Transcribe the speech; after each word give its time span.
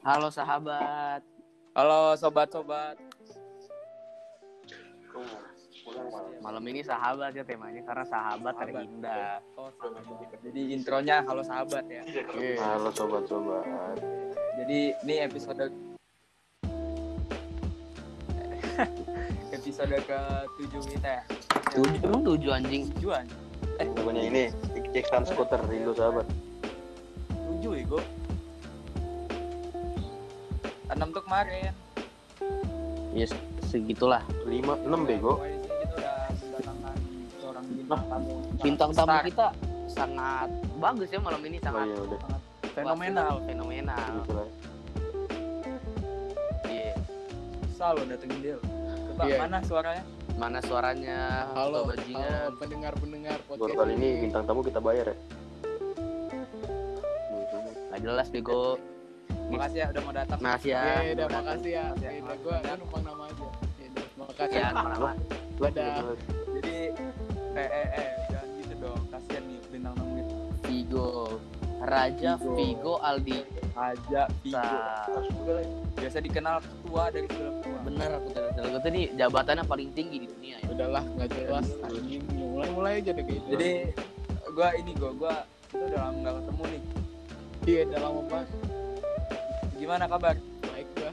Halo 0.00 0.32
sahabat. 0.32 1.20
Halo 1.76 2.16
sobat-sobat. 2.16 2.96
Malam 6.40 6.64
ini 6.72 6.80
sahabat 6.80 7.36
ya 7.36 7.44
temanya 7.44 7.84
karena 7.84 8.04
sahabat 8.08 8.54
Sahabat. 8.56 8.84
indah. 8.88 9.44
Oh, 9.60 9.68
sahabat. 9.76 10.40
Jadi 10.40 10.60
intronya 10.72 11.20
halo 11.28 11.44
sahabat 11.44 11.84
ya. 11.84 12.00
Halo 12.56 12.88
sobat-sobat. 12.96 13.64
Jadi 14.56 14.96
ini 15.04 15.14
episode 15.20 15.68
episode 19.52 19.96
ke-7 20.00 20.72
kita 20.96 21.08
ya. 21.20 21.22
Tujuh 21.76 22.00
emang 22.00 22.22
tujuh 22.24 22.50
anjing. 22.56 22.88
Tujuan. 22.96 23.28
Pokoknya 23.76 24.22
ini 24.24 24.42
cek 24.96 25.12
skuter 25.28 25.60
rindu 25.68 25.92
sahabat. 25.92 26.24
7 27.60 27.68
ya, 27.76 27.84
Go. 27.84 28.00
6 30.90 31.14
tuh 31.14 31.22
kemarin. 31.22 31.72
Ya 33.12 33.26
segitulah. 33.64 34.22
5 34.42 34.50
6 34.82 35.08
bego. 35.08 35.38
Pokoknya 35.38 35.56
di 35.56 35.68
sini 35.68 35.78
kita 35.80 35.94
udah 35.94 36.14
mendatangkan 36.32 36.96
seorang 37.36 37.64
bintang 37.68 38.02
tamu. 38.04 38.34
Bintang 38.60 38.90
tamu 38.92 39.08
Star. 39.08 39.24
kita 39.24 39.46
sangat 39.86 40.48
bagus 40.76 41.08
ya 41.08 41.18
malam 41.18 41.42
ini 41.42 41.56
Oh 41.56 41.64
sangat 41.64 41.84
iya 41.84 41.98
udah. 42.00 42.18
sangat 42.20 42.40
fenomenal. 42.72 43.32
fenomenal. 43.44 44.06
Gitu 44.16 44.32
lah. 44.32 44.48
Iya. 46.64 46.92
Bisa 47.60 47.84
lo 47.90 48.02
datengin 48.04 48.38
dia. 48.40 48.56
Coba 49.10 49.22
Iya. 49.24 49.36
mana 49.38 49.58
suaranya? 49.62 50.04
Mana 50.32 50.58
suaranya? 50.62 51.18
Halo, 51.52 51.84
halo 51.84 52.54
pendengar-pendengar 52.56 53.38
Baru 53.44 53.58
podcast 53.60 53.76
kali 53.76 53.92
ini 53.94 54.08
bintang 54.24 54.42
tamu 54.42 54.62
kita 54.62 54.80
bayar 54.80 55.12
ya. 55.12 55.16
Nggak 57.90 58.00
jelas 58.00 58.26
bego. 58.30 58.78
Makasih 59.50 59.78
ya 59.78 59.86
udah 59.90 60.02
mau 60.02 60.14
datang. 60.14 60.38
Makasih 60.38 60.70
ya. 60.70 60.80
Iya, 60.80 61.12
udah 61.12 61.26
makasih 61.28 61.70
ya. 61.70 61.84
Ya. 61.98 62.10
Iya, 62.10 62.20
gua 62.38 62.56
gua 62.58 62.74
numpang 62.76 63.02
nama 63.02 63.22
aja. 63.26 63.46
Iya, 63.76 63.88
udah, 63.90 64.06
makasih. 64.16 64.56
Ya, 64.56 64.68
nama. 64.70 65.10
Dadah. 65.60 65.94
Jadi 66.56 66.76
eh 67.52 67.68
eh 67.68 67.86
eh 67.92 68.08
jangan 68.28 68.48
gitu 68.56 68.74
dong. 68.78 69.00
Kasihan 69.08 69.42
nih 69.44 69.58
bintang 69.68 69.94
tamu 69.94 70.12
kita. 70.14 70.34
Vigo. 70.64 71.08
Raja 71.80 72.30
Vigo. 72.36 72.54
Vigo 72.54 72.94
Aldi. 73.00 73.38
Aja 73.72 74.22
Vigo. 74.40 74.54
Sa- 74.54 75.08
Biasa 75.90 76.18
dikenal 76.18 76.56
ketua 76.60 77.02
dari 77.12 77.28
film 77.28 77.54
tua. 77.60 77.78
Bener 77.82 78.10
aku 78.14 78.28
tadi 78.32 78.60
aku 78.62 78.78
tuh 78.78 78.90
ini 78.90 79.02
jabatannya 79.14 79.64
paling 79.64 79.90
tinggi 79.92 80.16
di 80.16 80.26
dunia 80.26 80.56
ya. 80.60 80.68
Udahlah, 80.70 81.04
nggak 81.04 81.28
jelas. 81.30 81.66
Mulai-mulai 82.32 83.00
aja 83.00 83.12
deh 83.12 83.20
kayak 83.20 83.36
gitu. 83.36 83.48
Jadi 83.52 83.70
gua 84.50 84.68
ini 84.72 84.92
gua 84.96 85.10
gua 85.12 85.34
kita 85.68 85.84
udah 85.86 86.00
lama 86.02 86.16
nggak 86.18 86.34
ketemu 86.40 86.62
nih. 86.64 86.82
iya, 87.62 87.80
udah 87.84 88.00
lama 88.00 88.20
banget. 88.26 88.48
Gimana 89.80 90.04
kabar? 90.06 90.36
Baik 90.62 90.86
gua. 90.94 91.10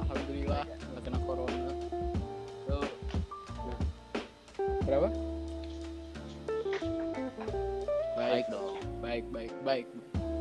Alhamdulillah 0.00 0.62
nggak 0.64 1.02
kena 1.02 1.18
corona. 1.20 1.70
Tuh, 2.64 2.86
Berapa? 4.80 5.08
Baik 8.14 8.44
Baik, 8.44 8.44
dong. 8.48 8.74
baik, 9.00 9.24
baik, 9.30 9.52
baik. 9.62 9.86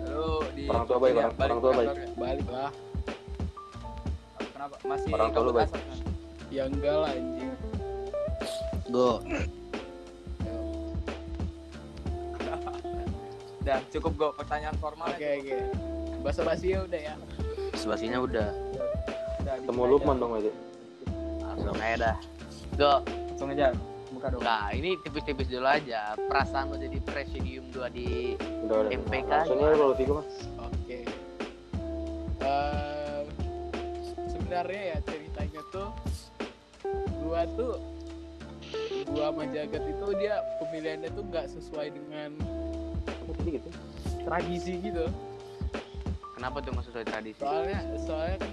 lu 0.08 0.40
di 0.54 0.64
Orang 0.66 0.86
tua 0.86 0.98
baik, 0.98 1.14
orang- 1.14 1.36
balik 1.36 1.50
orang 1.50 1.60
tua 1.60 1.72
baik. 1.74 1.90
ya? 1.90 2.08
Balik 2.16 2.48
lah. 2.48 2.72
Kenapa? 4.48 4.76
Masih 4.84 5.10
Orang 5.12 5.30
tua 5.32 5.52
baik. 5.52 5.70
kan? 5.70 5.82
Ya 6.48 6.64
enggak 6.64 6.96
lah 6.96 7.12
anjing. 7.12 7.52
Go. 8.88 9.10
Udah 13.60 13.80
cukup 13.94 14.12
gua 14.16 14.30
pertanyaan 14.32 14.78
formal 14.78 15.12
Oke, 15.12 15.28
oke. 15.44 15.58
Bahasa 16.24 16.42
basi 16.44 16.72
ya 16.72 16.82
udah 16.82 17.02
ya. 17.04 17.16
Sebasinya 17.88 18.20
udah. 18.20 18.52
Udah, 18.52 19.56
Ketemu 19.64 19.80
dikit 19.80 19.92
Lukman 19.96 20.16
dong 20.20 20.36
aja. 20.36 20.52
Langsung 21.40 21.80
aja 21.80 21.96
dah. 21.96 22.18
Go. 22.76 22.94
Langsung 23.32 23.50
aja. 23.56 23.68
Buka 24.12 24.28
dong. 24.28 24.44
Nah, 24.44 24.68
ini 24.76 25.00
tipis-tipis 25.08 25.48
dulu 25.48 25.64
aja. 25.64 26.20
Perasaan 26.20 26.68
lo 26.68 26.76
jadi 26.76 27.00
presidium 27.00 27.72
2 27.72 27.88
di 27.96 28.36
Udah 28.68 28.76
udah. 28.84 28.92
MPK 28.92 29.32
Langsung 29.32 29.60
aja 29.64 29.76
kalau 29.80 29.96
tiga 29.96 30.12
mas. 30.20 30.36
Oke. 30.60 31.00
Eh, 32.44 33.22
sebenarnya 34.36 34.82
ya 34.92 34.98
ceritanya 35.08 35.62
tuh 35.72 35.90
gua 37.24 37.48
tuh 37.56 37.80
gua 39.16 39.32
sama 39.32 39.48
Jagat 39.48 39.84
itu 39.88 40.08
dia 40.20 40.44
pemilihannya 40.60 41.10
tuh 41.16 41.24
nggak 41.24 41.48
sesuai 41.56 41.88
dengan 41.96 42.36
gitu? 43.48 43.70
tradisi 44.28 44.76
gitu. 44.84 45.08
Kenapa 46.38 46.62
tuh 46.62 46.70
nggak 46.70 46.86
sesuai 46.86 47.06
tradisi? 47.10 47.42
Soalnya 47.42 47.80
soalnya 47.98 48.38
kan 48.38 48.52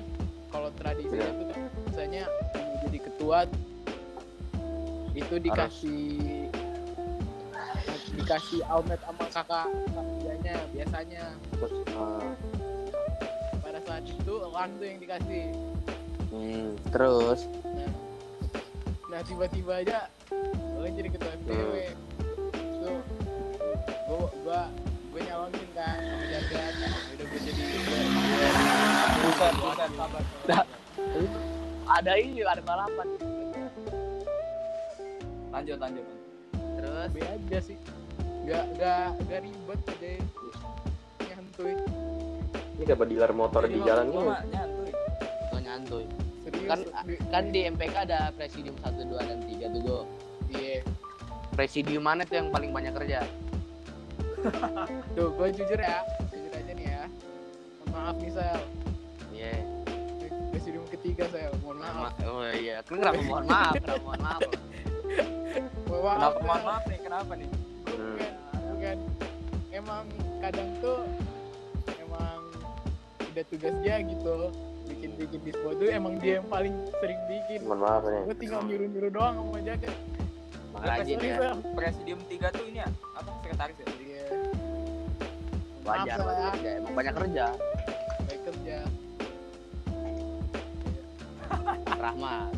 kalau 0.48 0.68
tradisi 0.72 1.12
Iya. 1.12 1.28
itu 1.28 1.44
kan 1.52 1.60
misalnya 1.84 2.24
jadi 2.80 2.98
ketua 3.02 3.38
itu 5.14 5.34
dikasih 5.36 6.08
dikasih 8.14 8.60
almet 8.66 9.00
sama 9.04 9.24
kakak 9.28 9.68
kakaknya 9.92 10.56
biasanya 10.72 11.24
Terus 11.52 11.72
ah, 11.92 12.32
pada 13.60 13.80
saat 13.84 14.04
itu 14.06 14.34
Lang 14.48 14.70
tuh 14.80 14.86
yang 14.88 14.98
dikasih 14.98 15.44
Hmm, 16.32 16.74
terus 16.88 17.46
Nah, 17.62 17.90
nah 19.06 19.20
tiba-tiba 19.22 19.84
aja 19.84 20.08
lo 20.74 20.88
jadi 20.88 21.06
ketua 21.06 21.30
FPW. 21.38 21.72
Itu 22.50 22.90
gua 24.08 24.18
gua 24.18 24.28
gua 24.42 24.62
kan 25.74 25.96
sama 26.00 26.24
jagat. 26.30 26.72
Udah 27.14 27.26
gua 27.28 27.40
jadi 27.44 27.62
Buset, 29.24 29.54
buset, 29.60 29.90
sabar. 29.96 30.22
Dah. 30.48 30.64
ada 31.84 32.12
ini 32.16 32.40
ada 32.40 32.62
balapan. 32.64 33.08
Lanjut, 35.52 35.78
lanjut. 35.78 36.06
Terus 36.54 37.08
B 37.12 37.16
aja 37.22 37.58
sih. 37.60 37.76
Gak 38.44 38.64
gak 38.76 39.16
gak 39.28 39.40
ribet 39.40 39.80
deh. 40.00 40.18
Nyantuy. 41.24 41.72
ini 42.74 42.84
dapat 42.84 43.06
dealer 43.06 43.32
motor 43.32 43.62
di 43.70 43.78
jalan 43.80 44.10
ini. 44.10 44.18
nyantuy. 44.50 44.90
gue 45.46 45.60
nyantuy. 45.62 46.04
Serius. 46.42 46.68
Kan 46.68 46.78
di- 47.06 47.20
kan 47.30 47.44
di 47.54 47.60
MPK 47.70 47.94
ada 48.04 48.34
presidium 48.34 48.76
1 48.82 49.06
2 49.06 49.16
dan 49.22 49.38
3 49.46 49.66
tuh 49.70 49.80
go. 49.80 49.98
Iya. 50.50 50.82
Presidium 51.54 52.02
mana 52.02 52.26
tuh 52.26 52.36
yang 52.42 52.50
paling 52.50 52.74
banyak 52.74 52.92
kerja? 52.92 53.22
Tuh 55.16 55.28
gua 55.30 55.48
jujur 55.48 55.76
ya. 55.76 55.98
Jujur 56.28 56.52
aja 56.52 56.72
nih 56.72 56.86
ya. 56.86 57.02
Mohon 57.80 57.88
maaf 57.94 58.16
nih 58.18 58.30
Sel. 58.30 58.60
Iya. 59.30 59.52
Presidium 60.50 60.84
ketiga 60.88 61.24
Sel. 61.28 61.52
Mohon 61.60 61.76
maaf. 61.80 61.96
Ma- 61.96 62.14
Oh 62.24 62.42
iya, 62.50 62.82
kan 62.82 62.94
kenapa 62.98 63.20
mohon 63.22 63.46
maaf, 63.46 63.74
kenapa 63.74 64.02
mohon 64.02 64.20
maaf. 64.20 64.40
Mohon 65.84 66.02
maaf. 66.02 66.14
Kenapa 66.14 66.38
mohon 66.40 66.62
maaf 66.64 66.82
nih? 66.84 66.98
Kenapa 67.00 67.32
nih? 67.34 67.50
bukan 67.84 68.10
bukan 68.68 68.98
emang 69.70 70.04
kadang 70.38 70.70
tuh 70.78 71.06
emang 71.96 72.40
udah 73.22 73.44
tugas 73.46 73.74
dia 73.80 73.96
gitu 74.02 74.34
bikin 74.84 75.10
bikin 75.16 75.40
dispo 75.40 75.72
tuh 75.72 75.88
emang 75.88 76.18
dia 76.18 76.36
yang 76.36 76.46
paling 76.46 76.74
sering 76.94 77.20
bikin 77.24 77.64
Mohon 77.64 77.80
maaf 77.80 78.02
nih. 78.04 78.22
gue 78.24 78.36
tinggal 78.36 78.60
nyuruh 78.62 78.88
nyuruh 78.88 79.10
doang 79.10 79.34
sama 79.38 79.58
jaga 79.62 79.90
Rajin 80.74 81.16
ya. 81.16 81.54
Presidium 81.70 82.20
3 82.20 82.50
tuh 82.50 82.64
ini 82.66 82.82
ya? 82.82 82.88
Apa 83.14 83.30
sekretaris 83.38 83.78
ya? 83.78 83.86
Wajar, 85.84 86.16
Maaf, 86.18 86.56
Sel, 86.56 86.64
ya. 86.64 86.72
Emang 86.78 86.94
banyak 86.94 87.14
kerja. 87.14 87.44
baik 88.24 88.40
kerja 88.42 88.78
Rahmat. 92.04 92.48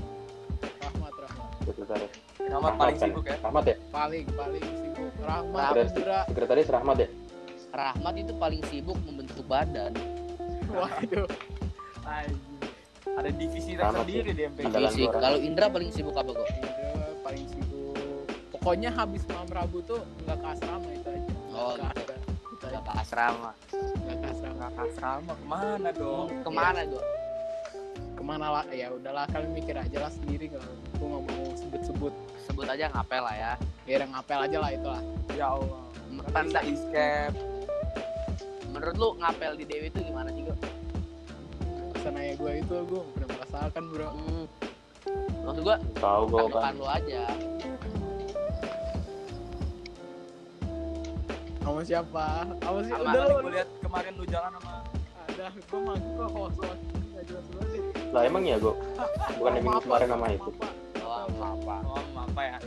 rahmat 0.78 1.14
rahmat 1.16 1.50
Sekretaris. 1.64 2.12
Rahmat 2.38 2.72
paling 2.76 2.96
kan? 2.96 3.02
sibuk 3.04 3.24
ya? 3.24 3.36
Rahmat 3.40 3.64
ya? 3.64 3.76
paling 3.90 4.24
paling 4.30 4.64
sibuk 4.72 5.10
rahmat 5.20 5.62
Sekretaris, 5.66 5.90
Indra 5.92 6.18
sekretaris 6.24 6.66
Rahmat 6.68 6.96
ya? 6.96 7.08
Rahmat 7.68 8.14
itu 8.16 8.32
paling 8.36 8.62
sibuk 8.64 8.98
membentuk 9.02 9.44
badan. 9.44 9.92
waduh. 10.68 11.28
Ada 13.16 13.30
divisi 13.32 13.72
Rahmat 13.74 14.02
tersendiri 14.02 14.30
di 14.30 14.44
Fisik. 14.52 15.08
gua, 15.08 15.20
Kalau 15.20 15.38
Indra 15.40 15.66
paling 15.66 15.90
sibuk 15.90 16.14
apa 16.14 16.30
kok? 16.30 16.46
Indra 16.46 16.70
paling 17.22 17.44
sibuk 17.44 17.94
pokoknya 18.48 18.90
habis 18.90 19.22
malam 19.26 19.46
rabu 19.48 19.78
tuh 19.80 20.02
nggak 20.22 20.36
ke 20.36 20.46
asrama 20.48 20.88
itu 20.90 21.08
aja 21.08 21.32
Oh, 21.48 21.72
gitu. 21.72 22.14
Ke 22.86 22.92
asrama. 22.96 23.50
nggak 23.98 24.16
ke 24.16 24.26
asrama 24.28 24.54
Nggak 24.56 24.70
ke 24.70 24.82
asrama 24.84 25.32
ke 25.32 25.44
mana 25.44 25.88
dong? 25.92 26.26
Ke 26.40 26.50
mana 26.50 26.80
gue? 26.84 27.04
ke 28.16 28.22
mana 28.24 28.46
lah 28.50 28.64
ya 28.72 28.88
udahlah 28.88 29.28
kalian 29.28 29.52
mikir 29.52 29.76
aja 29.76 29.98
lah 29.98 30.08
sendiri 30.08 30.48
kalau 30.48 30.64
gue 30.64 31.04
nggak 31.06 31.24
mau 31.26 31.44
sebut-sebut 31.54 32.12
Sebut 32.42 32.64
aja 32.64 32.88
ngapel 32.88 33.20
lah 33.20 33.36
ya. 33.36 33.52
ya 33.84 33.94
udah 33.96 34.08
ngapel 34.08 34.38
aja 34.40 34.56
lah 34.56 34.70
itulah 34.72 35.02
Ya 35.30 35.46
Allah. 35.50 35.82
Tanda, 36.26 36.32
Tanda 36.32 36.60
escape. 36.64 37.36
menurut 38.66 38.96
lu 38.96 39.08
ngapel 39.18 39.52
di 39.54 39.64
Dewi 39.64 39.86
itu 39.86 40.00
gimana 40.02 40.28
sih 40.30 40.42
kok? 40.42 40.58
sananya 41.98 42.34
gue 42.36 42.52
itu 42.56 42.76
gue 42.84 43.00
pernah 43.12 43.28
merasakan 43.34 43.82
bro 43.90 44.08
Hmm. 44.08 44.46
Maksud 45.42 45.62
gua 45.62 45.76
Tahu 45.94 46.22
gua 46.26 46.38
tanggapan 46.40 46.62
kan. 46.64 46.74
lu 46.74 46.86
aja. 46.88 47.22
Sama 51.66 51.80
siapa 51.82 52.26
sama 52.62 52.78
sih 52.86 52.92
Sama 52.94 53.10
udah 53.10 53.22
lu 53.26 53.34
gue 53.42 53.52
lihat 53.58 53.68
kemarin 53.82 54.12
lu 54.14 54.24
jalan 54.30 54.50
sama 54.54 54.74
dah 55.34 55.50
gue 55.50 55.80
mah 55.82 55.96
gue 55.98 56.26
host 56.30 56.56
nggak 56.62 56.78
Lah 58.14 58.22
emang 58.22 58.46
ya 58.46 58.56
gue 58.62 58.74
bukan 59.42 59.50
yang 59.58 59.64
minggu 59.66 59.82
kemarin 59.82 60.08
nama 60.14 60.26
itu. 60.30 60.50
Oh, 61.02 61.26
apa? 61.42 61.76
Oh, 61.90 62.02
apa 62.22 62.40
ya? 62.40 62.58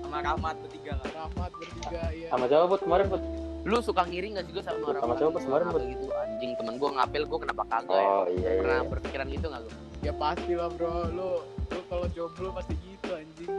Sama 0.00 0.18
Rahmat 0.24 0.56
bertiga 0.64 0.92
lah. 0.96 1.06
Rahmat 1.12 1.50
bertiga 1.52 2.02
ya 2.16 2.28
Sama 2.32 2.44
siapa 2.48 2.64
buat 2.64 2.80
kemarin 2.80 3.04
buat? 3.12 3.22
Lu 3.68 3.76
suka 3.84 4.02
ngiri 4.08 4.40
gak 4.40 4.44
sih 4.48 4.52
gue 4.56 4.64
sama 4.64 4.80
orang 4.88 5.02
Sama 5.04 5.14
siapa 5.20 5.30
pas 5.36 5.44
kemarin, 5.44 5.64
Bud? 5.68 5.82
gitu 5.84 6.06
anjing 6.16 6.52
temen 6.56 6.74
gue 6.80 6.90
ngapel 6.96 7.22
gue 7.28 7.38
kenapa 7.44 7.62
kagak 7.68 8.00
ya? 8.00 8.08
Oh 8.08 8.24
iya 8.32 8.48
iya. 8.56 8.60
Pernah 8.64 8.80
berpikiran 8.88 9.26
gitu 9.28 9.46
gak 9.52 9.60
gue? 9.68 9.74
ya 9.98 10.12
pasti 10.14 10.52
lah 10.54 10.70
bro 10.70 11.10
lu 11.10 11.42
lu 11.42 11.80
kalau 11.90 12.06
jomblo 12.14 12.54
pasti 12.54 12.74
gitu 12.86 13.10
anjing 13.18 13.50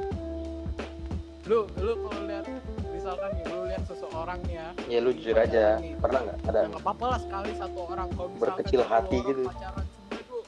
lu 1.51 1.68
lu 1.78 1.94
kalau 2.00 2.22
lihat 2.31 2.46
misalkan 3.10 3.32
nih 3.34 3.46
lu 3.50 3.60
lihat 3.66 3.84
seseorang 3.90 4.40
nih 4.46 4.54
ya 4.54 4.68
Ya 4.86 5.00
lu 5.02 5.10
jujur 5.10 5.34
aja. 5.34 5.66
Pernah 5.98 6.20
nggak 6.22 6.38
ada? 6.46 6.60
nggak 6.70 6.82
apa-apa 6.86 7.06
lah 7.10 7.20
sekali 7.20 7.52
satu 7.58 7.80
orang 7.90 8.08
kalau 8.14 8.30
misalkan 8.30 8.44
Berkecil 8.54 8.80
satu 8.80 8.92
hati 8.94 9.18
orang 9.18 9.26
gitu. 9.26 9.42
pacaran 9.50 9.86
semua 9.90 10.20
tuh 10.22 10.42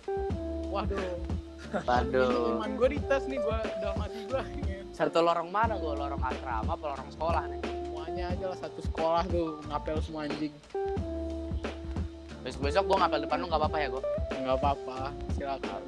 waduh 0.70 1.02
ini 1.02 1.82
Waduh. 1.82 2.54
iman 2.54 2.72
gue 2.78 2.88
dites 2.94 3.24
nih 3.26 3.40
gue 3.42 3.58
dalam 3.82 3.98
hati 3.98 4.20
gue 4.30 4.42
Satu 4.92 5.18
lorong 5.20 5.50
mana 5.50 5.74
gue? 5.76 5.90
Lorong 5.90 6.22
asrama 6.22 6.70
apa 6.70 6.86
lorong 6.86 7.10
sekolah 7.10 7.44
nih? 7.50 7.62
semuanya 7.82 8.26
aja 8.30 8.46
lah 8.46 8.58
satu 8.60 8.80
sekolah 8.86 9.24
tuh 9.26 9.48
ngapel 9.66 9.98
semua 9.98 10.22
anjing 10.30 10.54
Besok-besok 12.42 12.84
gue 12.84 12.98
ngapel 13.00 13.20
depan 13.26 13.38
lu 13.40 13.48
gak 13.48 13.58
apa-apa 13.58 13.78
ya 13.80 13.88
gue? 13.90 14.04
nggak 14.38 14.58
apa-apa 14.58 14.98
silakan 15.34 15.82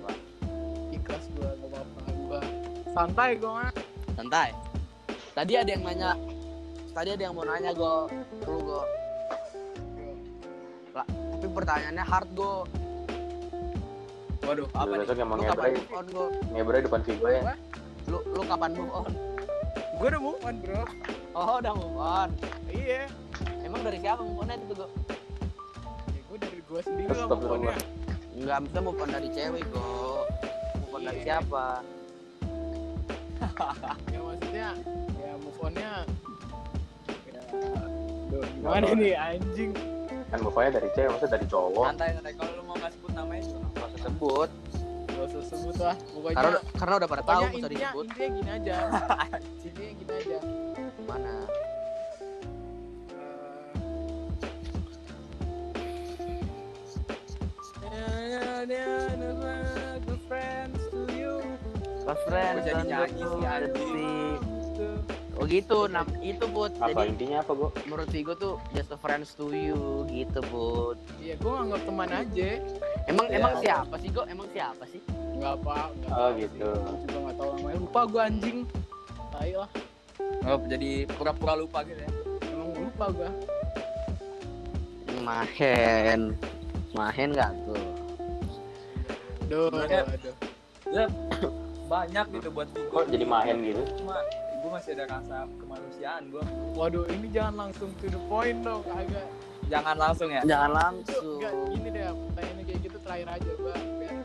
ikhlas 0.90 1.26
gue 1.32 1.42
nggak 1.46 1.70
apa-apa 1.70 2.02
gue 2.08 2.42
santai 2.90 3.30
gue 3.36 3.52
mah 3.52 3.70
Santai. 4.14 4.50
Tadi 5.34 5.54
ada 5.58 5.66
yang 5.66 5.82
nanya, 5.82 6.14
tadi 6.94 7.10
ada 7.10 7.24
yang 7.24 7.34
mau 7.34 7.44
nanya 7.44 7.72
gue, 7.72 7.96
lu 8.44 8.58
gue. 8.62 8.84
Lah, 10.94 11.06
tapi 11.08 11.48
pertanyaannya 11.48 12.04
hard 12.04 12.30
gue. 12.32 12.56
Waduh, 14.44 14.68
apa 14.70 14.92
nih? 14.92 15.00
Besok 15.02 15.18
yang 15.18 15.30
mau 15.30 15.38
Lu 15.38 15.44
kapan 15.46 15.72
move 15.72 15.94
on 15.94 16.06
gue? 16.06 16.28
ngebre 16.52 16.78
depan 16.82 17.00
Vigo 17.02 17.28
ya. 17.28 17.42
Lu, 18.06 18.18
lu 18.28 18.42
kapan 18.44 18.72
move 18.74 18.94
on? 18.94 19.12
gue 19.94 20.08
udah 20.10 20.20
move 20.20 20.42
on 20.42 20.56
bro 20.60 20.84
Oh 21.32 21.56
udah 21.58 21.74
move 21.74 21.96
on. 21.96 22.30
iya 22.68 23.08
Emang 23.64 23.82
dari 23.82 23.98
siapa 23.98 24.20
move 24.20 24.36
onnya 24.38 24.60
itu 24.60 24.74
gue? 24.76 24.90
ya 26.10 26.22
gue 26.28 26.38
dari 26.40 26.60
gue 26.62 26.80
sendiri 26.84 27.08
lah 27.10 27.28
move 27.30 27.48
onnya 27.48 27.76
Enggak, 28.34 28.58
bisa 28.66 28.80
move 28.82 28.98
on 28.98 29.10
dari 29.10 29.30
cewek 29.30 29.64
kok. 29.70 30.24
Move 30.76 30.92
on 30.92 31.02
dari 31.04 31.16
Iya. 31.16 31.26
siapa? 31.32 31.66
ya 34.10 34.20
maksudnya 34.20 34.68
ya 35.16 35.32
move 35.38 35.60
onnya 35.62 35.92
ya 36.04 36.13
gimana 38.52 38.86
nih 38.94 39.14
anjing 39.14 39.72
Kan 40.34 40.42
on 40.42 40.74
dari 40.74 40.90
cewek, 40.98 41.10
maksudnya 41.14 41.34
dari 41.38 41.46
cowok. 41.46 41.86
Santai, 41.94 42.10
santai. 42.18 42.34
Kalau 42.34 42.52
lu 42.58 42.64
mau 42.66 42.74
nggak 42.74 42.92
sebut 42.98 43.12
namanya 43.14 43.42
nggak 43.46 43.70
Gak 43.70 43.86
usah 43.86 44.02
sebut. 44.04 44.50
gak 45.14 45.26
usah 45.30 45.44
sebut 45.46 45.76
lah 45.78 45.96
pokoknya 46.10 46.36
Karena 46.36 46.58
karena 46.74 46.94
udah 46.98 47.10
pada 47.10 47.24
tahu 47.24 47.30
pokoknya 47.30 47.46
gak 47.46 47.54
usah 47.54 47.62
intinya 47.62 47.86
disebut. 47.86 48.06
intinya 48.10 48.30
gini 48.34 48.50
aja 48.50 48.78
intinya 49.70 49.92
gini 49.94 50.14
aja 50.18 50.38
Mana? 51.06 51.34
Good 60.04 60.20
friends 60.28 60.80
to 60.92 61.08
you. 61.14 61.40
Best 62.04 62.24
friend. 62.28 62.60
Gua 62.60 62.68
jadi 62.68 62.84
nyanyi 62.84 63.24
sih, 63.24 63.46
anjing. 63.46 64.53
Oh 65.44 65.50
gitu, 65.52 65.92
nam 65.92 66.08
itu 66.24 66.48
bud. 66.48 66.72
Apa 66.80 67.04
Jadi 67.04 67.12
intinya 67.12 67.44
apa 67.44 67.52
gue? 67.52 67.68
menurut 67.84 68.08
Vigo 68.08 68.32
tuh 68.32 68.64
just 68.72 68.88
a 68.88 68.98
friends 68.98 69.36
to 69.36 69.52
you 69.52 69.76
gitu 70.08 70.40
bud. 70.48 70.96
Iya, 71.20 71.36
gue 71.36 71.52
nganggap 71.52 71.84
teman 71.84 72.08
aja. 72.08 72.50
Emang 73.04 73.28
Ya. 73.28 73.36
emang 73.36 73.54
siapa 73.60 73.96
sih 74.00 74.08
Go? 74.08 74.24
Emang 74.24 74.48
siapa 74.56 74.88
sih? 74.88 75.04
Enggak 75.36 75.60
apa, 75.60 75.92
enggak 75.92 76.16
Oh, 76.16 76.30
gitu. 76.32 76.48
sih. 76.48 76.80
Gua 76.80 76.96
juga 76.96 77.18
enggak 77.20 77.36
tahu 77.36 77.50
namanya. 77.52 77.76
Lupa 77.76 78.02
gue 78.08 78.22
anjing. 78.24 78.60
Tai 79.28 79.52
lah. 79.52 79.70
Oh, 80.48 80.60
jadi 80.64 80.90
pura-pura 81.12 81.54
lupa 81.58 81.80
gitu 81.84 82.00
ya. 82.00 82.12
Emang 82.48 82.70
lupa 82.80 83.06
gue. 83.12 83.30
Mahen. 85.20 86.22
Mahen 86.94 87.30
gak 87.34 87.52
tuh? 87.68 87.84
Duh, 89.44 89.68
Sebenarnya- 89.68 90.08
aduh. 90.08 90.36
Banyak 91.84 92.26
gitu 92.32 92.48
buat 92.48 92.68
gue. 92.72 92.88
Kok 92.88 93.06
jadi 93.12 93.26
mahen 93.28 93.58
gitu? 93.62 93.84
Cuma 94.00 94.16
masih 94.74 94.98
ada 94.98 95.06
rasa 95.06 95.38
kemanusiaan 95.62 96.24
gue. 96.34 96.44
Waduh, 96.74 97.06
ini 97.14 97.30
jangan 97.30 97.70
langsung 97.70 97.94
to 98.02 98.10
the 98.10 98.18
point 98.26 98.66
dong, 98.66 98.82
kagak. 98.90 99.28
Jangan 99.70 99.96
langsung 100.02 100.30
ya. 100.34 100.42
Jangan 100.42 100.72
langsung. 100.74 101.38
enggak 101.38 101.54
gini 101.70 101.90
deh, 101.94 102.04
pertanyaannya 102.10 102.64
kayak 102.66 102.80
gitu 102.82 102.98
terakhir 103.06 103.28
aja 103.38 103.52
biar 103.54 104.18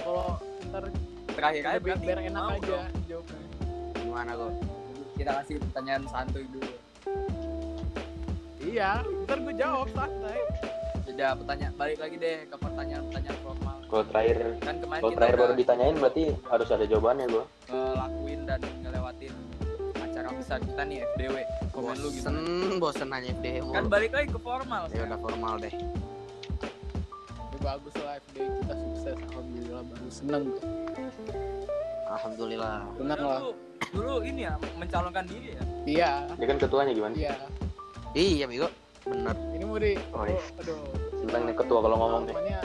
kalau 0.00 0.26
ntar 0.72 0.84
Terakhir 1.30 1.62
aja 1.62 1.78
biar, 1.78 1.96
biar 2.02 2.18
enak 2.26 2.42
mau 2.42 2.52
aja 2.56 2.66
dong. 2.66 2.84
jawabnya. 3.06 3.40
Gimana 4.00 4.32
Go? 4.34 4.46
Kita 5.14 5.30
kasih 5.40 5.56
pertanyaan 5.62 6.02
santuy 6.08 6.44
dulu. 6.50 6.72
Iya, 8.60 8.90
ntar 9.28 9.38
gue 9.44 9.54
jawab 9.54 9.88
santai. 9.92 10.40
Jadi 11.04 11.20
pertanyaan 11.20 11.74
balik 11.76 11.98
lagi 12.00 12.16
deh 12.16 12.36
ke 12.48 12.56
pertanyaan-pertanyaan 12.56 13.38
formal. 13.42 13.76
Kalau 13.90 14.04
terakhir, 14.08 14.36
Kan 14.62 14.76
kemarin 14.78 15.02
kalau 15.02 15.12
terakhir 15.18 15.34
udah 15.36 15.44
baru 15.46 15.54
ditanyain 15.58 15.96
berarti 15.98 16.24
harus 16.48 16.68
ada 16.70 16.84
jawabannya 16.86 17.26
gue. 17.28 17.44
ngelakuin 17.70 18.40
dan 18.46 18.60
ngelewatin 18.82 19.34
besar 20.34 20.58
kita 20.60 20.82
nih 20.84 20.98
FDW. 21.14 21.36
Komen 21.70 21.96
lu 21.98 22.08
gimana? 22.10 22.38
bosen 22.76 23.08
nanya 23.08 23.30
FD 23.36 23.46
Kan 23.70 23.84
balik 23.86 24.10
lagi 24.12 24.28
ke 24.30 24.38
formal. 24.38 24.82
Ya 24.90 25.02
udah 25.06 25.18
formal 25.18 25.54
deh. 25.58 25.72
Ya, 27.50 27.58
bagus 27.60 27.94
lah 28.00 28.14
FD 28.28 28.36
kita 28.40 28.74
sukses, 28.74 29.16
alhamdulillah 29.30 29.82
bagus 29.84 30.14
seneng 30.18 30.42
tuh. 30.50 30.62
Alhamdulillah. 32.10 32.76
Seneng 32.96 33.20
lah. 33.20 33.40
dulu 33.90 34.22
ini 34.22 34.46
ya 34.46 34.54
mencalonkan 34.78 35.24
diri 35.26 35.58
ya. 35.58 35.62
Iya, 35.82 36.10
Dia 36.38 36.46
kan 36.46 36.56
ketuanya 36.62 36.92
gimana? 36.94 37.14
iya. 37.16 37.34
Iya 38.14 38.44
Vigo. 38.46 38.68
Bener. 39.02 39.34
Ini 39.56 39.64
mau 39.64 39.78
di, 39.80 39.94
Oh, 40.12 40.22
oh, 40.22 40.24
iya. 40.26 40.42
aduh. 40.60 40.78
Tentang 41.26 41.42
nih 41.46 41.56
ketua 41.56 41.78
kalau 41.82 41.96
ngomong 41.98 42.22
nih. 42.28 42.34
Pokoknya 42.36 42.60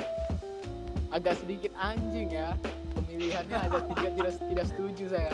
agak 1.16 1.36
sedikit 1.40 1.72
anjing 1.80 2.28
ya 2.28 2.52
pemilihannya 2.92 3.58
agak 3.58 3.82
tidak 3.88 4.12
tidak 4.20 4.34
tidak 4.36 4.66
setuju 4.68 5.04
saya 5.08 5.32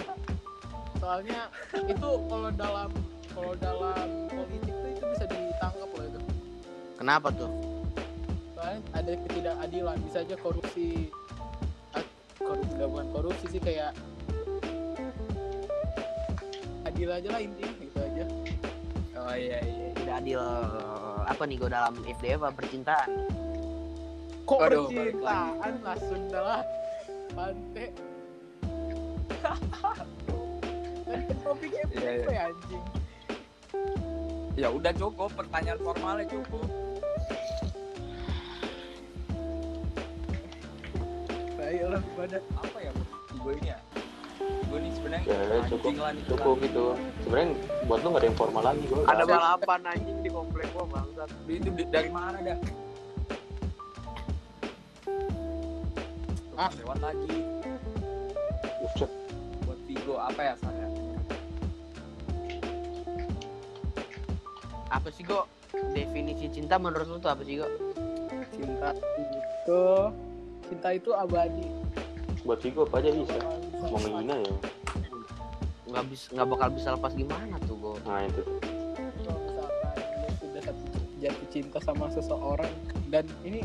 soalnya 1.02 1.50
itu 1.82 2.10
kalau 2.30 2.50
dalam 2.54 2.90
kalau 3.34 3.54
dalam 3.58 4.08
politik 4.30 4.70
tuh 4.72 4.90
itu 4.94 5.04
bisa 5.18 5.26
ditangkap 5.26 5.90
loh 5.90 6.06
itu 6.06 6.20
Kenapa 7.02 7.28
tuh? 7.34 7.50
soalnya 8.54 8.80
ada 8.94 9.12
ketidakadilan 9.26 9.98
bisa 10.06 10.18
aja 10.22 10.36
korupsi 10.38 11.10
ah, 11.98 12.06
korupsi 12.38 12.74
bukan 12.78 13.08
korupsi 13.10 13.46
sih 13.50 13.58
kayak 13.58 13.98
adil 16.86 17.10
aja 17.10 17.28
lah 17.34 17.42
intinya 17.42 17.74
gitu 17.82 18.00
aja 18.00 18.26
Oh 19.22 19.38
iya 19.38 19.62
iya. 19.62 19.94
Tidak 19.94 20.16
adil. 20.18 20.42
Apa 21.30 21.46
nih 21.46 21.62
Go 21.62 21.70
dalam 21.70 21.94
FD 22.02 22.42
apa 22.42 22.50
percintaan? 22.50 23.10
kok 24.50 24.58
balik 24.58 24.90
percintaan 24.90 25.74
lah 25.86 25.98
Sunda 26.02 26.40
lah 26.42 26.62
Bante 27.38 27.86
topiknya 31.42 31.84
Iya, 31.92 32.00
iya. 32.00 32.24
apa 32.24 32.32
ya 32.32 32.44
anjing 32.50 32.84
Ya 34.52 34.68
udah 34.68 34.92
cukup 34.94 35.32
pertanyaan 35.32 35.80
formalnya 35.80 36.28
cukup. 36.28 36.68
Baik 41.56 41.82
lah 41.88 42.02
pada 42.20 42.38
Apa 42.60 42.78
ya? 42.84 42.92
Gue 43.32 43.54
ini 43.58 43.72
ya. 43.72 43.80
Gue 44.68 44.78
ini 44.84 44.90
sebenarnya 44.92 45.26
Ya, 45.26 45.40
anjing 45.56 45.72
cukup, 45.72 45.92
lah 46.04 46.12
nih, 46.12 46.24
cukup 46.28 46.56
gitu. 46.68 46.84
Sebenarnya 47.24 47.50
buat 47.88 48.00
lu 48.04 48.08
nggak 48.12 48.22
ada 48.22 48.28
yang 48.28 48.38
formal 48.38 48.64
lagi 48.68 48.84
gue. 48.86 49.02
Ada 49.08 49.24
balapan 49.24 49.80
anjing 49.88 50.20
di 50.20 50.30
komplek 50.30 50.68
gua 50.76 50.86
bangsat. 50.92 51.30
Itu 51.48 51.70
dari 51.88 52.10
mana 52.12 52.38
dah? 52.44 52.58
Ah. 56.62 56.70
lewat 56.78 57.02
lagi 57.02 57.42
Buset. 58.86 59.10
buat 59.66 59.80
Vigo 59.90 60.14
apa 60.22 60.42
ya 60.46 60.54
saya? 60.62 61.01
Apa 64.92 65.08
sih 65.08 65.24
Go? 65.24 65.48
Definisi 65.96 66.52
cinta 66.52 66.76
menurut 66.76 67.08
lu 67.08 67.18
tuh 67.24 67.32
apa 67.32 67.42
sih 67.48 67.64
Go? 67.64 67.68
cinta 68.52 68.92
itu 68.92 69.84
cinta 70.68 70.90
itu 70.92 71.10
abadi 71.16 71.66
Buat 72.44 72.60
Vigo 72.60 72.84
apa 72.84 73.00
aja 73.00 73.10
bisa. 73.16 73.40
Mau 73.88 73.98
menghina 74.02 74.36
ya. 74.44 74.54
Nggak 75.88 76.06
bisa 76.12 76.26
nggak 76.36 76.48
bakal 76.52 76.68
bisa 76.76 76.88
lepas 76.98 77.12
gimana 77.16 77.56
tuh 77.64 77.78
Go? 77.80 77.94
Nah 78.04 78.28
itu. 78.28 78.44
sudah 80.42 80.64
jatuh 81.22 81.48
cinta 81.54 81.80
sama 81.80 82.10
seseorang 82.12 82.74
dan 83.14 83.24
ini 83.46 83.64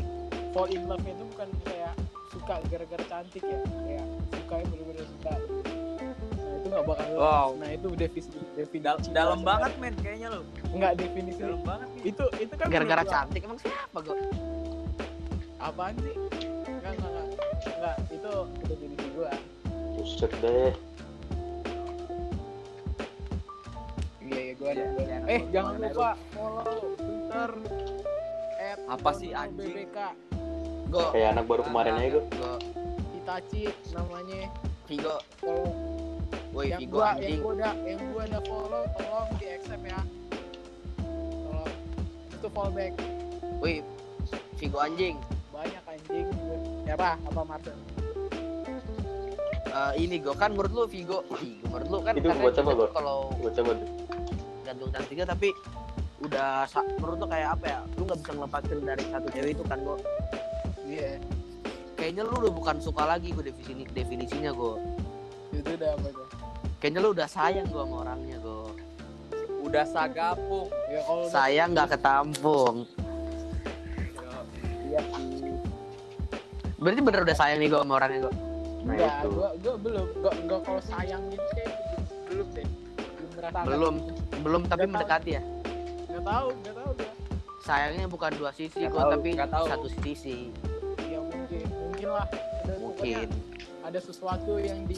fall 0.53 0.69
in 0.69 0.85
love 0.85 1.01
itu 1.03 1.23
bukan 1.35 1.49
kayak 1.65 1.93
suka 2.29 2.55
gara-gara 2.69 3.03
cantik 3.09 3.43
ya 3.43 3.59
kayak 3.65 4.05
suka 4.29 4.53
yang 4.61 4.69
bener-bener 4.71 5.05
suka 5.09 5.33
nah 5.33 6.53
itu 6.53 6.67
nggak 6.69 6.85
bakal. 6.85 7.07
Wow. 7.17 7.47
nah 7.57 7.69
itu 7.73 7.87
definisi 7.97 8.29
definisi 8.53 9.09
dalam 9.09 9.41
sebenarnya. 9.41 9.49
banget 9.49 9.71
men 9.81 9.95
kayaknya 9.99 10.27
lo. 10.37 10.41
Nggak 10.69 10.93
definisi 10.95 11.39
Dalam 11.39 11.61
banget 11.61 11.87
nih. 11.93 12.03
itu 12.07 12.25
itu 12.37 12.53
kan 12.53 12.67
Gara-gara 12.67 13.03
cantik 13.03 13.41
emang 13.41 13.57
siapa 13.57 13.97
Go? 13.99 14.13
apaan 15.57 15.95
sih 15.97 16.13
enggak 16.65 16.91
enggak 16.93 17.11
enggak 17.11 17.25
enggak 17.67 17.95
itu 18.09 18.31
definisi 18.63 19.07
gue 19.11 19.29
Buset 19.97 20.31
deh. 20.39 20.71
iya 24.19 24.39
iya 24.43 24.53
gue 24.53 24.67
ada 24.67 24.83
gua 24.87 25.01
ada. 25.01 25.15
anak 25.15 25.27
eh 25.27 25.41
jangan 25.49 25.73
lupa 25.77 26.09
follow 26.31 26.65
twitter 26.95 27.51
Apa 28.87 29.09
sih, 29.11 29.31
anjing? 29.31 29.73
BBK 29.73 29.97
Go, 30.87 31.11
Kayak 31.11 31.29
anak 31.33 31.45
baru 31.45 31.63
kemarin 31.65 31.93
aja 31.97 32.09
gue. 32.13 32.23
go, 32.31 32.53
Itachi 33.13 33.63
namanya 33.91 34.47
Vigo, 34.85 35.15
follow 35.37 35.67
woi 36.53 36.69
yang 36.69 36.79
Vigo 36.79 36.93
gua 36.93 37.07
anjing. 37.11 37.27
yang 37.27 37.39
gua 37.41 37.53
udah 37.53 37.73
yang 37.81 37.99
gua 38.07 38.23
udah 38.23 38.41
follow 38.45 38.81
tolong 38.93 39.29
di 39.35 39.45
accept 39.49 39.83
ya 39.83 39.99
itu 42.57 42.63
fallback 42.63 42.93
Woi, 43.59 43.75
Vigo 44.57 44.77
anjing. 44.79 45.15
banyak 45.47 45.83
anjing 45.87 46.25
ya 46.83 46.93
apa 46.93 47.21
apa 47.23 47.41
Marcel 47.43 47.77
Eh, 49.67 49.93
ini 49.99 50.17
go 50.17 50.33
kan 50.33 50.57
menurut 50.57 50.73
lu 50.73 50.83
Vigo, 50.87 51.21
Vigo 51.29 51.69
menurut 51.69 51.87
lu 51.87 51.97
kan 52.01 52.13
Itu 52.17 52.25
apa, 52.27 52.49
tuh 52.49 52.65
Go? 52.73 52.85
kalau 52.89 53.29
Gue 53.37 53.51
coba 53.51 53.71
tuh. 53.75 53.89
gantung 54.63 54.89
cantiknya 54.89 55.25
tapi 55.27 55.53
udah 56.17 56.65
sa- 56.65 56.87
menurut 56.97 57.17
lu 57.19 57.27
kayak 57.27 57.49
apa 57.53 57.65
ya? 57.67 57.79
Lu 57.93 58.01
nggak 58.03 58.17
bisa 58.17 58.31
ngelepasin 58.33 58.77
dari 58.81 59.03
satu 59.05 59.27
cewek 59.29 59.51
itu 59.53 59.63
kan 59.63 59.77
go. 59.79 59.95
iya 60.81 61.21
Kayaknya 61.93 62.21
lu 62.23 62.33
udah 62.39 62.53
bukan 62.53 62.75
suka 62.79 63.03
lagi 63.05 63.29
gue 63.29 63.45
definisi 63.45 63.85
definisinya 63.87 64.49
go. 64.51 64.81
itu 65.51 65.69
udah 65.69 65.89
apa 65.93 66.07
tuh 66.09 66.27
Kayaknya 66.79 66.99
lu 66.99 67.09
udah 67.11 67.27
sayang 67.27 67.67
go 67.67 67.79
sama 67.81 67.95
orangnya 68.01 68.37
go. 68.39 68.46
Udah 69.67 69.85
sagapung. 69.85 70.67
ya 70.87 70.99
kalau 71.03 71.23
Sayang 71.27 71.69
nggak 71.71 71.89
ketampung. 71.91 72.75
Iya 74.81 74.99
sih 75.03 75.53
Berarti 76.77 77.01
bener 77.01 77.19
udah 77.21 77.35
sayang 77.35 77.57
nih 77.57 77.67
go 77.67 77.77
sama 77.79 77.93
orangnya 77.95 78.19
go. 78.21 78.31
Nah 78.31 78.39
Enggak, 78.87 79.15
itu. 79.17 79.29
gua 79.29 79.49
gua 79.57 79.75
belum 79.77 80.05
gua 80.15 80.31
enggak 80.33 80.59
kalau 80.63 80.81
sayang 80.81 81.21
gitu 81.27 81.47
kayak 81.51 81.71
belum 82.27 82.47
deh 82.49 82.67
belum 83.37 83.65
Belum, 83.67 83.95
belum 84.41 84.61
tapi 84.65 84.81
tahu. 84.81 84.91
mendekati 84.93 85.29
ya. 85.31 85.41
nggak 86.07 86.23
tahu 86.23 86.47
nggak 86.55 86.75
tahu 86.75 86.89
gua 86.93 87.11
Sayangnya 87.59 88.07
bukan 88.07 88.31
dua 88.33 88.51
sisi 88.51 88.79
Nggak 88.79 88.91
go, 88.91 88.97
tahu, 88.97 89.11
tapi 89.11 89.29
tahu. 89.35 89.65
satu 89.67 89.87
sisi. 89.99 90.37
ya 91.03 91.19
mungkin 91.19 91.65
mungkin 91.67 92.07
lah 92.07 92.27
ada 92.63 92.73
Mungkin. 92.79 93.27
ada 93.83 93.99
sesuatu 93.99 94.55
yang 94.55 94.79
di 94.85 94.95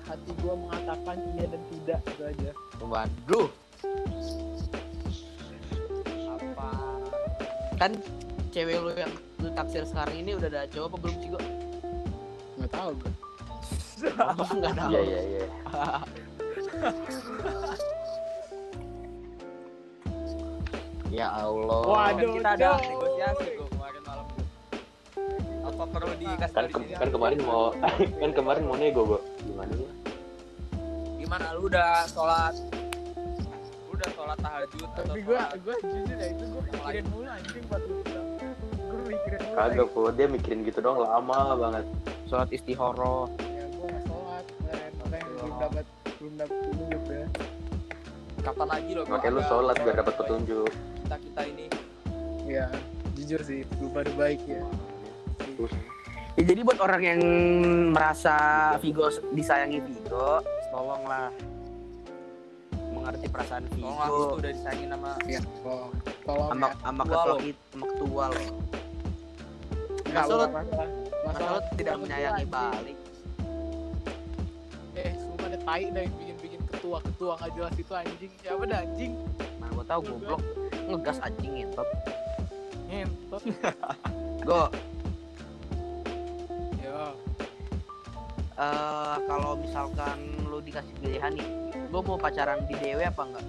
hati 0.00 0.32
gua 0.40 0.54
mengatakan 0.56 1.16
iya 1.30 1.44
dan 1.46 1.60
tidak 1.68 2.00
itu 2.06 2.22
aja 2.24 2.50
Waduh, 2.80 3.48
kan 7.78 7.94
cewek 8.50 8.76
lu 8.76 8.92
yang 8.92 9.12
lu 9.38 9.50
taksir 9.50 9.84
sekarang 9.84 10.16
ini 10.16 10.34
udah 10.34 10.48
ada 10.48 10.66
cowok 10.66 10.88
apa 10.88 10.96
belum 10.98 11.16
sih 11.16 11.28
go? 11.28 11.38
nggak 12.56 12.70
tahu 12.70 12.94
gua 12.94 13.12
Oh, 13.98 14.50
nggak 14.52 14.74
tahu. 14.74 14.90
Iya 14.94 15.02
iya 15.02 15.20
iya. 15.24 15.46
Ya 21.10 21.26
Allah. 21.32 21.80
Waduh, 21.82 22.14
Kan 22.14 22.36
kita 22.36 22.50
ada 22.54 22.68
negosiasi 22.78 23.44
kok 23.50 23.68
kemarin 23.72 24.02
malam 24.04 24.26
tuh. 24.28 24.44
Apa 25.64 25.82
perlu 25.88 26.12
dikasih 26.14 26.54
Kan 26.54 26.66
ke- 26.68 26.94
kan 26.94 27.08
kemarin 27.08 27.38
mau 27.42 27.72
kan 28.22 28.30
kemarin 28.30 28.62
mau 28.62 28.76
nego 28.76 29.02
gue. 29.06 29.20
Gimana? 29.42 29.72
Gimana 31.18 31.46
lu 31.56 31.66
udah 31.66 32.06
sholat? 32.06 32.54
Udah 33.98 34.10
sholat 34.14 34.38
tahajud 34.38 34.80
atau 34.86 35.02
tapi 35.10 35.20
gua 35.26 35.38
sholat? 35.42 35.58
gua 35.58 35.74
jujur 35.82 36.16
ya 36.16 36.28
itu 36.30 36.44
gua 36.46 36.62
pikirin 36.62 37.04
mulu 37.10 37.26
anjing 37.26 37.64
buat 37.66 37.82
gua 37.82 37.98
mikirin 39.10 39.40
mulu 39.42 39.56
Kagak 39.58 39.86
kok 39.90 40.10
dia 40.14 40.26
mikirin 40.30 40.60
gitu 40.62 40.78
dong 40.78 40.96
lama 41.02 41.38
banget. 41.58 41.84
Sholat 42.30 42.48
istihoro. 42.54 43.26
ya 43.42 43.66
gua 43.74 43.86
nggak 43.90 44.02
sholat 44.06 44.44
kemarin 44.46 44.92
makanya 45.02 45.26
belum 45.26 45.50
dapat 45.58 45.84
belum 46.22 46.32
dapat 46.38 46.56
petunjuk 46.62 47.02
ya 47.10 47.26
Kapan 48.38 48.66
lagi 48.70 48.90
lo? 48.94 49.02
Makanya 49.02 49.32
lu 49.34 49.42
sholat 49.50 49.76
biar 49.82 49.96
dapat 49.98 50.14
petunjuk. 50.14 50.70
Kita 51.02 51.16
kita 51.18 51.42
ini. 51.42 51.66
ya 52.46 52.64
jujur 53.12 53.40
sih 53.42 53.60
belum 53.76 53.92
ada 53.98 54.12
baik 54.14 54.40
ya 54.46 54.62
Terus 55.42 55.74
Ya, 56.38 56.54
jadi 56.54 56.62
buat 56.62 56.78
orang 56.78 57.02
yang 57.02 57.20
merasa 57.90 58.38
Vigo 58.78 59.10
disayangi 59.34 59.82
Vigo, 59.82 60.38
tolonglah 60.70 61.34
mengerti 63.08 63.26
perasaan 63.32 63.64
Vigo. 63.72 63.88
Oh, 63.88 63.96
aku 63.96 64.20
udah 64.36 64.50
disayangin 64.52 64.88
sama 64.92 65.10
ya 65.24 65.40
tolong 65.64 65.92
tolong 66.28 66.48
sama 66.52 66.66
ya 66.68 66.76
sama 66.84 67.02
Ketua 67.08 67.34
kita, 67.40 67.62
sama 67.72 67.84
ketua 67.88 68.24
lo. 68.28 68.42
Masa 70.08 70.32
lo, 70.36 70.46
masa 71.24 71.44
tidak 71.72 71.94
menyayangi 71.96 72.44
balik? 72.44 72.98
eh 74.92 75.12
sumpah 75.16 75.46
ada 75.48 75.58
tai 75.64 75.84
dah 75.88 76.02
yang 76.04 76.14
bikin 76.20 76.36
bikin 76.42 76.60
ketua 76.68 76.98
ketua 77.00 77.32
nggak 77.40 77.50
jelas 77.56 77.74
itu 77.80 77.92
anjing 77.96 78.32
siapa 78.42 78.62
dah 78.66 78.78
anjing 78.84 79.12
Mana 79.56 79.70
gua 79.72 79.86
tahu 79.86 80.00
goblok 80.04 80.40
ngegas 80.90 81.18
anjing 81.24 81.52
ngentot. 81.56 81.88
ngentot 82.90 83.42
Go, 84.44 84.68
eh 88.58 89.16
kalau 89.30 89.54
misalkan 89.54 90.18
lu 90.50 90.58
dikasih 90.58 90.90
pilihan 90.98 91.30
nih, 91.30 91.46
lu 91.94 92.02
mau 92.02 92.18
pacaran 92.18 92.66
di 92.66 92.74
DW 92.74 93.06
apa 93.06 93.22
enggak? 93.22 93.46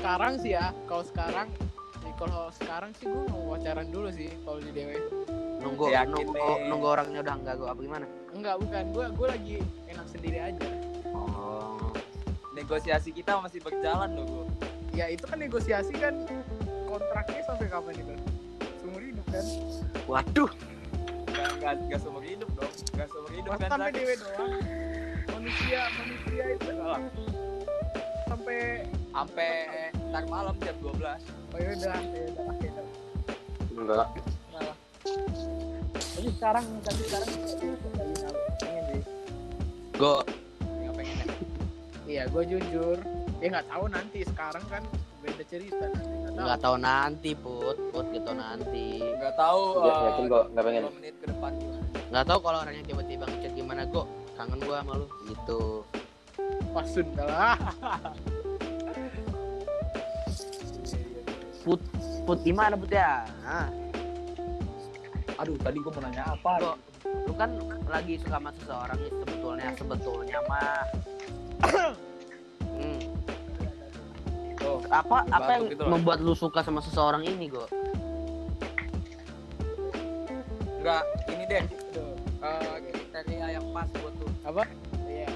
sekarang 0.00 0.40
sih 0.40 0.56
ya 0.56 0.72
kalau 0.88 1.04
sekarang 1.04 1.48
ya 2.00 2.12
kalau 2.16 2.48
sekarang 2.56 2.90
sih 2.96 3.04
gue 3.04 3.24
mau 3.28 3.52
pacaran 3.52 3.84
dulu 3.92 4.08
sih 4.08 4.32
kalau 4.48 4.56
di 4.56 4.72
dewe 4.72 4.96
Nunggu 5.60 5.92
Yakin 5.92 6.24
nunggu 6.24 6.32
nunggu 6.72 6.86
orangnya 6.88 7.20
udah 7.20 7.34
enggak 7.36 7.54
gua 7.60 7.68
apa 7.76 7.80
gimana? 7.84 8.06
enggak 8.32 8.56
bukan 8.64 8.84
gue 8.96 9.04
gue 9.12 9.26
lagi 9.28 9.56
enak 9.92 10.06
sendiri 10.08 10.38
aja 10.40 10.68
Oh. 11.12 11.92
negosiasi 12.56 13.12
kita 13.12 13.44
masih 13.44 13.60
berjalan 13.60 14.16
loh 14.16 14.24
gua. 14.24 14.44
ya 14.96 15.12
itu 15.12 15.24
kan 15.28 15.36
negosiasi 15.36 15.92
kan 15.92 16.24
kontraknya 16.88 17.44
sampai 17.44 17.68
kapan 17.68 17.94
itu 18.00 18.14
seumur 18.80 19.02
hidup 19.04 19.26
kan 19.28 19.44
Waduh, 20.08 20.50
Gak, 21.40 21.52
gak, 21.58 21.74
gak 21.88 21.98
seumur 21.98 22.20
hidup 22.20 22.48
dong. 22.52 22.72
Gak 22.92 23.06
seumur 23.08 23.30
hidup 23.30 23.50
Masa 23.50 23.62
kan. 23.62 23.70
sampai 23.72 23.90
dewe 23.90 24.14
doang 24.14 24.52
manusia 25.30 25.80
manusia 25.94 26.44
itu 26.50 26.68
Enggak 26.68 26.84
lah. 26.86 27.00
sampai 28.26 28.58
Sampai 29.10 29.50
ntar 30.06 30.24
malam 30.26 30.54
jam 30.60 30.76
12 30.78 31.00
oh 31.50 31.58
ya 31.58 31.70
udah 31.72 31.96
ya 31.98 32.22
udah 32.28 32.44
oke 32.46 32.68
dah. 32.68 32.86
enggak. 33.72 34.08
Tapi 36.10 36.28
sekarang 36.30 36.66
tapi 36.80 37.00
sekarang 37.02 37.28
pengen 38.60 38.84
deh 38.86 39.02
go. 39.96 40.14
Nggak 40.60 40.92
pengen 40.94 41.16
ya. 41.16 41.26
iya 42.06 42.22
gue 42.26 42.42
jujur 42.46 42.96
ya 43.38 43.46
nggak 43.50 43.66
tahu 43.66 43.84
nanti 43.88 44.18
sekarang 44.22 44.64
kan 44.68 44.82
beda 45.20 45.44
cerita 45.44 45.84
nanti 45.92 46.20
nggak 46.40 46.60
tahu 46.60 46.76
nanti, 46.80 47.30
Put. 47.36 47.76
Put 47.92 48.06
gitu 48.16 48.32
nanti. 48.32 48.86
Nggak 49.00 49.34
tahu. 49.36 49.62
Ya, 49.84 49.92
eh, 49.92 50.00
yakin 50.08 50.24
kok 50.26 50.44
nggak 50.56 50.64
pengen. 50.64 50.82
10 50.88 50.96
menit 50.98 51.14
ke 51.20 51.26
depan 51.28 51.50
gimana. 51.60 51.86
Nggak 52.10 52.24
tahu 52.26 52.38
kalau 52.42 52.58
orangnya 52.64 52.84
tiba-tiba 52.88 53.24
ngechat 53.28 53.52
gimana, 53.54 53.82
Go. 53.86 54.02
Kangen 54.34 54.60
gua 54.64 54.76
sama 54.80 54.92
lu 54.96 55.06
gitu. 55.28 55.84
Wah, 56.72 56.86
Sunda 56.88 57.24
lah. 57.28 57.56
Put 62.24 62.38
gimana, 62.46 62.74
Put 62.78 62.90
ya? 62.94 63.26
Hah? 63.44 63.68
Aduh, 65.40 65.56
tadi 65.60 65.76
gua 65.80 65.92
mau 65.98 66.02
nanya 66.08 66.24
apa? 66.32 66.52
Go. 66.58 66.72
Lu 67.26 67.32
kan 67.36 67.50
lagi 67.90 68.16
suka 68.22 68.38
sama 68.38 68.50
seseorang 68.54 68.98
nih 69.02 69.12
sebetulnya, 69.24 69.68
sebetulnya 69.76 70.38
mah. 70.48 70.84
Apa 74.90 75.22
apa 75.30 75.50
yang 75.54 75.64
gitu 75.70 75.86
membuat 75.86 76.18
lu 76.18 76.34
suka 76.34 76.66
sama 76.66 76.82
seseorang 76.82 77.22
ini, 77.22 77.46
Go? 77.46 77.64
enggak, 80.80 81.04
ini 81.28 81.44
deh. 81.46 81.64
Eh, 82.40 82.76
kriteria 82.90 83.46
yang 83.60 83.66
pas 83.70 83.86
buat 83.92 84.14
lu. 84.16 84.26
Apa? 84.42 84.62
Iya. 85.04 85.28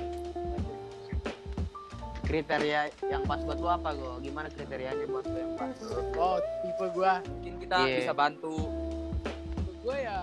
Kriteria 2.25 2.80
yang 3.06 3.23
pas 3.28 3.38
buat 3.44 3.58
lu 3.61 3.68
apa, 3.68 3.92
Go? 3.94 4.18
Gimana 4.18 4.49
kriterianya 4.50 5.04
buat 5.06 5.28
lu 5.28 5.37
yang 5.37 5.54
pas? 5.54 5.76
Oh, 6.16 6.40
tipe 6.64 6.87
gua. 6.90 7.20
Mungkin 7.23 7.54
kita 7.61 7.76
Iya. 7.84 7.96
bisa 8.02 8.12
bantu. 8.16 8.56
Tipe 9.54 9.73
gua 9.84 9.96
ya 10.00 10.18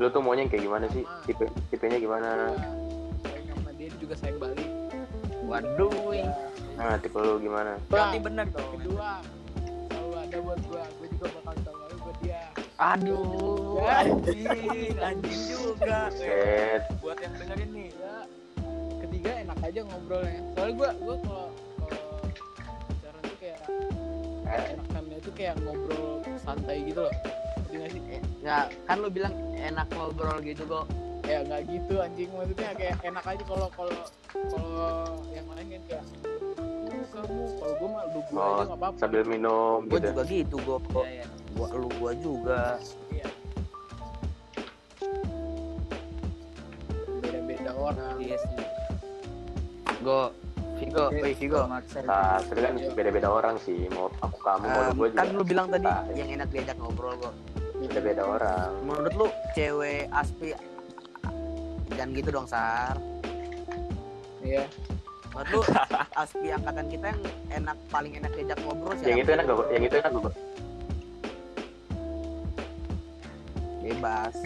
Lu 0.00 0.08
tuh 0.08 0.20
maunya 0.24 0.48
kayak 0.48 0.64
gimana 0.64 0.86
sih? 0.90 1.04
Tipe 1.24 1.44
tipenya 1.70 2.00
gimana? 2.00 2.50
gua 2.50 2.68
sayang 3.22 3.46
sama 3.52 3.70
dia 3.78 3.86
dia 3.88 3.98
juga 4.00 4.14
sayang 4.18 4.38
balik. 4.42 4.68
Waduh. 5.46 5.92
Ya. 6.12 6.49
Nah, 6.80 6.96
tipe 6.96 7.18
lu 7.20 7.36
gimana? 7.36 7.76
Berarti 7.92 8.16
Bang, 8.16 8.24
bener 8.24 8.46
dong. 8.48 8.70
kedua 8.72 9.10
selalu 9.92 10.14
ada 10.16 10.36
buat 10.40 10.60
gua. 10.64 10.84
Gua 10.96 11.06
juga 11.12 11.26
bakal 11.36 11.54
selalu 11.60 11.94
buat 12.00 12.16
dia. 12.24 12.42
Aduh. 12.80 13.76
Ya. 13.76 13.96
Anjing, 14.00 14.96
anjing 14.96 15.40
juga. 15.44 15.98
Set. 16.08 16.82
Buat 17.04 17.18
yang 17.20 17.34
dengerin 17.36 17.70
nih. 17.76 17.88
Ya. 17.92 18.16
Ketiga 18.96 19.30
enak 19.44 19.58
aja 19.60 19.80
ngobrolnya. 19.84 20.40
Soalnya 20.56 20.74
gua 20.74 20.90
gua 20.96 21.16
kalau 21.20 21.46
kalau 21.76 22.00
pacaran 22.88 23.20
tuh 23.20 23.36
kayak 23.36 23.60
enakannya 24.72 25.16
itu 25.20 25.30
kayak 25.36 25.54
ngobrol 25.60 26.08
santai 26.40 26.78
gitu 26.82 27.00
loh 27.04 27.14
nggak 27.70 27.86
sih 27.94 28.02
Eh, 28.10 28.20
nggak 28.42 28.64
kan 28.82 28.96
lu 28.98 29.06
bilang 29.06 29.30
enak 29.54 29.86
ngobrol 29.94 30.42
gitu 30.42 30.66
kok 30.66 30.90
ya 31.22 31.38
nggak 31.46 31.70
gitu 31.70 32.02
anjing 32.02 32.26
maksudnya 32.34 32.74
kayak 32.74 32.96
enak 33.06 33.22
aja 33.22 33.42
kalau 33.46 33.68
kalau 33.70 33.94
kalau 34.50 34.90
yang 35.30 35.46
lain 35.54 35.78
kan 35.78 35.82
kayak 35.86 36.04
"Uh, 37.00 37.08
kamu. 37.10 37.42
Kalau 37.54 37.74
gue 37.74 37.88
mah 37.88 38.02
lu 38.06 38.20
gue 38.22 38.36
Oh, 38.36 38.44
aja 38.52 38.62
nggak 38.62 38.78
apa-apa. 38.78 38.98
sambil 38.98 39.22
minum 39.24 39.78
gue 39.82 39.96
gitu 39.96 40.08
juga 40.10 40.22
gitu 40.26 40.56
gue 40.58 40.78
kok 40.86 41.04
Iya, 41.04 41.12
iya. 41.14 41.26
gua 41.50 41.66
lu 41.74 41.88
gua 41.94 42.12
juga. 42.14 42.60
Iya. 43.10 43.28
beda-beda 47.20 47.70
orang. 47.72 48.14
Iya 48.18 48.36
sih. 48.38 48.56
gue 50.00 50.22
Vigo 50.80 51.04
woi 51.12 51.32
Vigo. 51.34 51.60
Nah 51.68 51.80
tapi 52.40 52.56
kan 52.58 52.74
beda-beda 52.90 53.28
orang 53.28 53.56
sih. 53.58 53.84
Mau 53.90 54.08
aku 54.18 54.38
kamu 54.38 54.64
mau 54.64 54.80
Em, 54.82 54.92
gue 54.94 55.08
juga 55.10 55.18
kan 55.18 55.26
lu 55.30 55.44
bilang 55.44 55.66
tadi 55.68 55.84
Ah. 55.84 56.00
yang 56.10 56.28
enak 56.30 56.48
diajak 56.48 56.76
ngobrol 56.76 57.12
kok 57.18 57.34
beda-beda 57.78 58.22
orang. 58.22 58.70
Menurut 58.82 59.12
lu 59.14 59.26
cewek 59.52 60.08
aspi 60.10 60.56
jangan 61.90 62.10
gitu 62.14 62.28
dong 62.30 62.46
sar. 62.46 62.96
Iya 64.40 64.64
menurut 65.30 65.48
lu 65.54 65.60
aspi 66.18 66.48
angkatan 66.50 66.86
kita 66.90 67.06
yang 67.14 67.22
enak 67.62 67.76
paling 67.88 68.12
enak 68.18 68.30
diajak 68.34 68.58
ngobrol 68.66 68.92
siapa? 68.98 69.08
yang 69.08 69.18
itu 69.22 69.30
enak 69.30 69.44
gak 69.46 69.58
yang 69.70 69.84
itu 69.86 69.96
enak 69.98 70.10
gak 70.10 70.34
bebas. 73.90 74.36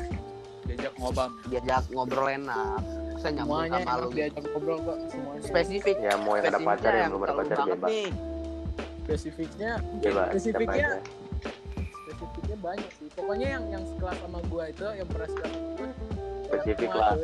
Diajak 0.65 0.93
ngobam. 0.97 1.31
diajak 1.53 1.85
ngobrol 1.93 2.29
enak. 2.33 2.81
Saya 3.21 3.33
nyambung 3.41 3.69
semuanya 3.69 3.79
sama 3.85 4.01
lu. 4.01 4.09
diajak 4.11 4.45
ngobrol 4.49 4.79
kok 4.81 4.99
semuanya. 5.13 5.45
Spesifik. 5.45 5.97
Ya 6.01 6.15
mau 6.17 6.33
yang 6.35 6.45
ada 6.49 6.59
spesifiknya 6.59 6.69
pacar 6.73 6.93
yang 6.97 7.11
belum 7.13 7.23
ada 7.25 7.35
pacar 7.37 7.57
bebas. 7.69 7.89
nih. 7.91 8.09
Spesifiknya 9.05 9.71
bebas 10.01 10.01
siapa 10.01 10.33
spesifiknya 10.33 10.89
aja. 10.89 10.99
spesifiknya 11.93 12.57
banyak 12.65 12.91
sih. 12.97 13.09
Pokoknya 13.13 13.49
yang 13.55 13.65
yang 13.69 13.85
sekelas 13.85 14.19
sama 14.25 14.39
gua 14.49 14.65
itu 14.73 14.87
yang 14.97 15.09
pernah 15.09 15.29
sekelas 15.29 15.53
sama 15.53 15.69
gua 15.77 15.89
Spesifik 16.45 16.91
lah. 16.97 17.15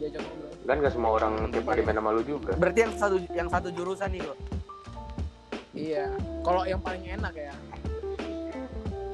diajak 0.00 0.22
ngobrol 0.24 0.41
kan 0.62 0.78
gak 0.78 0.92
semua 0.92 1.10
orang 1.12 1.50
tiap 1.50 1.66
hari 1.66 1.82
main 1.82 1.96
sama 1.96 2.10
lu 2.10 2.22
juga. 2.22 2.54
Berarti 2.54 2.78
yang 2.80 2.92
satu 2.94 3.16
yang 3.32 3.48
satu 3.48 3.68
jurusan 3.68 4.08
nih 4.08 4.22
kok 4.22 4.38
iya. 5.72 6.06
Kalau 6.40 6.62
yang 6.62 6.78
paling 6.78 7.02
enak 7.02 7.34
ya? 7.34 7.54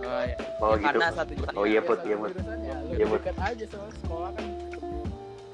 Oh 0.00 0.21
iya. 0.21 0.37
oh 0.59 0.69
Ya, 0.69 0.76
gitu. 0.76 0.87
Karena 0.90 1.09
satu 1.11 1.33
juta. 1.33 1.50
Oh 1.55 1.64
iya, 1.64 1.75
ya, 1.75 1.81
Put, 1.83 1.99
iya, 2.02 2.17
Put. 2.17 2.31
jurusan 2.33 2.59
ya 2.61 2.76
Iya, 2.88 3.05
Put. 3.07 3.21
dekat 3.23 3.37
aja 3.38 3.64
soal 3.67 3.88
sekolah 3.97 4.31
kan. 4.33 4.47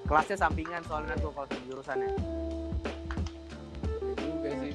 Kelasnya 0.04 0.36
sampingan 0.36 0.82
soalnya 0.84 1.14
tuh 1.16 1.30
kalau 1.30 1.46
satu 1.46 1.62
jurusan 1.64 1.96
ya. 1.98 2.10
Juga 4.16 4.50
sih. 4.56 4.72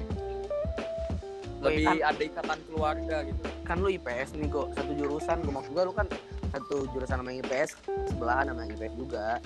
Lebih 1.60 1.84
Kan- 1.84 2.04
ada 2.06 2.22
ikatan 2.22 2.58
keluarga 2.64 3.16
gitu. 3.22 3.42
kan 3.60 3.76
lu 3.76 3.88
IPS 3.88 4.34
nih 4.34 4.48
kok. 4.48 4.66
Satu 4.72 4.92
jurusan 4.92 5.36
gue 5.40 5.52
maksud 5.52 5.70
gue 5.70 5.84
lu 5.84 5.92
kan 5.92 6.06
satu 6.50 6.76
jurusan 6.90 7.16
sama 7.16 7.30
IPS 7.32 7.70
sebelahan 8.08 8.50
sama 8.50 8.66
IPS 8.66 8.94
juga 8.96 9.38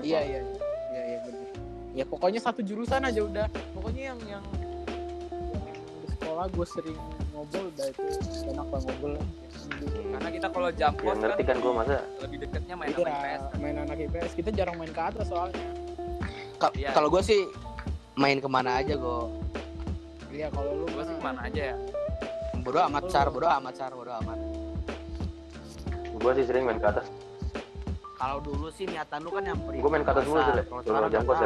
iya 0.00 0.20
iya 0.20 0.40
iya 0.90 1.02
iya 1.06 1.18
benar 1.20 1.46
ya 1.94 2.04
pokoknya 2.04 2.40
satu 2.40 2.58
jurusan 2.60 3.02
aja 3.02 3.20
udah. 3.20 3.46
Pokoknya 3.70 4.10
yang 4.10 4.18
yang 4.26 4.42
yang 4.58 4.74
di 6.00 6.08
sekolah 6.10 6.46
gue 6.48 6.66
sering 6.66 6.98
ngobrol 7.30 7.70
udah 7.70 7.86
itu 7.86 8.02
enak 8.48 8.66
lah 8.66 8.80
ngobrol. 8.82 9.14
Karena 9.84 10.28
kita 10.28 10.46
kalau 10.48 10.70
jam 10.72 10.92
yang 10.96 11.06
kos 11.06 11.18
ngerti 11.20 11.42
kan 11.44 11.56
gue 11.56 11.72
masa. 11.72 11.94
lebih 12.18 12.36
deketnya 12.40 12.74
main 12.74 12.90
sama 12.90 12.98
IPS. 12.98 13.14
iya 13.14 13.58
main 13.58 13.76
anak 13.78 13.96
IPS 14.00 14.30
kita 14.34 14.50
jarang 14.50 14.74
main 14.74 14.90
ke 14.90 15.02
atas 15.04 15.26
soalnya. 15.26 15.62
Ka- 16.56 16.74
Iya. 16.74 16.90
kalau 16.90 17.08
gue 17.08 17.22
sih 17.22 17.40
main 18.14 18.38
ke 18.38 18.46
mana 18.46 18.78
aja 18.78 18.94
kok 18.94 19.26
iya 20.30 20.46
kalau 20.50 20.70
lu 20.74 20.86
Gue 20.88 21.02
sih 21.04 21.14
ke 21.14 21.22
mana 21.22 21.40
aja 21.42 21.62
ya. 21.70 21.76
bodo 22.58 22.78
amat 22.82 23.04
sar. 23.06 23.26
Bodo 23.28 23.46
amat 23.46 23.74
sar. 23.76 23.92
Bodo 23.92 24.10
amat. 24.18 24.38
Gue 26.12 26.32
sih 26.34 26.44
sering 26.44 26.64
main 26.64 26.78
ke 26.78 26.88
atas 26.88 27.06
kalau 28.24 28.40
dulu 28.40 28.72
sih 28.72 28.88
niatan 28.88 29.20
lu 29.20 29.28
kan 29.28 29.44
nyamperin 29.44 29.84
Gua 29.84 29.90
main 29.92 30.00
ke 30.00 30.10
atas 30.16 30.24
dulu, 30.24 30.40
Sile. 30.40 30.62
kalau 30.64 30.80
sekarang 30.80 31.10
jam 31.12 31.22
kos, 31.28 31.38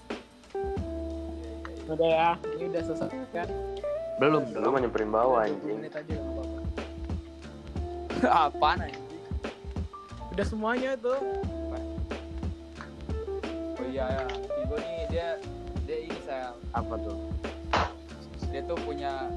Hmm, 0.00 1.92
udah 1.92 2.08
ya 2.08 2.30
ini 2.56 2.64
udah 2.72 2.82
selesai 2.88 3.08
kan? 3.36 3.48
Belum 4.16 4.42
lu 4.48 4.56
belum. 4.56 4.72
nyamperin 4.80 5.10
bawah 5.12 5.44
20 5.44 5.52
anjing. 5.52 5.76
menit 5.76 5.92
aja 5.92 6.12
nggak 6.16 6.32
apa-apa. 6.32 6.58
Apaan 8.48 8.78
anjing? 8.88 9.04
udah 10.30 10.46
semuanya 10.46 10.96
tuh 10.96 11.20
Oh 13.76 13.84
iya 13.84 14.06
ya. 14.08 14.24
Tigo 14.24 14.76
nih 14.78 15.04
dia 15.12 15.28
dia 15.84 15.98
ini 16.00 16.18
saya 16.24 16.56
apa 16.72 16.94
tuh 16.96 17.18
dia 18.50 18.60
tuh 18.62 18.78
punya 18.78 19.30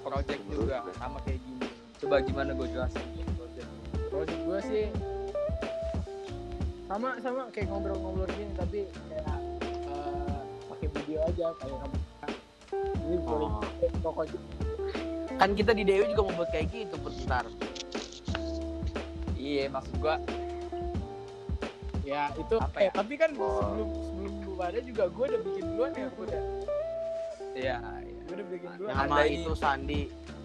project 0.00 0.42
juga 0.46 0.76
sama 0.94 1.18
kayak 1.22 1.40
gini. 1.40 1.66
Coba 1.98 2.20
gimana 2.20 2.50
gue 2.52 2.68
jelasin 2.68 3.04
project. 3.34 3.68
project 4.08 4.40
gue 4.40 4.58
sih 4.64 4.86
sama 6.84 7.20
sama 7.20 7.42
kayak 7.50 7.68
ngobrol-ngobrol 7.68 8.24
gini 8.30 8.48
tapi 8.54 8.78
kayak 9.10 9.36
eh, 9.84 10.40
pakai 10.66 10.88
video 10.90 11.18
aja 11.22 11.46
kayak 11.54 11.76
kamu 11.76 11.96
ini 13.04 13.16
boleh 13.20 13.48
Oh. 13.50 13.60
pokoknya 14.00 14.40
kan 15.36 15.52
kita 15.52 15.72
di 15.72 15.84
Dewi 15.84 16.08
juga 16.08 16.22
mau 16.24 16.34
buat 16.34 16.48
kayak 16.48 16.66
gitu 16.70 16.96
bentar 16.98 17.44
Iya, 19.34 19.70
maksud 19.70 19.96
gua 19.98 20.16
ya 22.02 22.32
itu 22.32 22.56
Apa 22.56 22.78
eh 22.78 22.88
ya? 22.88 22.90
tapi 22.90 23.14
kan 23.14 23.30
Oh. 23.36 23.52
sebelum 23.60 23.88
sebelum 24.02 24.32
lu 24.42 24.52
pada 24.56 24.78
juga 24.80 25.04
gue 25.06 25.24
udah 25.28 25.40
bikin 25.44 25.64
duluan 25.68 25.90
ya 25.92 26.08
udah 26.10 26.42
iya, 27.52 27.76
iya. 28.00 28.17
Gue 28.28 28.34
udah 28.36 28.46
bikin 28.46 28.70
duluan 28.76 28.92
Yang 28.92 28.98
sama 29.00 29.18
itu 29.24 29.52
Sandi 29.56 30.00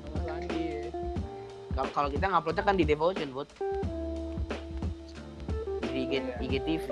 sama 0.07 0.19
Landi 0.25 0.67
Kalau- 1.73 1.91
kalau 1.91 2.09
kita 2.09 2.25
nguploadnya 2.27 2.63
kan 2.63 2.75
di 2.77 2.85
Devotion 2.85 3.29
buat 3.29 3.49
di 5.83 5.99
IG, 6.01 6.13
Iya. 6.15 6.35
IGTV 6.39 6.87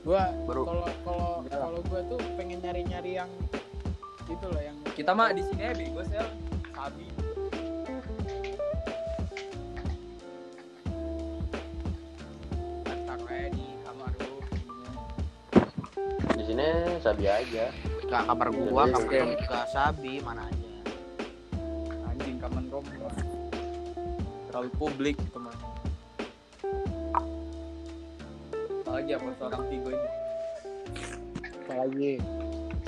gue 0.00 0.22
baru 0.46 0.62
kalau 0.62 0.86
kalau 1.02 1.28
kalau 1.44 1.80
gue 1.82 2.00
tuh 2.06 2.18
pengen 2.38 2.62
nyari-nyari 2.62 3.18
yang 3.18 3.30
itu 4.24 4.46
loh 4.46 4.62
yang 4.62 4.78
Kita 4.94 5.12
mah 5.12 5.28
di 5.28 5.42
sini 5.42 5.60
ya 5.60 5.72
bego 5.74 6.00
sel. 6.04 6.24
Sabi. 6.72 7.04
Aja 12.86 13.48
di 13.50 13.66
kamar 13.82 14.10
lu. 14.16 14.36
di 16.32 16.42
sini 16.44 16.66
sabi 17.00 17.24
aja 17.26 17.64
ke 18.06 18.18
kamar 18.22 18.48
gua 18.48 18.82
Jadi, 18.84 18.92
kamar 18.92 19.04
oke. 19.04 19.20
ke 19.42 19.58
Sabi 19.68 20.12
mana 20.20 20.42
aja 20.44 20.70
Anjing 22.06 22.36
kaman 22.38 22.64
rom. 22.70 22.84
Terlalu 24.46 24.70
publik 24.74 25.14
gitu 25.18 25.36
mah. 25.36 25.52
Apalagi 28.80 29.10
apa 29.12 29.28
seorang 29.36 29.62
Tigo 29.68 29.90
ini. 29.90 30.08
apa 31.66 31.72
lagi 31.76 32.12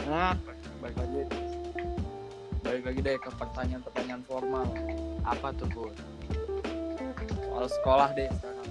nah 0.01 0.33
Balik 0.79 0.97
lagi. 0.97 1.21
Balik 2.63 2.83
lagi 2.85 3.01
deh 3.03 3.17
ke 3.19 3.31
pertanyaan-pertanyaan 3.35 4.23
formal. 4.25 4.67
apa 5.23 5.51
tuh 5.53 5.67
bu 5.69 5.91
Soal 7.43 7.67
sekolah 7.69 8.09
deh 8.15 8.31
sekarang. 8.31 8.69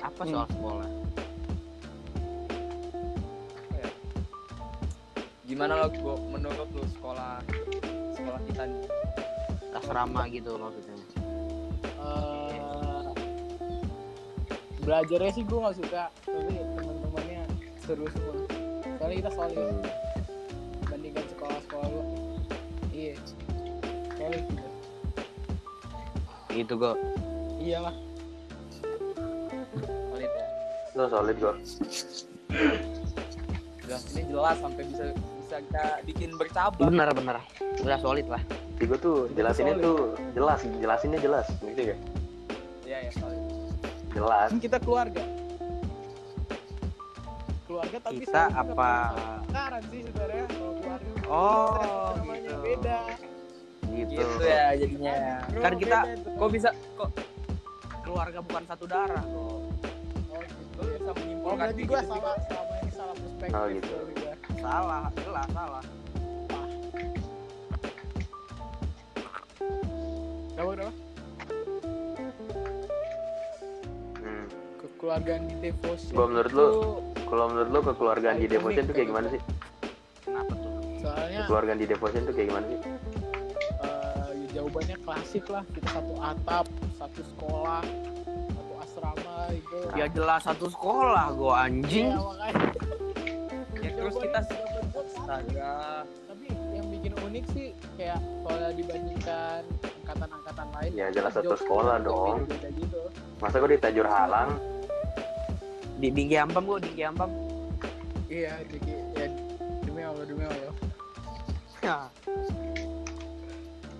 apa 0.00 0.20
Hmm. 0.20 0.32
soal 0.34 0.46
sekolah 0.50 0.88
Gimana 5.60 5.76
lo 5.76 5.92
gua 5.92 6.16
menurut 6.32 6.72
lu 6.72 6.80
sekolah 6.88 7.36
sekolah 8.16 8.40
kita 8.48 8.64
nih? 8.64 8.80
asrama 9.76 10.24
gitu 10.32 10.56
maksudnya. 10.56 10.96
Eh 12.00 13.04
belajarnya 14.80 15.30
sih 15.36 15.44
gue 15.44 15.60
nggak 15.60 15.76
suka 15.84 16.08
tapi 16.24 16.64
teman-temannya 16.64 17.44
seru 17.84 18.08
semua. 18.08 18.40
Soalnya 18.96 19.16
kita 19.20 19.30
solid. 19.36 19.60
Hmm. 19.60 19.84
bandingkan 20.88 21.24
sekolah-sekolah 21.28 21.86
lu 21.92 22.02
iya. 22.96 23.20
Solid 24.16 24.44
gitu 24.48 24.64
gitu 26.56 26.72
kok 26.80 26.96
iyalah. 27.60 27.92
Solid 30.08 30.32
ya. 30.32 30.46
lo 30.96 31.04
solid 31.04 31.36
gue 31.36 31.54
Jelas 33.84 34.02
ini 34.16 34.24
jelas 34.24 34.56
sampai 34.56 34.88
bisa 34.88 35.12
kita 35.60 35.84
bikin 36.02 36.30
bercabang. 36.34 36.88
bener 36.88 37.08
bener 37.12 37.36
udah 37.78 37.98
solid 37.98 38.26
lah 38.26 38.42
gue 38.74 38.98
tuh 38.98 39.28
jelasinnya 39.30 39.76
solid. 39.76 39.84
tuh 39.84 39.98
jelas 40.32 40.60
jelasinnya 40.80 41.18
jelas 41.18 41.46
ngerti 41.60 41.82
gak 41.86 41.98
Iya 42.82 42.98
ya 43.06 43.10
solid. 43.12 43.42
jelas 44.10 44.48
kan 44.48 44.58
kita 44.58 44.76
keluarga 44.80 45.22
keluarga 47.64 47.96
tapi 48.00 48.16
kita 48.20 48.42
apa 48.50 48.90
pacaran 49.46 49.82
sih 49.86 50.00
sebenarnya 50.02 50.44
kalau 50.48 50.72
keluarga 50.74 51.10
oh 51.28 52.10
namanya 52.16 52.40
gitu 52.42 52.56
beda 52.60 53.00
gitu, 53.90 54.12
Gitu 54.16 54.44
ya 54.46 54.66
jadinya. 54.72 55.14
Kan 55.50 55.72
kita- 55.76 56.06
beda. 56.08 56.30
Kok 56.38 56.48
bisa 56.48 56.70
kok 56.94 57.10
keluarga 58.00 58.38
bukan 58.40 58.62
satu 58.64 58.84
darah 58.86 59.18
kok 59.20 59.34
oh, 59.34 59.60
gitu. 60.40 60.80
Bisa 60.80 61.10
Oh 61.10 61.14
menyimpulkan 61.16 61.58
berarti 61.60 61.82
gue 61.82 61.90
gitu 61.90 62.00
sih, 62.00 62.08
salah 62.08 62.34
selama 62.40 62.74
ini 62.76 62.90
salah 62.90 63.14
perspektif. 63.14 63.54
Oh, 63.54 63.66
gitu. 63.68 63.94
Salah, 64.60 65.08
jelas 65.16 65.48
salah. 65.56 65.84
Kamu 70.52 70.68
kenapa? 70.76 70.92
Hmm. 74.20 74.44
Kekeluargaan 74.76 75.42
di 75.48 75.54
devotion. 75.64 76.12
Gua 76.12 76.26
menurut 76.28 76.52
itu 76.52 76.60
lu, 76.60 76.68
Kalau 77.24 77.44
menurut 77.48 77.70
lu 77.72 77.80
kekeluargaan 77.88 78.36
di 78.36 78.46
unik 78.50 78.84
tuh 78.84 78.94
kayak 78.94 79.08
gimana 79.08 79.26
sih? 79.32 79.40
Kenapa 80.20 80.52
tuh? 80.52 80.72
Soalnya 81.00 81.38
Kekeluargaan 81.40 81.78
di 81.80 81.86
Devotion 81.88 82.22
tuh 82.28 82.34
kayak 82.36 82.48
gimana 82.52 82.66
sih? 82.68 82.78
eh, 83.80 84.28
ya 84.36 84.46
jawabannya 84.60 84.96
klasik 85.00 85.44
lah. 85.48 85.62
Kita 85.72 85.88
satu 85.88 86.14
atap, 86.20 86.66
satu 87.00 87.20
sekolah, 87.24 87.82
satu 88.52 88.72
asrama 88.84 89.36
gitu. 89.56 89.76
Ya 89.96 90.06
jelas 90.12 90.40
satu 90.44 90.66
sekolah 90.68 91.26
gua 91.32 91.64
anjing. 91.64 92.12
Ya, 92.12 92.20
makanya. 92.20 92.69
Terus 94.00 94.16
kita 94.16 94.40
astaga. 94.96 95.76
Tapi 96.08 96.46
yang 96.72 96.86
bikin 96.88 97.12
unik 97.20 97.44
sih 97.52 97.68
kayak 98.00 98.20
kalau 98.48 98.70
dibandingkan 98.72 99.60
angkatan-angkatan 100.08 100.66
lain. 100.80 100.90
Ya, 100.96 101.06
jelas 101.12 101.32
satu 101.36 101.54
sekolah 101.54 102.00
dong. 102.00 102.48
gitu. 102.48 103.00
Masa 103.38 103.60
gua 103.60 103.70
di 103.70 103.78
Tajur 103.78 104.08
Halang? 104.08 104.56
Di 106.00 106.08
Dinggi 106.08 106.36
Ampam 106.40 106.64
gua, 106.64 106.80
Dinggi 106.80 107.04
Ampam. 107.04 107.30
Iya, 108.30 108.56
jadi 108.72 108.90
ya 109.20 109.26
demi 109.84 110.00
Allah 110.00 110.24
demi 110.24 110.44
Allah. 110.48 110.74
Ya. 111.84 111.98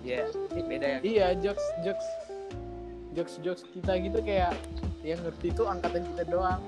Ya, 0.01 0.25
beda 0.49 0.87
ya. 0.97 0.99
Iya, 1.05 1.27
jokes 1.37 1.65
jokes 1.85 2.07
jokes 3.13 3.33
jokes 3.45 3.63
kita 3.69 4.01
gitu 4.01 4.17
kayak 4.25 4.57
yang 5.05 5.21
ngerti 5.21 5.53
itu 5.53 5.63
angkatan 5.67 6.01
kita 6.13 6.23
doang. 6.25 6.61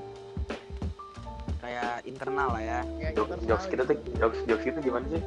Internal 2.03 2.47
lah 2.51 2.61
ya. 2.61 2.79
Kayak 2.99 3.11
Jokes, 3.15 3.35
jokes 3.43 3.65
kita 3.65 3.81
tuh, 3.83 3.95
gitu. 3.95 4.09
jokes, 4.19 4.39
jokes 4.43 4.65
itu 4.65 4.79
gimana 4.81 5.05
sih? 5.07 5.23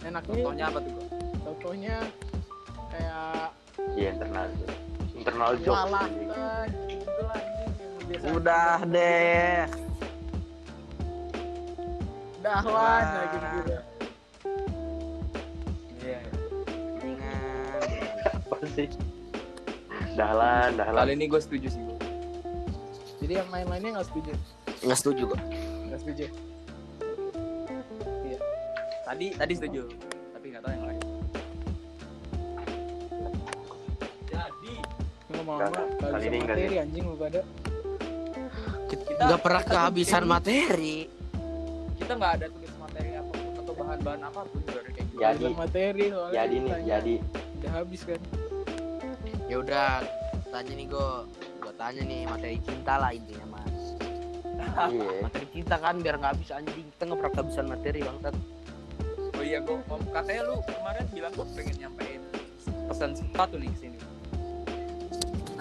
enaknya 0.00 0.34
Contohnya 0.40 0.64
apa 0.72 0.78
tuh? 0.80 0.94
Contohnya 1.38 1.96
kayak 2.88 3.52
Iya 3.92 4.08
internal. 4.16 4.44
Internal 5.12 5.50
jokes. 5.60 5.76
walah 5.84 6.02
anjing. 6.02 6.28
gitu 6.88 7.12
lah 7.20 7.40
Udah 8.32 8.70
kita- 8.80 8.88
deh. 8.88 9.60
Udah 12.40 12.56
lah 12.56 12.72
Wah. 12.72 13.00
kayak 13.04 13.28
gitu-gitu. 13.28 13.76
Iya. 16.00 16.18
Apa 18.48 18.66
sih? 18.72 18.88
Dahlan, 20.16 20.70
dahlan. 20.74 20.96
Kali 20.96 21.12
ini 21.14 21.24
gue 21.28 21.38
setuju 21.38 21.68
sih. 21.68 21.87
Jadi 23.18 23.32
yang 23.34 23.48
lain-lainnya 23.50 23.90
nggak 23.98 24.08
setuju. 24.08 24.32
Nggak 24.80 24.98
setuju 24.98 25.22
gua. 25.26 25.40
Nggak 25.88 26.00
setuju. 26.00 26.26
Tadi 29.08 29.26
tadi 29.32 29.52
setuju, 29.56 29.82
tapi 30.36 30.46
nggak 30.52 30.62
tahu 30.62 30.72
yang 30.74 30.86
lain. 30.86 31.02
Jadi 34.28 34.74
Nggak, 35.48 35.70
kali 35.98 36.24
ini 36.28 36.38
materi 36.44 36.76
anjing 36.76 37.04
lu 37.04 37.16
pada. 37.16 37.40
Kita 38.88 39.22
nggak 39.24 39.40
pernah 39.40 39.62
kita 39.64 39.72
kehabisan 39.72 40.22
ini- 40.22 40.30
materi. 40.30 40.96
kita 41.98 42.12
nggak 42.14 42.32
ada 42.40 42.46
tulis 42.48 42.72
materi 42.78 43.10
apa 43.12 43.32
pun 43.32 43.52
atau 43.58 43.72
bahan-bahan 43.74 44.20
apa 44.22 44.40
pun 44.44 44.60
baru 44.62 44.80
kayak 44.86 45.06
gitu. 45.08 45.18
Jadi. 45.18 45.44
Materi 45.52 46.04
soalnya 46.08 46.34
Jadi 46.36 46.56
nih, 46.56 46.72
jadi. 46.84 47.14
udah 47.58 47.70
habis 47.74 48.00
kan. 48.04 48.20
Ya 49.48 49.56
udah, 49.58 49.90
tanya 50.48 50.72
nih 50.72 50.86
gua. 50.86 51.24
Tanya 51.78 52.02
nih 52.02 52.26
materi 52.26 52.58
cinta 52.66 52.98
lah 52.98 53.14
intinya 53.14 53.46
mas. 53.54 53.82
Iya. 54.90 55.10
Materi 55.30 55.46
cinta 55.54 55.78
kan 55.78 55.94
biar 56.02 56.18
nggak 56.18 56.32
habis 56.34 56.50
anjing. 56.50 56.86
Kita 56.90 57.02
nggak 57.06 57.30
kehabisan 57.30 57.66
materi 57.70 58.00
bangsat. 58.02 58.34
Oh 59.38 59.44
iya 59.46 59.62
gue 59.62 59.78
katanya 60.10 60.42
lu 60.50 60.58
kemarin 60.66 61.06
bilang 61.14 61.30
gue 61.38 61.46
pengen 61.54 61.76
nyampein 61.78 62.22
pesan 62.90 63.14
sepatu 63.14 63.54
nih 63.62 63.70
ke 63.70 63.78
sini. 63.78 63.98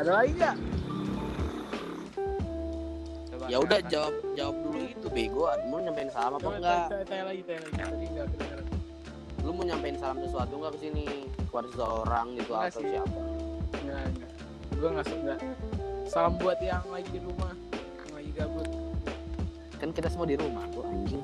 Ada 0.02 0.10
lagi 0.10 0.32
nggak? 0.34 0.56
Ya 3.46 3.58
udah 3.62 3.80
jawab 3.86 4.14
jawab 4.34 4.56
dulu 4.66 4.78
itu 4.90 5.08
bego. 5.14 5.46
Mau 5.70 5.78
nyampein 5.86 6.10
salam 6.10 6.42
apa 6.42 6.50
enggak? 6.50 6.82
tanya, 6.90 7.06
tanya 7.06 7.24
lagi, 7.30 7.42
tanya 7.46 7.62
lagi. 7.62 7.78
Tadi 7.78 8.06
nggak 8.10 8.28
kedengeran. 8.34 8.66
Lu 9.46 9.50
mau 9.54 9.64
nyampein 9.70 9.98
salam 10.02 10.18
sesuatu 10.26 10.54
enggak 10.58 10.74
ke 10.74 10.80
sini? 10.82 11.06
Kepada 11.46 11.68
seseorang 11.70 12.28
gitu 12.42 12.52
Enggak 12.58 12.74
atau 12.74 12.82
siapa? 12.82 13.20
Nggak, 13.86 14.02
nggak. 14.18 14.32
Gue 14.82 14.90
nggak 14.98 15.06
nggak. 15.06 15.40
Salam 16.08 16.40
buat 16.40 16.56
yang 16.64 16.84
lagi 16.88 17.10
di 17.12 17.20
rumah, 17.20 17.52
yang 18.08 18.14
lagi 18.16 18.32
gabut. 18.32 18.68
Kan 19.78 19.90
kita 19.92 20.08
semua 20.08 20.26
di 20.26 20.40
rumah, 20.40 20.64
gua 20.72 20.88
anjing. 20.88 21.22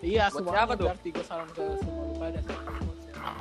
Iya, 0.00 0.26
Buat 0.28 0.36
semua 0.40 0.52
siapa 0.56 0.72
tuh? 0.74 0.86
Berarti 0.88 1.08
gue 1.12 1.24
salam 1.24 1.48
ke 1.52 1.62
semua 1.84 2.02
lu 2.02 2.14
pada. 2.16 2.40
Ya, 2.40 3.32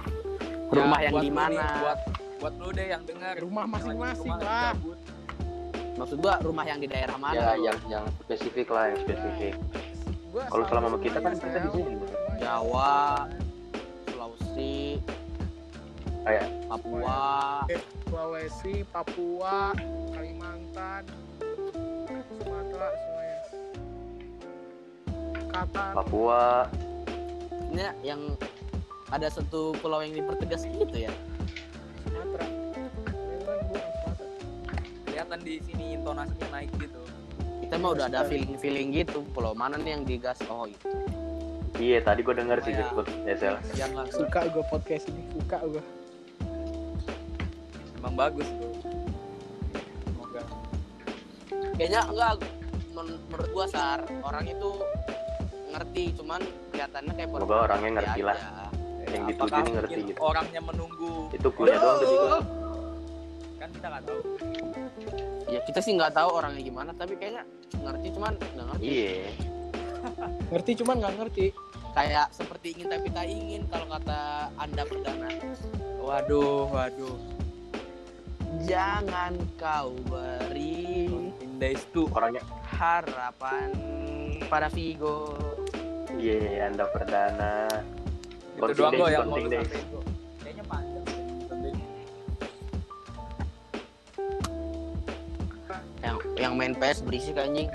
Rumah 0.66 1.00
yang 1.00 1.14
buat 1.16 1.24
di 1.24 1.32
mana? 1.32 1.64
buat 1.80 2.00
buat 2.36 2.54
lu 2.60 2.70
deh 2.76 2.88
yang 2.92 3.04
dengar. 3.08 3.34
Rumah 3.40 3.64
Yang 3.64 3.74
masing-masing 3.80 4.32
lah. 4.36 4.42
gabut. 4.76 5.00
Maksud 5.96 6.18
gua 6.20 6.36
rumah 6.44 6.66
yang 6.68 6.80
di 6.84 6.88
daerah 6.92 7.16
mana? 7.16 7.36
Ya, 7.40 7.50
yang 7.56 7.78
yang 7.88 8.06
spesifik 8.28 8.68
lah, 8.68 8.92
yang 8.92 9.00
spesifik. 9.00 9.54
Kalau 10.36 10.66
selama 10.68 10.88
sama 10.92 11.00
kita 11.00 11.18
kan 11.24 11.32
kita 11.40 11.60
di 11.64 11.70
sini. 11.72 11.94
Jawa. 12.36 12.96
Sulawesi, 14.12 15.00
Kayak 16.26 16.48
Papua, 16.68 17.64
Sulawesi, 18.10 18.76
Papua, 18.92 19.72
Kalimantan, 20.36 21.04
Sumatera 22.28 22.88
semuanya. 22.92 23.40
Qatar, 25.48 25.92
Papua. 25.96 26.68
ini 27.72 27.88
yang 28.04 28.36
ada 29.16 29.32
satu 29.32 29.72
pulau 29.80 30.04
yang 30.04 30.12
dipertegas 30.12 30.68
gitu 30.68 30.92
ya. 30.92 31.12
Sumatera. 32.04 32.46
Kelihatan 35.08 35.40
di 35.40 35.64
sini 35.64 35.96
intonasinya 35.96 36.48
naik 36.52 36.72
gitu. 36.84 37.00
Kita 37.64 37.80
mah 37.80 37.96
udah 37.96 38.06
ada 38.12 38.28
feeling-feeling 38.28 38.92
gitu. 38.92 39.24
Pulau 39.32 39.56
mana 39.56 39.80
nih 39.80 39.96
yang 39.96 40.04
digas? 40.04 40.44
Oh 40.52 40.68
itu. 40.68 40.84
Iya, 41.80 42.04
tadi 42.04 42.28
gue 42.28 42.36
denger 42.36 42.60
sih 42.60 42.76
Oh, 42.76 43.08
ya. 43.40 43.56
Suka 44.12 44.52
gue 44.52 44.64
podcast 44.68 45.08
ini, 45.08 45.24
suka 45.32 45.64
gue. 45.64 45.84
Emang 48.04 48.20
bagus 48.20 48.52
bro. 48.60 48.75
Kayaknya 51.76 52.02
enggak 52.08 52.32
men- 52.96 53.22
menurut 53.28 53.50
gua 53.52 53.66
Sar, 53.68 54.00
orang 54.24 54.46
itu 54.48 54.70
ngerti 55.70 56.04
cuman 56.16 56.42
kelihatannya 56.72 57.14
kayak 57.14 57.30
Semoga 57.30 57.58
orangnya 57.62 57.90
ngerti 58.00 58.22
lah. 58.24 58.38
aja. 58.38 58.68
Yang 59.06 59.22
Apakah 59.22 59.28
ditujuin 59.30 59.66
ngerti 59.70 59.94
mungkin 59.94 60.10
gitu. 60.10 60.20
Orangnya 60.20 60.62
menunggu. 60.64 61.14
Itu 61.30 61.48
punya 61.52 61.76
doang 61.78 61.98
tadi 62.00 62.16
gua. 62.16 62.40
Kan 63.56 63.70
kita 63.72 63.88
nggak 63.88 64.04
tahu. 64.04 64.20
Ya 65.46 65.60
kita 65.62 65.80
sih 65.80 65.92
nggak 65.94 66.14
tahu 66.16 66.30
orangnya 66.34 66.62
gimana, 66.64 66.92
tapi 66.96 67.14
kayaknya 67.16 67.44
ngerti 67.76 68.08
cuman 68.12 68.34
nggak 68.34 68.66
ngerti. 68.72 68.86
Iya. 68.88 69.20
Ngerti 70.54 70.72
cuman 70.80 70.96
nggak 71.02 71.16
ngerti. 71.18 71.46
Kayak 71.92 72.28
seperti 72.30 72.68
ingin 72.76 72.88
tapi 72.92 73.08
tak 73.10 73.26
ingin 73.26 73.62
kalau 73.68 73.88
kata 73.88 74.20
Anda 74.56 74.84
perdana. 74.84 75.30
Waduh, 75.98 76.70
waduh. 76.70 77.18
Jangan 78.64 79.34
kau 79.58 79.96
beri 80.06 81.08
In 81.56 81.64
days 81.64 81.88
tuh. 81.96 82.12
Orangnya 82.12 82.44
harapan 82.68 83.72
pada 84.52 84.68
Vigo. 84.68 85.40
iya, 86.20 86.68
Anda 86.68 86.84
perdana. 86.92 87.72
Itu 88.60 88.76
doang 88.76 89.00
lo 89.00 89.08
yang 89.08 89.32
mau. 89.32 89.40
Kayaknya 89.40 90.64
panjang. 90.68 91.08
Yang 96.04 96.18
yang 96.36 96.54
main 96.60 96.76
PS 96.76 97.00
berisik 97.08 97.40
anjing. 97.40 97.72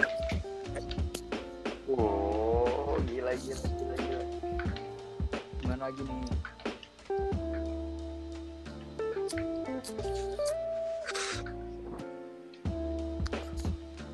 Oh, 1.88 3.00
gila 3.08 3.32
gila 3.32 3.64
gila 3.64 3.96
gila. 3.96 4.24
Gimana 5.64 5.88
lagi 5.88 6.04
nih? 6.04 6.20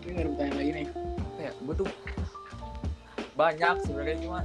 Ini 0.06 0.14
nggak 0.14 0.22
ada 0.22 0.30
pertanyaan 0.30 0.56
lagi 0.62 0.70
nih. 0.70 0.86
Ya? 1.42 1.50
Gue 1.58 1.74
tuh 1.74 1.88
banyak 3.34 3.74
sebenarnya 3.82 4.16
cuma 4.22 4.40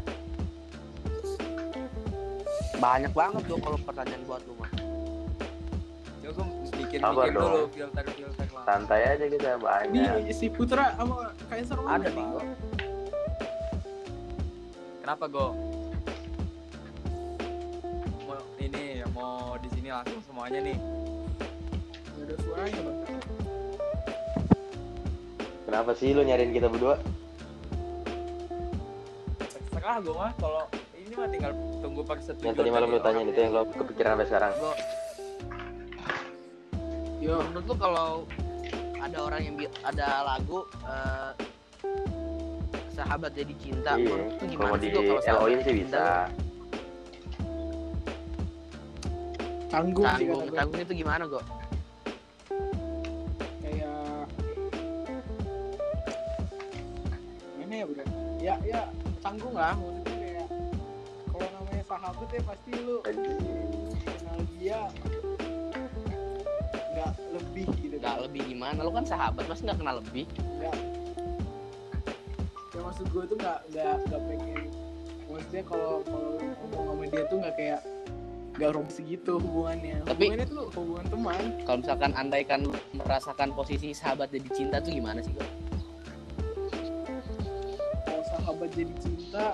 Banyak 2.82 3.14
banget 3.14 3.44
tuh 3.46 3.62
kalau 3.62 3.78
pertanyaan 3.86 4.24
buat 4.26 4.42
lu 4.50 4.58
mah. 4.58 4.72
coba 7.02 7.24
gue 7.30 7.34
dong. 7.34 7.46
dulu 7.46 7.66
filter 7.70 8.06
filter 8.10 8.48
lah. 8.50 8.64
Santai 8.66 9.02
aja 9.06 9.26
kita 9.30 9.50
banyak. 9.62 10.14
Ini 10.26 10.34
si 10.34 10.50
Putra 10.50 10.98
sama 10.98 11.30
Kaiser 11.46 11.78
mana 11.78 12.02
Ada 12.02 12.10
nih? 12.10 12.26
Kenapa 15.02 15.26
go? 15.30 15.54
Mau 18.26 18.42
ini 18.58 19.06
mau 19.14 19.58
di 19.62 19.70
sini 19.78 19.90
langsung 19.94 20.22
semuanya 20.26 20.60
nih. 20.62 20.78
Ada 22.22 22.36
suaranya 22.42 22.82
bang. 22.82 23.21
Kenapa 25.72 25.96
sih 25.96 26.12
lu 26.12 26.28
nyariin 26.28 26.52
kita 26.52 26.68
berdua? 26.68 27.00
Terserah 29.40 30.04
gue 30.04 30.12
mah 30.12 30.36
kalau 30.36 30.68
ini 31.00 31.16
mah 31.16 31.32
tinggal 31.32 31.56
tunggu 31.80 32.04
persetujuan. 32.04 32.44
Yang 32.44 32.56
tadi 32.60 32.70
malam 32.70 32.88
lu 32.92 33.00
tanya 33.00 33.24
orang. 33.24 33.32
itu 33.32 33.40
yang 33.40 33.52
lo 33.56 33.64
kepikiran 33.72 34.10
sampai 34.12 34.28
sekarang. 34.28 34.52
Yo, 37.24 37.40
menurut 37.48 37.66
lu 37.72 37.76
kalau 37.80 38.28
ada 39.00 39.18
orang 39.24 39.42
yang 39.42 39.56
ada 39.80 40.08
lagu 40.28 40.60
eh, 40.84 41.32
sahabat 42.92 43.32
jadi 43.32 43.54
cinta 43.56 43.96
Iya. 43.96 44.12
menurut 44.12 44.28
lu 44.28 44.36
Kalau 44.36 44.52
gimana 44.52 44.68
mau 44.68 44.78
sih 44.78 44.90
kalau 44.92 45.40
LO-in 45.40 45.60
sih 45.64 45.74
cinta 45.74 45.88
bisa. 45.88 46.06
tanggung 49.72 50.04
tanggung 50.04 50.52
tanggung 50.52 50.82
itu 50.84 50.94
gimana 51.00 51.24
go 51.24 51.40
ya 57.82 57.86
bro 57.90 58.04
ya 58.38 58.56
ya 58.62 58.82
tanggung 59.26 59.58
lah 59.58 59.74
maksudnya 59.74 60.14
kayak 60.22 60.48
kalau 61.34 61.48
namanya 61.58 61.84
sahabat 61.90 62.28
ya 62.30 62.42
pasti 62.46 62.72
lu 62.78 62.96
kenal 63.02 64.40
dia. 64.54 64.82
Nggak 66.94 67.12
lebih 67.34 67.68
gitu. 67.82 67.96
Nggak 67.98 68.18
lebih 68.30 68.42
gimana? 68.46 68.80
Lu 68.86 68.92
kan 68.94 69.06
sahabat 69.10 69.44
mas 69.50 69.62
nggak 69.66 69.78
kenal 69.82 69.98
lebih. 69.98 70.30
Nggak 70.62 70.76
ya 72.72 72.80
maksud 72.86 73.06
gue 73.10 73.24
tuh 73.26 73.38
nggak 73.42 73.60
nggak 73.74 73.96
nggak 74.06 74.22
pengen. 74.30 74.64
Maksudnya 75.26 75.64
kalau 75.66 75.94
kalau 76.06 76.32
ngomong 76.38 76.86
sama 76.86 77.04
dia 77.10 77.24
tuh 77.26 77.38
nggak 77.42 77.56
kayak 77.58 77.82
nggak 78.62 78.70
romantis 78.78 79.00
gitu 79.02 79.32
hubungannya. 79.42 79.98
Tapi- 80.06 80.30
hubungannya 80.30 80.48
tuh 80.54 80.64
hubungan 80.78 81.06
teman. 81.10 81.42
kalau 81.66 81.78
misalkan 81.82 82.12
andaikan 82.14 82.62
merasakan 82.94 83.50
posisi 83.58 83.90
sahabat 83.98 84.30
jadi 84.30 84.50
cinta 84.54 84.78
tuh 84.78 84.94
gimana 84.94 85.18
sih 85.26 85.34
go 85.34 85.61
sahabat 88.62 88.78
jadi 88.78 88.94
cinta 89.02 89.48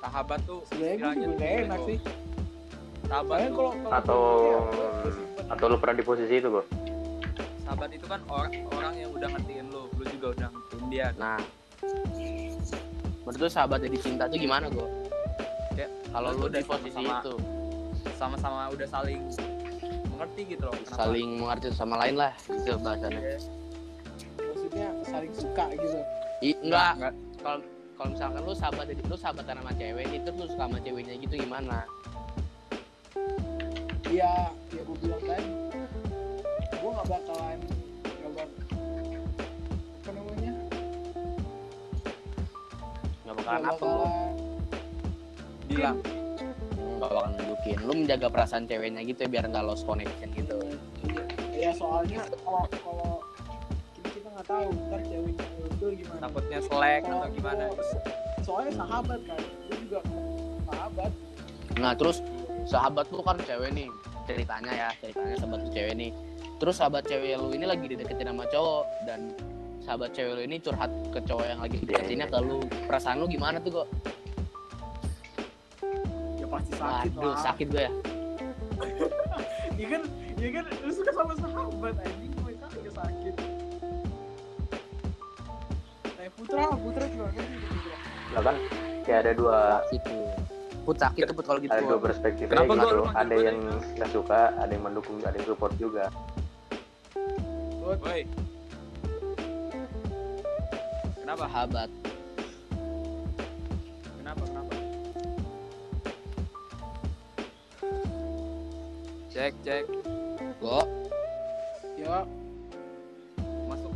Sahabat 0.00 0.40
tuh 0.44 0.60
sebenarnya 0.68 0.96
gue 1.00 1.12
juga 1.16 1.46
enak 1.64 1.80
sih 1.88 1.98
Sahabat 3.08 3.36
Soalnya 3.40 3.50
kalau 3.56 3.72
kalau 3.72 3.96
Atau 3.96 4.20
ya, 4.44 4.60
atau 5.50 5.64
lu 5.66 5.76
pernah 5.80 5.96
di 5.96 6.04
posisi 6.04 6.34
itu, 6.36 6.48
Bro? 6.52 6.62
sahabat 7.64 7.90
itu 7.94 8.04
kan 8.04 8.20
orang 8.28 8.52
orang 8.68 8.94
yang 8.98 9.10
udah 9.14 9.28
ngertiin 9.30 9.66
lu, 9.70 9.86
lu 9.94 10.04
juga 10.10 10.26
udah 10.36 10.48
ngertiin 10.50 10.84
dia. 10.90 11.08
nah 11.16 11.38
menurut 13.22 13.38
lu 13.38 13.48
sahabat 13.48 13.78
jadi 13.80 13.96
cinta 13.96 14.24
tuh 14.28 14.36
gimana 14.36 14.66
go 14.68 14.84
Kayak 15.72 15.90
kalau 16.10 16.30
lu 16.36 16.46
di 16.50 16.60
posisi 16.60 16.90
sama-sama- 16.92 17.22
itu 17.22 17.34
Sama-sama 18.12 18.60
udah 18.68 18.88
saling 18.90 19.20
mengerti 20.10 20.42
gitu 20.50 20.64
loh. 20.68 20.74
Kenapa? 20.76 20.98
saling 20.98 21.28
mengerti 21.38 21.66
sama 21.72 21.94
lain 21.96 22.14
lah 22.18 22.32
gitu 22.44 22.76
bahasannya 22.76 23.20
maksudnya 23.24 23.59
saling 25.20 25.36
suka 25.36 25.64
gitu. 25.76 26.00
I, 26.40 26.50
enggak. 26.64 26.92
Enggak. 26.96 27.14
kalau 27.44 27.60
kalau 28.00 28.08
misalkan 28.16 28.40
lu 28.40 28.54
sahabat 28.56 28.84
jadi 28.88 29.02
lu 29.04 29.16
sahabat 29.20 29.44
sama 29.44 29.72
cewek 29.76 30.06
itu 30.08 30.28
lu 30.32 30.46
suka 30.48 30.64
sama 30.64 30.78
ceweknya 30.80 31.14
gitu 31.20 31.34
gimana? 31.36 31.84
Ya 34.08 34.48
ya 34.72 34.80
gue 34.80 34.96
bilang 35.04 35.22
kan 35.28 35.44
gue 36.72 36.90
nggak 36.96 37.08
bakalan 37.12 37.58
nggak 38.00 38.30
bak 38.32 38.48
apa 40.00 40.10
namanya? 40.16 40.52
Nggak 43.20 43.34
bakalan 43.36 43.60
nggak 43.60 43.76
apa 43.76 43.84
gua 43.84 43.92
bakalan. 44.00 44.34
Bilang. 45.68 45.98
nggak 46.80 47.10
bakal 47.12 47.24
nunjukin. 47.36 47.78
Lu 47.84 47.92
menjaga 47.92 48.28
perasaan 48.32 48.64
ceweknya 48.64 49.04
gitu 49.04 49.20
ya 49.20 49.28
biar 49.28 49.44
nggak 49.52 49.64
lost 49.68 49.84
connection 49.84 50.32
gitu. 50.32 50.56
Ya 51.52 51.76
soalnya 51.76 52.24
kalau 52.40 52.64
kalau 52.80 53.09
nggak 54.40 54.56
tahu. 54.56 54.68
Ntar 54.88 55.00
ceweknya 55.04 55.46
itu 55.68 55.86
gimana. 56.00 56.20
Takutnya 56.24 56.58
selek 56.64 57.02
atau 57.04 57.28
gimana. 57.28 57.64
soalnya 58.40 58.72
sahabat 58.72 59.20
kan. 59.28 59.40
Gue 59.68 59.76
juga 59.84 60.00
sahabat. 60.72 61.10
Nah 61.76 61.92
terus 61.92 62.16
sahabat 62.64 63.06
lu 63.12 63.20
kan 63.20 63.36
cewek 63.44 63.70
nih 63.76 63.88
ceritanya 64.24 64.72
ya 64.72 64.88
ceritanya 65.04 65.36
sahabat 65.36 65.60
cewek 65.68 65.92
nih. 65.92 66.10
Terus 66.56 66.74
sahabat 66.80 67.02
cewek 67.04 67.36
lu 67.36 67.52
ini 67.52 67.68
lagi 67.68 67.84
dideketin 67.84 68.32
sama 68.32 68.48
cowok 68.48 68.84
dan 69.04 69.20
sahabat 69.84 70.08
cewek 70.16 70.32
lu 70.32 70.42
ini 70.48 70.56
curhat 70.56 70.88
ke 71.12 71.20
cowok 71.28 71.44
yang 71.44 71.60
lagi 71.60 71.76
deketinnya 71.84 72.26
ke 72.32 72.38
lu. 72.40 72.64
Perasaan 72.88 73.20
lu 73.20 73.28
gimana 73.28 73.60
tuh 73.60 73.84
kok 73.84 73.88
ya 76.40 76.46
pasti 76.48 76.72
sakit 76.80 77.12
waduh 77.12 77.28
lah 77.28 77.40
sakit 77.44 77.66
gue 77.68 77.84
ya. 77.84 77.92
Ya 79.80 79.88
kan 79.96 80.02
ya 80.36 80.48
kan 80.60 80.64
lu 80.68 80.92
suka 80.92 81.12
sama 81.16 81.32
sahabat 81.40 81.96
anjing 82.04 82.19
putra 86.50 86.66
putra 86.74 87.04
sih 87.06 87.18
putra 87.22 87.44
Lah 88.34 88.42
kan 88.42 88.56
kayak 89.06 89.18
ada 89.22 89.32
dua 89.38 89.58
gitu 89.94 90.10
put 90.82 90.96
sakit 90.98 91.22
tuh 91.30 91.36
put 91.38 91.46
kalau 91.46 91.60
gitu 91.62 91.70
ada 91.70 91.86
dua 91.86 92.00
perspektifnya 92.02 92.50
Kenapa 92.50 92.74
gitu. 92.74 93.02
gua 93.06 93.14
Ada 93.14 93.34
yang 93.38 93.58
nggak 93.94 94.10
suka, 94.10 94.40
ada 94.58 94.72
yang 94.74 94.82
mendukung, 94.82 95.22
ada 95.22 95.36
yang 95.38 95.46
support 95.46 95.72
juga. 95.78 96.10
Woi. 97.78 98.26
Kenapa? 101.20 101.46
sahabat 101.46 101.90
Kenapa? 104.18 104.42
Kenapa? 104.42 104.72
Cek, 109.30 109.52
cek. 109.62 109.84
kok 110.58 110.86
ya 111.94 112.26
Masuk. 113.70 113.92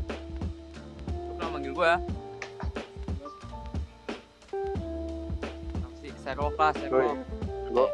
Lu 1.10 1.32
pernah 1.34 1.48
manggil 1.50 1.74
gua? 1.74 1.98
Serok 6.34 6.58
lah, 6.58 7.14
lo 7.70 7.86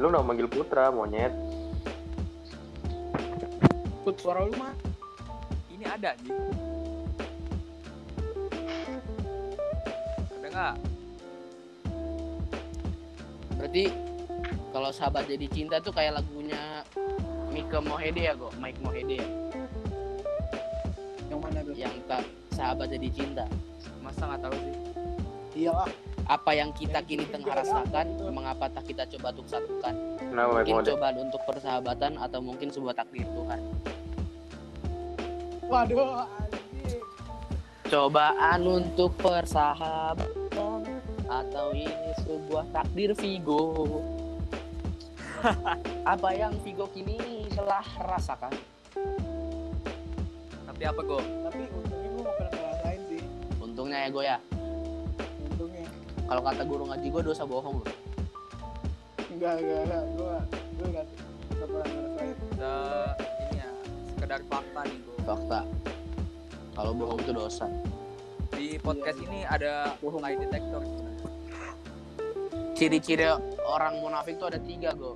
lu 0.00 0.06
nggak 0.08 0.24
manggil 0.24 0.48
Putra, 0.48 0.88
monyet. 0.88 1.28
put 4.00 4.16
suara 4.16 4.48
lu 4.48 4.52
mah 4.56 4.72
Ini 5.68 5.84
ada 5.84 6.16
nih. 6.24 6.32
Ada 10.40 10.48
nggak? 10.48 10.74
berarti 13.54 13.84
kalau 14.76 14.90
sahabat 14.92 15.24
jadi 15.24 15.46
cinta 15.48 15.80
tuh 15.80 15.92
kayak 15.92 16.20
lagunya 16.20 16.84
Mika 17.48 17.80
Mohede 17.80 18.28
ya 18.28 18.36
kok 18.36 18.52
Mike 18.60 18.76
Mohede 18.84 19.24
ya 19.24 19.28
yang 21.32 21.40
mana 21.40 21.64
tuh 21.64 21.72
yang 21.72 21.96
tak 22.04 22.28
sahabat 22.52 22.92
jadi 22.92 23.08
cinta 23.08 23.48
Masa 24.04 24.28
nggak 24.28 24.40
tahu 24.44 24.52
sih? 24.52 24.74
iyalah 25.64 25.88
apa 26.24 26.56
yang 26.56 26.72
kita 26.72 27.04
kini 27.04 27.28
tengah 27.28 27.52
rasakan? 27.52 28.16
Apa 28.16 28.32
mengapa 28.32 28.64
tak 28.72 28.88
kita 28.88 29.04
coba 29.16 29.36
untuk 29.36 29.48
satukan? 29.48 29.94
Kenapa 30.16 30.50
mungkin 30.56 30.74
Mode? 30.80 30.88
cobaan 30.96 31.16
untuk 31.20 31.40
persahabatan 31.44 32.12
atau 32.16 32.40
mungkin 32.40 32.68
sebuah 32.72 32.94
takdir 32.96 33.26
Tuhan. 33.28 33.60
Waduh 35.68 36.24
anjing 36.24 37.02
cobaan 37.92 38.62
untuk 38.64 39.12
persahabatan 39.20 40.80
atau 41.28 41.66
ini 41.76 42.10
sebuah 42.24 42.64
takdir 42.72 43.12
Vigo. 43.12 44.00
Apa 46.16 46.28
yang 46.32 46.56
Vigo 46.64 46.88
kini 46.88 47.44
telah 47.52 47.84
rasakan? 48.00 48.52
Tapi 50.64 50.82
apa 50.90 51.00
gua? 51.06 51.22
tapi 51.22 51.70
untungnya 51.70 52.08
gue 52.10 52.22
gak 52.24 52.34
pernah 52.34 52.50
ngerasain 52.50 53.00
sih. 53.06 53.22
Untungnya 53.62 53.98
ya 54.02 54.08
gue 54.10 54.24
ya 54.26 54.38
kalau 56.24 56.42
kata 56.42 56.62
guru 56.62 56.84
ngaji 56.86 57.06
gue 57.08 57.22
dosa 57.24 57.42
bohong 57.42 57.76
loh 57.78 57.88
enggak 59.28 59.54
enggak 59.58 59.80
enggak 59.82 60.02
gue 60.10 60.34
gue 60.74 60.88
gak 60.90 61.06
gak 61.54 61.68
pernah 61.68 61.86
ngerasain 61.86 62.36
Udah 62.54 62.78
ini 63.18 63.56
ya 63.56 63.68
sekedar 64.10 64.40
fakta 64.46 64.80
nih 64.82 64.98
gua. 65.00 65.18
fakta 65.24 65.60
kalau 66.74 66.90
bohong 66.92 67.18
itu 67.18 67.32
dosa 67.32 67.66
Di 68.50 68.78
podcast 68.78 69.18
Iya, 69.18 69.26
ini 69.26 69.40
ada 69.44 69.72
Bohong. 69.98 70.22
lie 70.22 70.38
detector 70.38 70.82
ciri-ciri 72.74 73.26
orang 73.60 73.98
munafik 73.98 74.34
tuh 74.36 74.50
ada 74.50 74.58
tiga 74.58 74.94
go 74.94 75.14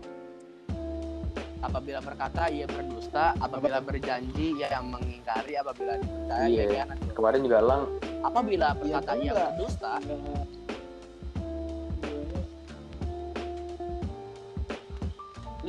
apabila 1.58 1.98
berkata 1.98 2.46
ia 2.46 2.66
berdusta 2.66 3.34
apabila 3.36 3.78
berjanji 3.78 4.54
ia 4.54 4.70
yang 4.70 4.86
mengingkari 4.88 5.54
apabila 5.54 5.98
dipercaya 5.98 6.46
Iya. 6.46 6.64
ia. 6.68 6.84
Kemarin 7.10 7.40
juga 7.42 7.58
Lang 7.58 7.82
apabila 8.20 8.68
berkata 8.74 9.10
ia 9.16 9.22
juga. 9.24 9.42
berdusta 9.50 9.90
enggak 9.98 10.46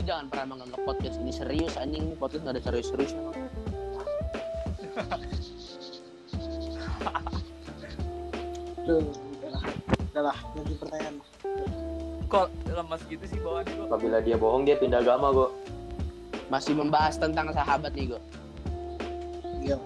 jangan 0.10 0.26
pernah 0.26 0.58
menganggap 0.58 0.82
podcast 0.89 1.22
ini 1.22 1.30
serius 1.30 1.78
anjing. 1.78 2.10
Ini 2.10 2.17
podcast 2.17 2.41
gak 2.41 2.58
ada 2.58 2.63
serius-serius 2.65 3.13
lah. 10.19 10.34
Ganti 10.58 10.74
pertanyaan. 10.82 11.15
Kok 12.26 12.48
lemas 12.74 13.02
gitu 13.06 13.22
sih 13.30 13.38
bawaannya 13.38 13.74
gua? 13.78 13.86
apabila 13.86 14.17
dia 14.19 14.36
bohong 14.38 14.65
dia 14.65 14.76
pindah 14.82 15.06
agama 15.06 15.30
kok. 15.30 15.54
masih 16.50 16.74
membahas 16.74 17.13
tentang 17.22 17.54
sahabat 17.54 17.93
nih 17.93 18.10
gue 18.10 18.22
Iya. 19.62 19.78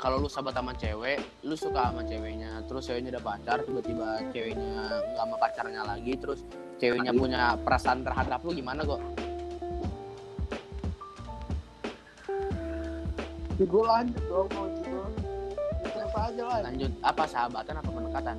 kalau 0.00 0.16
lu 0.16 0.32
sahabat 0.32 0.56
sama 0.56 0.72
cewek 0.72 1.20
lu 1.44 1.52
suka 1.52 1.92
sama 1.92 2.00
ceweknya. 2.08 2.64
Terus 2.64 2.88
ceweknya 2.88 3.20
udah 3.20 3.24
pacar 3.28 3.60
tiba-tiba 3.68 4.24
ceweknya 4.32 4.96
nggak 5.12 5.20
sama 5.20 5.36
pacarnya 5.36 5.84
lagi 5.84 6.16
terus 6.16 6.40
ceweknya 6.80 7.12
punya 7.12 7.52
perasaan 7.60 8.00
terhadap 8.00 8.40
lu 8.40 8.56
gimana 8.56 8.80
kok 8.88 9.19
Ya 13.60 13.66
gue 13.66 13.84
lanjut 13.84 14.22
dong 14.24 14.48
gitu. 14.48 14.88
Ya, 15.76 15.88
Terus 15.90 16.14
aja 16.14 16.42
lah. 16.42 16.58
lanjut 16.62 16.90
apa 17.02 17.22
sahabatan 17.24 17.74
apa 17.74 17.88
pendekatan 17.90 18.36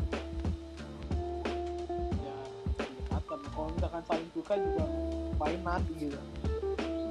Ya, 2.17 2.35
pendekatan. 2.75 3.39
Kalau 3.45 3.67
misalkan 3.69 4.01
saling 4.03 4.29
suka 4.31 4.53
juga 4.55 4.83
main 5.37 5.59
nanti 5.61 5.91
gitu. 5.99 6.17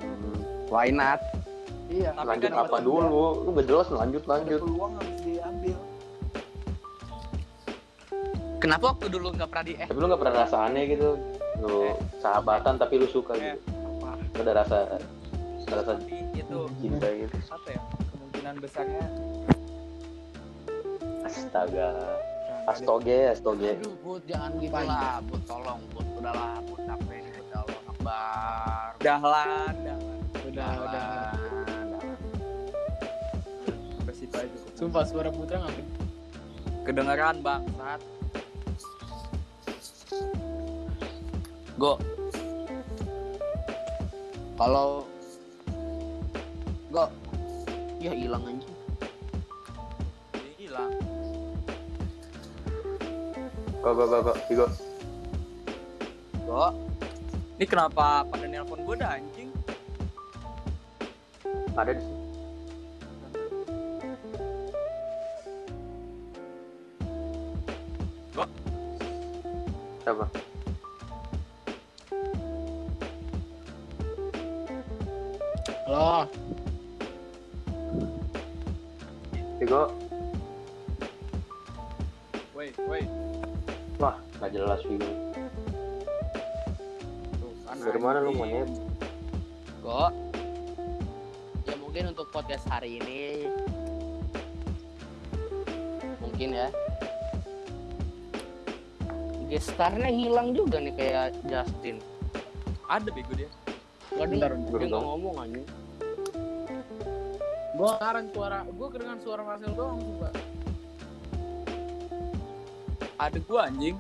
Hmm. 0.01 0.39
why 0.67 0.89
not 0.89 1.19
Iya. 1.87 2.11
Tapi 2.13 2.27
lanjut 2.29 2.47
kan 2.47 2.55
apa 2.57 2.67
ada- 2.73 2.85
dulu 2.85 3.01
lu 3.41 3.51
gak 3.53 3.67
jelas 3.67 3.87
lanjut 3.91 4.23
Ada 4.23 4.31
lanjut 4.33 4.61
peluang 4.61 4.93
harus 4.97 5.17
diambil. 5.21 5.77
kenapa 8.61 8.85
waktu 8.89 9.07
dulu 9.09 9.27
nggak 9.33 9.49
pernah 9.49 9.65
di 9.65 9.73
eh 9.75 9.87
tapi 9.87 9.97
lu 9.97 10.07
gak 10.07 10.21
pernah 10.21 10.35
rasa 10.37 10.57
aneh 10.63 10.85
gitu 10.87 11.09
lu 11.59 11.75
Eh. 11.85 11.95
sahabatan 12.21 12.75
tapi 12.77 12.95
lu 12.97 13.07
suka 13.07 13.33
Eh. 13.35 13.57
gitu 13.57 13.59
Apa? 13.99 14.11
Lu 14.15 14.41
ada 14.41 14.53
rasa 14.57 14.77
ada 14.87 15.75
rasa 15.75 15.91
tapi 15.97 16.20
cinta 16.81 17.09
gitu. 17.13 17.37
Apa 17.53 17.69
ya? 17.69 17.83
Kemungkinan 18.11 18.55
besarnya. 18.59 19.07
Astaga. 21.29 21.89
Astoge 22.69 23.19
astoge. 23.33 23.71
Aduh 23.77 23.95
bud 24.01 24.23
jangan 24.25 24.51
gitu 24.57 24.73
lah 24.73 25.21
bud. 25.29 25.43
Tolong 25.45 25.81
bud. 25.93 26.07
Udahlah 26.17 26.57
bud. 26.65 26.81
Capek 26.89 27.21
bud. 27.37 27.47
Ya 27.53 27.59
Allah 27.61 27.81
akbar. 27.85 28.89
Dahlan 29.01 29.75
dahlan 29.85 30.19
Udah, 30.51 30.73
udah. 30.83 31.09
Dahlan. 31.37 31.87
sampai 34.01 34.15
situ 34.17 34.35
aja 34.35 34.57
Sumpah 34.75 35.05
suara 35.05 35.31
putra 35.31 35.61
nggak 35.61 35.77
kedengeran 36.89 37.45
bang. 37.45 37.63
Saat. 37.77 38.01
Go. 41.77 41.97
Kalau 44.61 45.09
Go. 46.91 47.07
Ya 48.03 48.11
hilang 48.11 48.43
anjing. 48.43 48.81
hilang 50.71 50.93
kok 53.81 53.93
kok 53.97 54.07
kok 54.07 54.21
kok 54.29 54.37
Igo 54.53 54.67
Go. 56.47 56.67
ini 57.59 57.65
kenapa 57.67 58.23
pada 58.29 58.47
nelpon 58.47 58.85
gue 58.87 58.97
dah 59.01 59.19
anjing 59.19 59.51
ada 61.75 61.91
di 61.97 62.03
sini 62.03 62.19
Kok? 68.31 68.49
Siapa? 70.07 70.50
Gestarnya 99.61 100.09
hilang 100.09 100.57
juga 100.57 100.81
nih 100.81 100.97
kayak 100.97 101.37
Justin. 101.45 102.01
ada 102.89 103.13
bego 103.13 103.37
dia 103.37 103.53
Gak 104.09 104.27
Bentar, 104.33 104.57
dia 104.57 104.89
nggak 104.89 105.05
ngomong 105.05 105.37
anjing. 105.37 105.67
Gue 107.77 107.91
sekarang 108.01 108.27
suara, 108.33 108.59
gue 108.65 108.89
kedengan 108.89 109.19
suara 109.21 109.43
Marcel 109.45 109.73
doang 109.77 110.01
sumpah. 110.01 110.33
ada 113.21 113.37
gue 113.37 113.61
anjing 113.61 113.97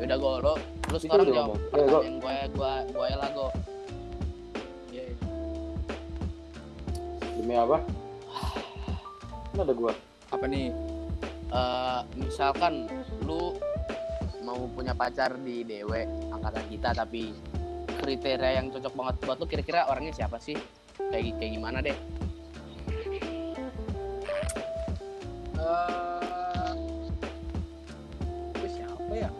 Ya 0.00 0.04
Udah 0.08 0.16
go 0.16 0.30
lo. 0.40 0.54
Itu 0.88 0.96
sekarang 0.96 1.28
jawab 1.28 1.52
ngomong. 1.52 1.60
Go. 1.60 2.00
pertanyaan 2.00 2.16
gue 2.16 2.36
gue 2.56 2.72
gue 2.88 3.08
lah 3.20 3.30
go. 3.36 3.48
Iya. 4.88 5.02
iya. 5.12 5.14
Demi 7.36 7.54
apa? 7.54 7.78
Ini 9.52 9.60
ada 9.60 9.74
gua. 9.76 9.92
apa 10.28 10.44
nih 10.44 10.72
Eh, 11.48 12.00
misalkan 12.20 12.84
lu 13.24 13.56
mau 14.48 14.64
punya 14.72 14.96
pacar 14.96 15.36
di 15.44 15.60
DW 15.60 15.92
angkatan 16.32 16.64
kita 16.72 16.96
tapi 16.96 17.36
kriteria 18.00 18.56
yang 18.56 18.72
cocok 18.72 18.94
banget 18.96 19.14
buat 19.28 19.36
lu 19.36 19.44
kira-kira 19.44 19.84
orangnya 19.92 20.24
siapa 20.24 20.40
sih? 20.40 20.56
Kayak 21.12 21.36
kayak 21.36 21.52
gimana 21.60 21.84
deh 21.84 21.98
Eh, 25.58 26.72
itu 28.56 28.66
siapa 28.72 29.12
ya? 29.12 29.30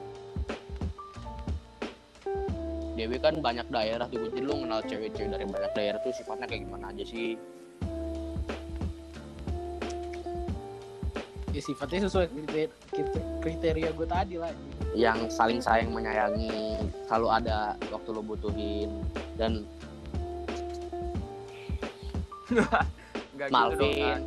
DW 2.99 3.13
kan 3.23 3.35
banyak 3.41 3.67
daerah 3.73 4.05
tuh 4.13 4.29
jadi 4.29 4.43
lu 4.45 4.61
kenal 4.61 4.83
cewek-cewek 4.85 5.31
dari 5.31 5.47
banyak 5.49 5.73
daerah 5.73 5.99
tuh 6.05 6.13
sifatnya 6.13 6.45
kayak 6.51 6.69
gimana 6.69 6.93
aja 6.93 7.05
sih 7.07 7.39
Ya 11.59 11.63
sifatnya 11.67 12.07
sesuai 12.07 12.31
kriteria, 12.31 12.71
kriteria 13.43 13.91
gue 13.91 14.07
tadi 14.07 14.39
lah. 14.39 14.55
yang 14.95 15.27
saling 15.27 15.59
sayang 15.59 15.91
menyayangi 15.91 16.79
selalu 17.11 17.35
ada 17.35 17.75
waktu 17.91 18.15
lu 18.15 18.23
butuhin 18.23 18.87
dan 19.35 19.67
Enggak 22.47 22.87
gitu 22.87 23.43
dong 23.43 23.51
Malvin 23.51 23.99
kan 23.99 24.23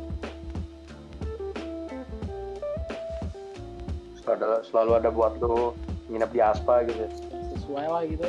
Ada, 4.28 4.60
selalu 4.68 4.90
ada 5.00 5.08
buat 5.08 5.32
lu 5.40 5.72
nginep 6.12 6.30
di 6.36 6.40
aspa 6.44 6.84
gitu. 6.84 7.08
Sesuai 7.56 7.86
lah 7.88 8.02
gitu. 8.12 8.28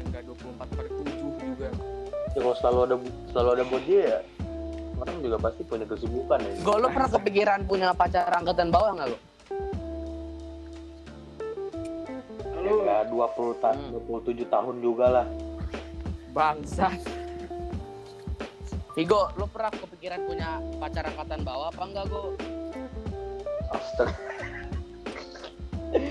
yang 0.00 0.06
enggak 0.08 0.24
24 0.32 0.64
per 0.80 0.86
7 0.88 1.44
juga 1.44 1.68
Ya 2.32 2.38
kalau 2.40 2.56
selalu 2.56 2.78
ada 2.88 2.96
selalu 3.36 3.48
ada 3.52 3.64
buat 3.68 3.84
dia 3.84 4.00
ya. 4.00 4.20
Orang 5.06 5.22
juga 5.22 5.38
pasti 5.40 5.62
punya 5.62 5.86
kesibukan 5.86 6.38
ya. 6.40 6.52
gue 6.58 6.76
lu 6.76 6.88
pernah 6.88 7.10
kepikiran 7.12 7.60
punya 7.62 7.88
pacar 7.92 8.26
angkatan 8.28 8.68
bawah 8.68 8.90
nggak 8.92 9.08
lu 9.08 9.18
Ya, 12.58 12.74
nggak 12.74 13.02
20 13.08 13.62
ta 13.62 13.70
Hmm. 13.70 13.94
27 14.02 14.42
tahun 14.44 14.74
juga 14.80 15.06
lah. 15.08 15.26
bangsa 16.28 16.90
Vigo 18.92 19.30
lu 19.34 19.46
pernah 19.46 19.70
kepikiran 19.70 20.20
punya 20.20 20.48
pacar 20.76 21.06
angkatan 21.06 21.40
bawah 21.40 21.70
apa 21.70 21.82
enggak 21.82 22.04
go 22.06 22.34
Astaga. 23.68 24.12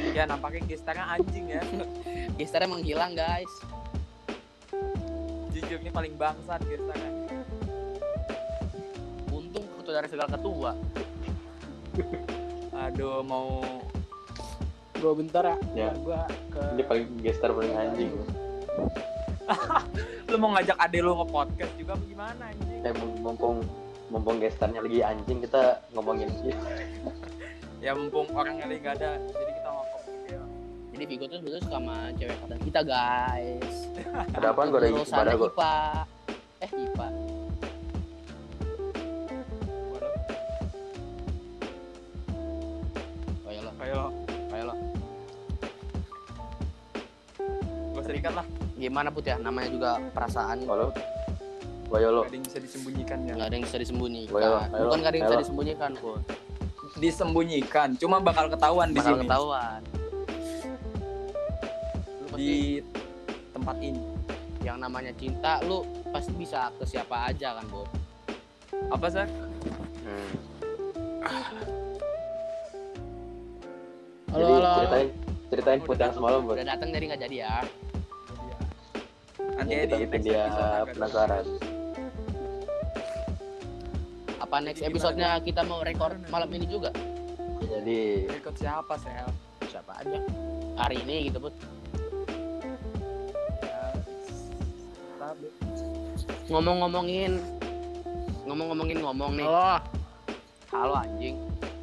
ya 0.09 0.23
nampaknya 0.23 0.61
gestarnya 0.65 1.05
anjing 1.11 1.45
ya 1.51 1.61
gestarnya 2.39 2.69
menghilang 2.69 3.13
guys 3.13 3.51
jujur 5.51 5.77
ini 5.77 5.89
paling 5.89 6.15
bangsat 6.15 6.63
gestarnya 6.63 7.11
dari 9.95 10.07
segala 10.11 10.29
ketua 10.35 10.71
aduh 12.75 13.23
mau 13.23 13.63
Gue 14.95 15.11
bentar 15.11 15.43
ya. 15.43 15.57
Ya. 15.75 15.89
Gue 15.91 16.17
ke. 16.49 16.61
Dia 16.79 16.85
paling 16.87 17.07
gestar 17.19 17.51
paling 17.51 17.73
anjing. 17.75 18.11
lu 20.31 20.35
mau 20.41 20.57
ngajak 20.57 20.73
ade 20.81 20.97
lu 21.05 21.13
nge-podcast 21.21 21.73
juga 21.77 21.93
apa 21.93 22.03
gimana 22.09 22.43
anjing 22.49 22.81
Eh 22.81 22.93
mumpung 23.21 23.61
mumpung 24.09 24.41
gestarnya 24.41 24.81
lagi 24.81 25.05
anjing 25.05 25.37
kita 25.45 25.85
ngomongin 25.93 26.33
ya 27.85 27.93
mumpung 27.93 28.25
orangnya 28.33 28.65
lagi 28.65 28.81
gak 28.81 28.95
ada 28.97 29.21
jadi 29.21 29.51
kita 29.53 29.69
ngomong 29.69 30.01
dia 30.25 30.41
jadi 30.97 31.03
Vigo 31.05 31.25
tuh 31.29 31.37
sebetulnya 31.37 31.61
suka 31.61 31.77
sama 31.77 31.95
cewek 32.17 32.33
angkatan 32.41 32.59
kita 32.65 32.79
guys 32.81 33.75
Ada 34.33 34.47
apaan 34.49 34.67
gua 34.73 34.79
ada 34.81 34.89
ibadah 34.89 35.33
gua. 35.37 35.49
IPA 35.53 35.73
eh 36.65 36.71
IPA 36.73 37.07
gimana 48.85 49.09
put 49.09 49.23
ya? 49.23 49.35
Namanya 49.35 49.69
juga 49.69 49.91
perasaan 50.11 50.63
Halo. 50.63 50.93
Wayo 51.85 52.09
lo. 52.11 52.21
gak 52.21 52.27
ada 52.27 52.35
yang 52.35 52.45
bisa 52.45 52.59
disembunyikan 52.59 53.17
ya? 53.19 53.33
Nggak 53.33 53.45
ada 53.45 53.55
yang 53.55 53.65
bisa 53.65 53.77
disembunyikan. 53.77 54.35
Ayo, 54.35 54.51
ayo, 54.57 54.83
bukan 54.83 54.97
nggak 54.97 55.05
ada 55.05 55.17
yang 55.17 55.25
bisa 55.25 55.37
disembunyikan 55.39 55.91
put. 55.95 56.21
Disembunyikan 56.95 57.87
cuma 57.95 58.17
bakal 58.19 58.45
ketahuan 58.47 58.87
di 58.87 58.97
bakal 58.97 59.11
sini. 59.11 59.21
ketahuan. 59.23 59.79
Lu 62.15 62.25
pasti 62.27 62.41
di 62.41 62.57
tempat 63.51 63.77
ini. 63.79 64.03
Yang 64.61 64.77
namanya 64.79 65.11
cinta 65.13 65.51
lu 65.61 65.77
pasti 66.09 66.31
bisa 66.33 66.73
ke 66.73 66.85
siapa 66.85 67.27
aja 67.27 67.53
kan 67.53 67.65
bud 67.65 67.85
apa 68.87 69.07
sih 69.07 69.27
Hmm. 70.05 70.31
Halo, 74.27 74.37
Jadi 74.37 74.53
halo, 74.53 74.61
halo. 74.63 74.75
ceritain 74.79 75.07
ceritain 75.47 75.79
put 75.81 75.97
yang 75.97 76.13
semalam 76.13 76.39
buat. 76.41 76.55
udah 76.55 76.67
datang 76.67 76.89
jadi 76.89 77.05
nggak 77.07 77.21
jadi 77.21 77.35
ya 77.39 77.55
nanti 79.55 79.73
Kita 79.75 79.95
di 79.95 80.03
bikin 80.05 80.21
dia 80.21 80.43
penasaran. 80.91 81.45
apa 84.35 84.55
next 84.61 84.83
Jadi 84.83 84.89
episode-nya 84.93 85.29
kita 85.41 85.61
mau 85.65 85.81
record 85.81 86.19
malam 86.29 86.49
ini 86.53 86.67
juga? 86.67 86.91
Jadi 87.65 88.29
ikut 88.29 88.55
siapa 88.55 88.93
sel? 88.99 89.25
Siapa 89.65 90.05
aja. 90.05 90.19
Hari 90.75 91.01
ini 91.07 91.31
gitu 91.31 91.39
bud. 91.39 91.55
Ya 93.63 93.81
ngomong-ngomongin 96.45 97.41
ngomong-ngomongin 98.45 98.97
ngomong 99.01 99.31
nih. 99.33 99.47
Halo. 99.49 99.81
halo 100.69 100.93
anjing. 100.99 101.35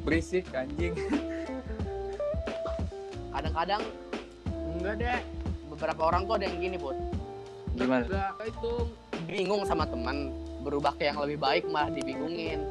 Berisik 0.07 0.47
anjing. 0.55 0.95
Kadang-kadang 3.33 3.81
Enggak 4.73 4.93
deh. 4.99 5.19
beberapa 5.73 6.01
orang 6.05 6.21
tuh 6.29 6.33
ada 6.37 6.45
yang 6.47 6.57
gini 6.61 6.77
bud 6.77 6.95
gimana? 7.75 8.05
Itu. 8.45 8.87
Bingung 9.25 9.63
sama 9.65 9.89
teman 9.89 10.29
berubah 10.63 10.95
ke 10.95 11.09
yang 11.09 11.19
lebih 11.21 11.37
baik 11.41 11.63
malah 11.69 11.91
dibingungin. 11.91 12.61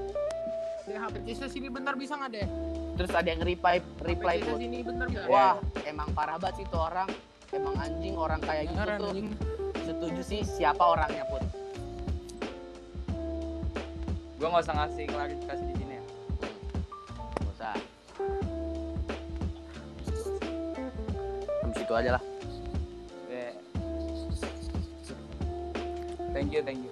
Deh, 0.89 0.99
HP 0.99 1.15
Cisa 1.29 1.47
sini 1.47 1.71
bentar 1.71 1.95
bisa 1.95 2.19
nggak 2.19 2.33
deh? 2.33 2.49
terus 2.93 3.13
ada 3.17 3.25
yang 3.25 3.41
reply 3.41 3.81
reply 4.05 4.37
bud 4.45 4.61
sini 4.61 4.85
bentar 4.85 5.09
bisa. 5.09 5.25
wah 5.25 5.57
emang 5.89 6.13
parah 6.13 6.37
banget 6.37 6.63
sih 6.63 6.67
tuh 6.69 6.81
orang. 6.81 7.09
Emang 7.53 7.77
anjing 7.77 8.17
orang 8.17 8.41
kayak 8.41 8.69
gitu 8.69 8.81
Beneran, 8.81 9.01
tuh. 9.01 9.11
anjing. 9.13 9.29
setuju 9.85 10.21
sih 10.25 10.41
siapa 10.45 10.81
orangnya 10.85 11.25
pun. 11.29 11.43
Gue 14.41 14.49
nggak 14.49 14.65
usah 14.65 14.77
ngasih 14.77 15.05
klarifikasi 15.09 15.63
di 15.69 15.75
sini 15.77 15.95
ya. 15.97 16.05
Gak 17.41 17.53
usah. 17.53 17.75
Sampai 21.61 21.77
situ 21.77 21.93
aja 21.93 22.11
lah 22.19 22.32
thank 26.43 26.51
you 26.51 26.63
thank 26.67 26.81
you 26.83 26.91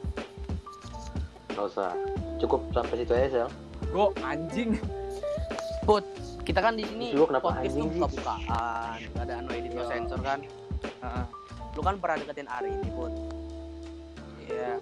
nggak 1.51 1.67
usah. 1.67 1.91
Cukup 2.39 2.63
sampai 2.71 2.95
situ 2.97 3.13
aja 3.13 3.29
sel. 3.29 3.49
gue 3.85 4.07
anjing 4.23 4.71
Put 5.83 6.07
kita 6.41 6.63
kan 6.63 6.73
di 6.73 6.87
sini 6.87 7.11
Lu 7.11 7.27
kenapa 7.27 7.51
podcast 7.51 7.75
tuh 7.75 7.83
anjing 7.83 7.85
sih? 7.85 7.99
buka-bukaan 7.99 8.97
gak 9.11 9.25
ada 9.27 9.35
no 9.43 9.51
edit 9.51 9.73
no 9.75 9.83
Iya. 9.83 9.91
sensor 9.91 10.21
kan 10.23 10.39
Heeh. 11.03 11.25
lu 11.71 11.81
kan 11.83 11.95
pernah 11.99 12.17
deketin 12.17 12.49
Ari 12.49 12.71
ini 12.71 12.89
Put 12.95 13.13
Iya. 14.41 14.79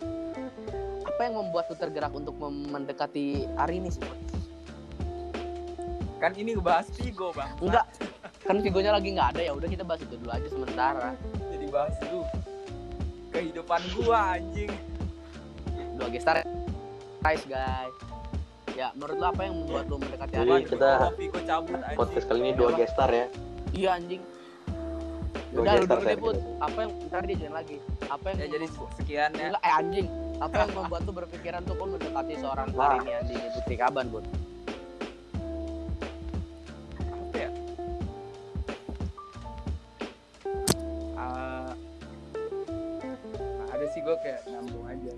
apa 1.02 1.20
yang 1.24 1.34
membuat 1.36 1.64
lu 1.66 1.74
tergerak 1.74 2.12
untuk 2.12 2.36
mendekati 2.38 3.26
Ari 3.56 3.74
ini 3.80 3.88
sih 3.88 4.04
Put? 4.04 4.20
kan 6.18 6.34
ini 6.34 6.52
ngebahas 6.52 6.86
Vigo 6.92 7.32
bang 7.32 7.50
enggak 7.58 7.86
kan 8.40 8.56
Vigonya 8.58 8.90
lagi 8.92 9.08
nggak 9.08 9.28
ada 9.34 9.40
ya 9.40 9.52
udah 9.52 9.66
kita 9.66 9.82
bahas 9.82 10.02
itu 10.02 10.14
dulu 10.14 10.30
aja 10.30 10.46
sementara 10.46 11.08
jadi 11.48 11.66
bahas 11.70 11.94
dulu 11.98 12.22
kehidupan 13.38 13.80
gua 13.94 14.34
anjing. 14.34 14.70
Dua 15.94 16.08
gestar 16.10 16.42
guys 17.22 17.42
guys. 17.46 17.94
Ya 18.74 18.94
menurut 18.94 19.16
lu 19.18 19.26
apa 19.26 19.40
yang 19.42 19.54
membuat 19.58 19.84
lu 19.90 19.96
mendekati 19.98 20.32
Jadi 20.34 20.50
Ari 20.50 20.64
kita- 20.66 20.98
cabut 21.46 21.78
anjing. 21.78 21.98
Podcast 21.98 22.24
kali 22.26 22.38
ini 22.42 22.52
dua 22.54 22.70
gestar 22.74 23.10
ya. 23.10 23.26
iya 23.74 23.90
anjing. 23.94 24.22
Dua 25.50 25.62
udah 25.64 25.72
lu 25.72 25.78
gestar 25.82 25.96
dulu 25.96 26.06
deh 26.06 26.08
saya. 26.08 26.22
Put. 26.22 26.36
Apa 26.58 26.78
yang 26.82 26.90
ntar 27.06 27.22
dia 27.26 27.36
join 27.38 27.54
lagi. 27.54 27.76
Apa 28.06 28.24
yang 28.30 28.38
ya 28.38 28.46
jadi 28.54 28.66
sekian 28.98 29.30
ya. 29.34 29.46
Eh 29.54 29.72
anjing. 29.72 30.06
Apa 30.38 30.54
yang 30.62 30.70
membuat 30.74 31.02
lu 31.02 31.12
berpikiran 31.14 31.60
tuh 31.66 31.74
kok 31.74 31.88
mendekati 31.90 32.34
seorang 32.38 32.66
Wah. 32.74 32.94
Arini 32.94 33.10
Andini 33.10 33.46
Putri 33.50 33.74
Kaban 33.74 34.06
bud 34.06 34.24
kayak 44.28 44.44
nyambung 44.52 44.84
aja 44.84 45.12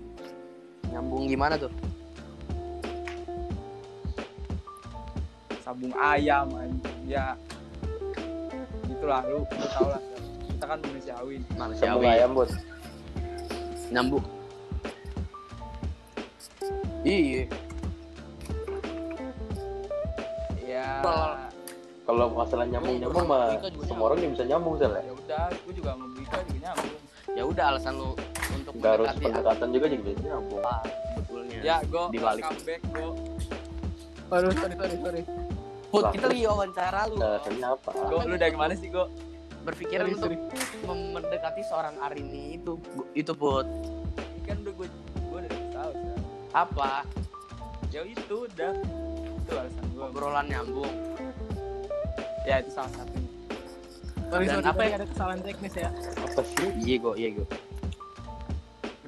nyambung 0.87 1.23
gimana 1.27 1.55
tuh? 1.59 1.71
Sabung 5.59 5.91
ayam 5.99 6.47
anjing. 6.55 6.99
Ya 7.07 7.35
itulah 8.87 9.23
lu 9.27 9.43
lu 9.43 9.67
tau 9.71 9.87
lah. 9.91 10.01
Kita 10.47 10.65
kan 10.67 10.79
manusiawi. 10.79 11.35
Sambung 11.43 11.59
manusiawi 11.59 12.05
ayam 12.07 12.31
bud. 12.31 12.49
nyambung. 13.91 14.23
Iya. 17.03 17.43
Ya. 20.63 20.87
Kalau 22.07 22.25
masalah 22.31 22.63
nyambung 22.67 22.95
nyambung 22.95 23.25
mah 23.27 23.59
semua 23.87 24.05
orang 24.11 24.19
yang 24.23 24.31
bisa 24.35 24.43
nyambung 24.47 24.75
sel 24.79 24.95
ya. 24.95 25.03
ya 25.03 25.13
udah 25.19 25.43
gue 25.51 25.73
juga 25.75 25.91
mau 25.99 26.07
juga 26.15 26.39
nyambung. 26.47 27.03
Ya 27.31 27.43
udah 27.47 27.65
alasan 27.75 27.95
lu 27.99 28.15
untuk 28.71 28.79
Nggak 28.79 28.91
harus 28.93 29.07
pendekatan 29.17 29.67
juga 29.69 29.85
juga 29.87 30.01
bisa 30.07 30.21
nyambung. 30.25 30.61
apa 30.61 30.75
sebetulnya. 31.11 31.59
Ya 31.61 31.77
gue 31.83 32.03
Di 32.07 32.19
balik. 32.19 32.43
comeback 32.45 32.81
gue 32.87 33.09
Aduh, 34.31 34.51
sorry, 34.55 34.75
sorry, 34.77 34.95
sorry. 34.97 35.21
Put 35.91 36.03
kita 36.09 36.25
lagi 36.25 36.43
wawancara 36.45 36.99
lu. 37.05 37.15
Nah, 37.17 37.35
ini 37.45 37.61
apa? 37.61 37.89
gue 37.91 38.19
lu 38.25 38.35
dari 38.37 38.55
mana 38.55 38.73
sih 38.73 38.87
gue 38.87 39.05
berpikiran 39.61 40.07
Sorry, 40.15 40.39
untuk 40.39 40.97
mendekati 41.11 41.61
seorang 41.61 41.99
Arini 41.99 42.55
itu. 42.55 42.79
Itu 43.11 43.35
Put. 43.35 43.67
Kan 44.41 44.63
udah 44.63 44.73
gue 44.73 44.87
gue 45.21 45.37
udah 45.37 45.51
tahu 45.69 45.91
sih 45.91 46.09
apa? 46.49 46.91
Ya 47.89 48.01
itu 48.01 48.35
udah. 48.47 48.71
Itu 49.37 49.51
alasan 49.51 49.85
gue 49.91 50.03
obrolan 50.05 50.45
nyambung. 50.47 50.93
Ya 52.41 52.57
itu 52.57 52.71
salah 52.71 52.89
satunya 52.89 53.27
Sorry, 54.25 54.47
Dan 54.47 54.55
sorry, 54.55 54.65
apa 54.65 54.79
tadi 54.79 54.87
ya? 54.87 54.95
ada 54.95 55.05
kesalahan 55.05 55.39
teknis 55.43 55.73
ya. 55.75 55.89
Apa 56.17 56.41
sih? 56.41 56.67
iya 56.79 56.95
go 56.97 57.11
iya 57.13 57.29
go 57.35 57.43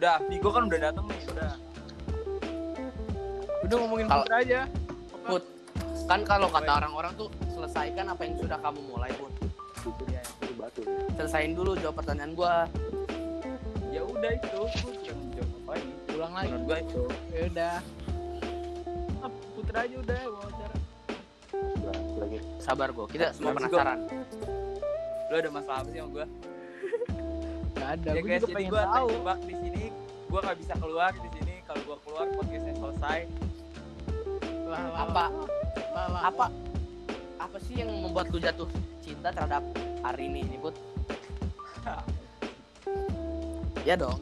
udah 0.03 0.19
Vigo 0.27 0.51
kan 0.51 0.67
udah 0.67 0.79
datang 0.81 1.05
nih 1.07 1.19
udah 1.31 1.51
Udah 3.63 3.75
ngomongin 3.79 4.05
Kalau- 4.05 4.27
Putra 4.27 4.37
aja. 4.37 4.61
Put 5.23 5.43
kan 6.03 6.19
kalau 6.27 6.51
kata 6.51 6.71
orang-orang 6.75 7.15
tuh 7.15 7.31
selesaikan 7.49 8.11
apa 8.11 8.21
yang 8.21 8.35
sudah 8.35 8.59
kamu 8.59 8.83
mulai 8.83 9.07
Put 9.15 9.31
ya, 10.05 10.19
Itu 10.37 10.51
batu. 10.53 10.83
selesain 11.15 11.51
dulu 11.53 11.79
jawab 11.79 11.95
pertanyaan 11.97 12.35
gua 12.35 12.67
ya 13.87 14.03
udah 14.03 14.31
itu 14.33 14.59
jawab 14.99 15.23
apa 15.55 15.71
lagi 15.71 15.91
Ulang 16.11 16.33
lagi. 16.33 16.47
menurut 16.51 16.63
gue 16.65 16.77
itu 16.81 17.01
Ya 17.31 17.41
udah. 17.47 17.75
Ah, 19.17 19.29
Putra 19.55 19.79
aja 19.79 19.95
udah 19.97 20.19
wawancara. 20.29 20.75
Lagi. 22.19 22.37
sabar 22.59 22.89
gua 22.91 23.05
kita 23.07 23.31
semua 23.31 23.55
penasaran 23.55 23.99
lu 25.23 25.39
ada 25.39 25.49
masalah 25.49 25.79
apa 25.79 25.89
sih 25.89 25.97
sama 25.97 26.11
gue 26.11 26.25
Gak 27.73 27.87
ada. 27.89 28.09
ya 28.09 28.13
gue 28.13 28.23
guys 28.25 28.35
juga 28.37 28.43
jadi 28.43 28.53
pengen 28.53 28.69
gue 28.69 28.83
tahu. 28.85 29.07
terjebak 29.07 29.37
di 29.39 29.53
sini 29.53 29.62
gue 30.33 30.41
nggak 30.41 30.59
bisa 30.65 30.73
keluar 30.81 31.13
di 31.13 31.29
sini. 31.37 31.61
Kalau 31.69 31.81
gue 31.85 31.97
keluar 32.09 32.25
podcastnya 32.33 32.73
selesai. 32.73 33.19
Lah, 34.65 34.81
lah, 34.81 35.05
apa? 35.05 35.25
lah. 35.93 36.21
apa? 36.25 36.45
Apa 37.37 37.57
sih 37.61 37.85
yang 37.85 37.93
membuat 37.93 38.33
lu 38.33 38.41
jatuh 38.41 38.65
cinta 39.05 39.29
terhadap 39.29 39.61
Arini 40.01 40.41
ini? 40.41 40.57
Put 40.57 40.73
ya 43.87 43.93
dong. 43.93 44.17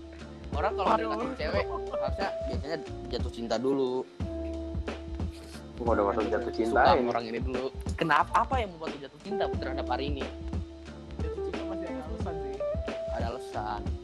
Orang 0.52 0.76
kalau 0.76 1.00
deketin 1.00 1.32
cewek 1.40 1.66
harusnya 1.72 2.28
biasanya 2.52 2.78
jatuh 3.08 3.32
cinta 3.32 3.56
dulu. 3.56 4.04
Gua 5.80 5.96
udah 5.96 6.06
masuk 6.12 6.28
jatuh 6.28 6.52
cinta 6.52 6.82
suka 6.84 6.92
ini. 6.92 7.00
sama 7.08 7.10
orang 7.16 7.26
ini 7.32 7.40
dulu. 7.40 7.66
Kenapa 7.96 8.44
apa 8.44 8.60
yang 8.60 8.76
membuat 8.76 9.00
lu 9.00 9.08
jatuh 9.08 9.20
cinta 9.24 9.48
terhadap 9.56 9.88
Arini 9.88 10.28
Jatuh 11.24 11.40
cinta 11.48 11.64
masih 11.72 11.88
ada 11.88 12.04
alasan 12.04 12.36
sih. 12.44 12.56
ada 13.16 13.26
alasan 13.32 14.01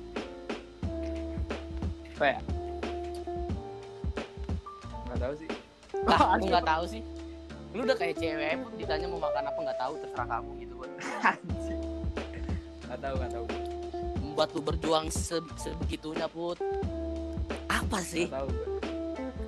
apa 2.18 2.26
ya? 2.34 2.40
Nggak 5.06 5.20
tahu 5.22 5.34
sih. 5.38 5.50
Lah 6.02 6.20
aku 6.34 6.46
nggak 6.50 6.66
tahu 6.66 6.84
sih. 6.90 7.02
Lu 7.78 7.82
udah 7.86 7.98
kayak 7.98 8.16
cewek 8.18 8.58
pun 8.58 8.72
ditanya 8.74 9.06
mau 9.06 9.22
makan 9.22 9.44
apa 9.46 9.60
nggak 9.70 9.80
tahu 9.80 9.94
terserah 10.02 10.28
kamu 10.28 10.50
gitu. 10.66 10.74
Anjing. 11.22 11.82
nggak 12.90 13.00
tahu 13.06 13.16
nggak 13.22 13.32
tahu. 13.38 13.46
Membuat 14.26 14.50
lu 14.58 14.62
berjuang 14.66 15.06
se- 15.14 15.54
sebegitunya 15.62 16.26
put. 16.26 16.58
Apa 17.70 18.02
sih? 18.02 18.26
Nggak 18.26 18.42
tahu 18.42 18.50
gue 18.50 18.68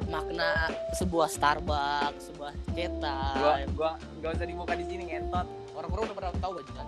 makna 0.10 0.74
sebuah 0.98 1.30
Starbucks 1.30 2.34
sebuah 2.34 2.50
gua 2.50 2.74
cetak 2.74 3.70
gua 3.78 3.92
nggak 4.18 4.32
usah 4.42 4.48
dibuka 4.50 4.74
di 4.74 4.86
sini 4.90 5.04
ngentot. 5.06 5.46
Orang-orang 5.78 6.04
udah 6.10 6.18
pernah 6.18 6.34
tahu 6.42 6.52
bajingan 6.58 6.88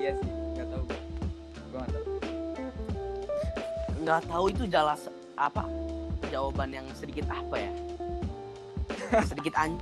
iya 0.00 0.16
sih 0.16 0.30
nggak 0.56 0.68
tahu 0.72 0.82
gue 0.88 1.00
gua 1.68 1.78
nggak 1.84 1.92
tahu 1.92 2.09
nggak 4.00 4.20
tahu 4.26 4.44
itu 4.48 4.64
jelas 4.66 5.06
apa? 5.36 5.64
Jawaban 6.28 6.72
yang 6.72 6.86
sedikit 6.96 7.28
apa 7.28 7.56
ya? 7.60 7.72
Sedikit 9.30 9.54
an 9.56 9.76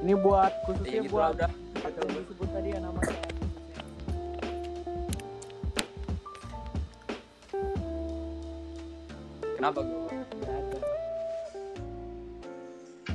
ini 0.00 0.16
buat 0.16 0.52
khususnya 0.64 0.90
iya, 0.96 1.02
gitu 1.04 1.12
buat 1.12 1.36
udah. 1.36 1.50
disebut 2.08 2.48
tadi 2.56 2.68
ya 2.72 2.80
namanya 2.80 3.16
kenapa 9.60 9.78
gue 9.84 10.00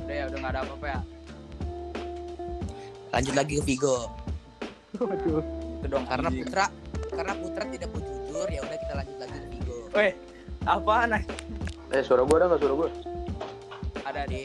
udah 0.06 0.14
ya 0.14 0.24
udah 0.30 0.38
nggak 0.38 0.52
ada 0.54 0.60
apa-apa 0.62 0.86
ya? 0.86 1.00
Lanjut 3.10 3.34
lagi 3.34 3.52
ke 3.58 3.62
Vigo. 3.66 3.96
Waduh. 5.02 5.42
itu 5.82 5.86
dong 5.90 6.06
karena 6.06 6.28
Putra 6.30 6.66
karena 7.16 7.32
Putra 7.34 7.64
tidak 7.64 7.88
mau 7.90 8.00
jujur, 8.04 8.48
ya 8.52 8.60
udah 8.60 8.78
kita 8.78 8.92
lanjut 8.92 9.16
lagi 9.16 9.32
ke 9.32 9.48
Vigo. 9.48 9.76
Weh, 9.96 10.12
apaan? 10.68 11.16
ah? 11.16 11.22
Eh 11.88 12.02
suara 12.04 12.22
gua 12.28 12.36
ada 12.36 12.46
nggak 12.52 12.60
suara 12.60 12.74
gua? 12.76 12.88
Ada 14.04 14.22
di 14.28 14.40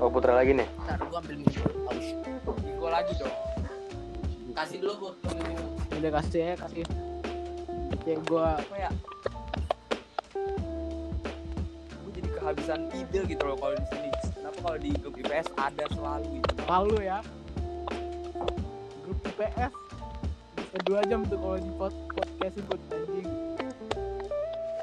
Oh 0.00 0.10
Putra 0.10 0.34
lagi 0.34 0.56
nih. 0.56 0.66
ntar 0.82 0.98
gua 1.06 1.22
ambil 1.22 1.36
minum. 1.38 1.62
Aus. 1.86 2.06
Gue 2.58 2.90
lagi 2.90 3.12
dong. 3.14 3.34
Kasih 4.52 4.76
dulu 4.82 4.94
gua. 4.98 5.12
Udah 5.94 6.10
kasih 6.18 6.40
ya, 6.42 6.54
kasih. 6.58 6.82
Ya 8.02 8.16
gua 8.26 8.58
Apa 8.58 8.76
ya? 8.80 8.90
Gue 11.94 12.10
jadi 12.18 12.28
kehabisan 12.34 12.80
ide 12.90 13.20
gitu 13.30 13.42
loh 13.46 13.54
kalau 13.54 13.74
di 13.78 13.86
sini. 13.86 14.10
Kenapa 14.34 14.58
kalau 14.58 14.78
di 14.82 14.90
grup 14.98 15.14
IPS 15.22 15.46
ada 15.54 15.84
selalu 15.94 16.26
gitu? 16.42 16.52
palu 16.66 16.98
ya. 16.98 17.18
Dua 20.80 21.04
jam 21.04 21.20
tuh 21.28 21.36
kalau 21.36 21.60
di 21.60 21.70
pod 21.76 21.92
podcast 22.16 22.54
ikut 22.56 22.80
anjing. 22.88 23.28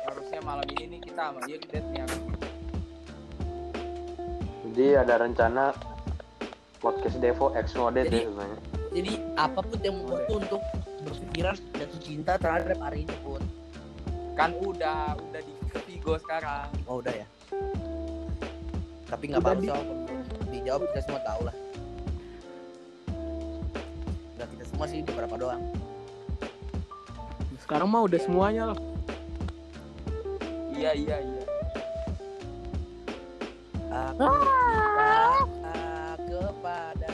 Harusnya 0.05 0.39
malam 0.45 0.65
ini 0.69 0.83
nih 0.85 0.99
kita 1.01 1.21
sama 1.33 1.39
dia 1.49 1.57
lihat 1.57 1.85
nih 1.89 2.01
Jadi 4.69 4.85
ada 4.95 5.13
rencana 5.17 5.63
podcast 6.77 7.17
Devo 7.17 7.51
X 7.51 7.73
Mode 7.73 8.05
Jadi- 8.05 8.09
deh 8.13 8.23
sebenarnya. 8.29 8.59
Jadi 8.89 9.11
apa 9.37 9.59
pun 9.61 9.77
yang 9.81 9.95
membuat 10.01 10.21
tuh 10.25 10.37
untuk 10.41 10.61
berpikiran 11.05 11.55
jatuh 11.77 11.99
cinta 12.01 12.33
terhadap 12.37 12.77
hari 12.79 13.05
ini 13.05 13.15
pun. 13.21 13.41
kan 14.33 14.55
udah 14.55 15.19
udah 15.19 15.41
di 15.43 15.51
Vigo 15.83 16.15
sekarang. 16.15 16.71
Oh 16.87 17.03
udah 17.03 17.11
ya. 17.11 17.27
Tapi 19.03 19.23
nggak 19.27 19.41
apa-apa 19.43 19.59
di- 19.59 19.67
soal 19.67 19.83
dijawab 20.47 20.81
kita 20.87 21.01
semua 21.03 21.21
tahu 21.27 21.41
lah. 21.43 21.55
Udah 24.39 24.47
kita 24.47 24.63
semua 24.63 24.85
sih 24.87 25.03
beberapa 25.03 25.35
doang. 25.35 25.59
Sekarang 27.69 27.93
mah 27.93 28.01
udah 28.01 28.17
semuanya 28.17 28.73
loh. 28.73 28.79
Iya 30.73 30.89
iya 30.97 31.21
iya. 31.21 31.43
Aku 33.93 34.25
kepada. 36.25 37.13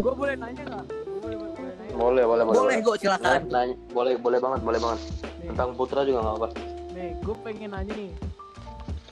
Gua 0.00 0.12
boleh 0.16 0.32
nanya 0.32 0.64
nggak? 0.64 0.86
Boleh 1.20 1.36
boleh 1.36 1.72
nanya. 1.76 1.92
Boleh 1.92 2.24
boleh 2.24 2.76
kok 2.80 2.96
silakan. 3.04 3.52
Nanya, 3.52 3.76
boleh 3.92 4.16
boleh 4.16 4.38
banget 4.40 4.60
boleh 4.64 4.80
banget. 4.80 5.00
Nih, 5.04 5.48
Tentang 5.52 5.76
Putra 5.76 6.08
juga 6.08 6.24
nggak 6.24 6.36
apa. 6.40 6.48
nih, 6.96 7.10
gue 7.20 7.36
pengen 7.44 7.68
nanya 7.68 7.92
nih. 8.00 8.12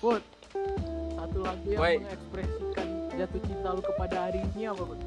Put, 0.00 0.24
satu 1.12 1.38
lagu 1.44 1.66
yang 1.68 1.76
Woi. 1.76 2.00
mengekspresikan 2.00 2.86
jatuh 3.20 3.40
cinta 3.44 3.68
lu 3.76 3.84
kepada 3.84 4.32
hari 4.32 4.40
ini 4.56 4.64
apa, 4.64 4.80
Put? 4.80 5.00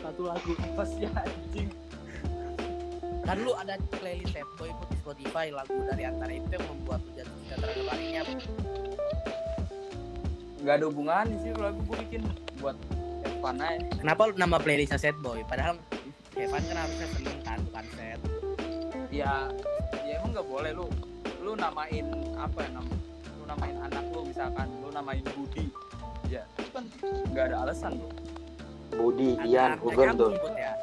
Satu 0.00 0.22
lagu. 0.24 0.52
Apa 0.72 0.88
sih 0.88 1.04
anjing? 1.04 1.68
Kan 3.24 3.36
lu 3.44 3.52
ada 3.54 3.76
playlist 4.00 4.32
sad 4.32 4.48
boy 4.56 4.70
di 4.90 4.96
Spotify 5.00 5.52
lagu 5.52 5.76
dari 5.86 6.02
antara 6.08 6.32
itu 6.32 6.48
yang 6.50 6.64
membuat 6.66 7.00
lu 7.04 7.10
jatuh 7.14 7.34
cinta 7.44 7.54
terhadap 7.60 7.86
hari 7.92 8.04
ini 8.08 8.18
apa? 8.20 8.32
Gak 10.60 10.74
ada 10.76 10.84
hubungan 10.88 11.24
sih 11.40 11.50
lagu 11.56 11.80
gue 11.84 11.96
bikin 12.08 12.22
buat 12.60 12.76
Evan 13.24 13.56
aja. 13.60 13.88
Kenapa 14.00 14.20
lu 14.28 14.34
nama 14.36 14.56
playlistnya 14.60 14.98
sad 15.00 15.16
boy? 15.20 15.40
Padahal 15.48 15.76
Evan 16.36 16.62
kan 16.64 16.76
harusnya 16.84 17.06
seneng 17.16 17.38
kan 17.44 17.58
bukan 17.64 17.84
sad. 17.96 18.20
Ya 19.10 19.48
ya 20.06 20.12
emang 20.20 20.30
nggak 20.34 20.48
boleh 20.48 20.70
lu 20.74 20.86
lu 21.40 21.52
namain 21.56 22.06
apa 22.36 22.58
ya 22.62 22.70
nam 22.76 22.86
lu 23.40 23.44
namain 23.48 23.76
anak 23.80 24.04
lu 24.12 24.20
misalkan 24.28 24.66
lu 24.84 24.88
namain 24.92 25.24
Budi 25.34 25.66
ya 26.28 26.44
itu 26.60 26.70
kan 26.70 26.84
nggak 27.32 27.44
ada 27.50 27.56
alasan 27.66 27.98
lu 27.98 28.08
Budi, 28.90 29.38
Ian, 29.46 29.78
Hugo 29.78 30.02
tuh. 30.18 30.34
ya. 30.58 30.74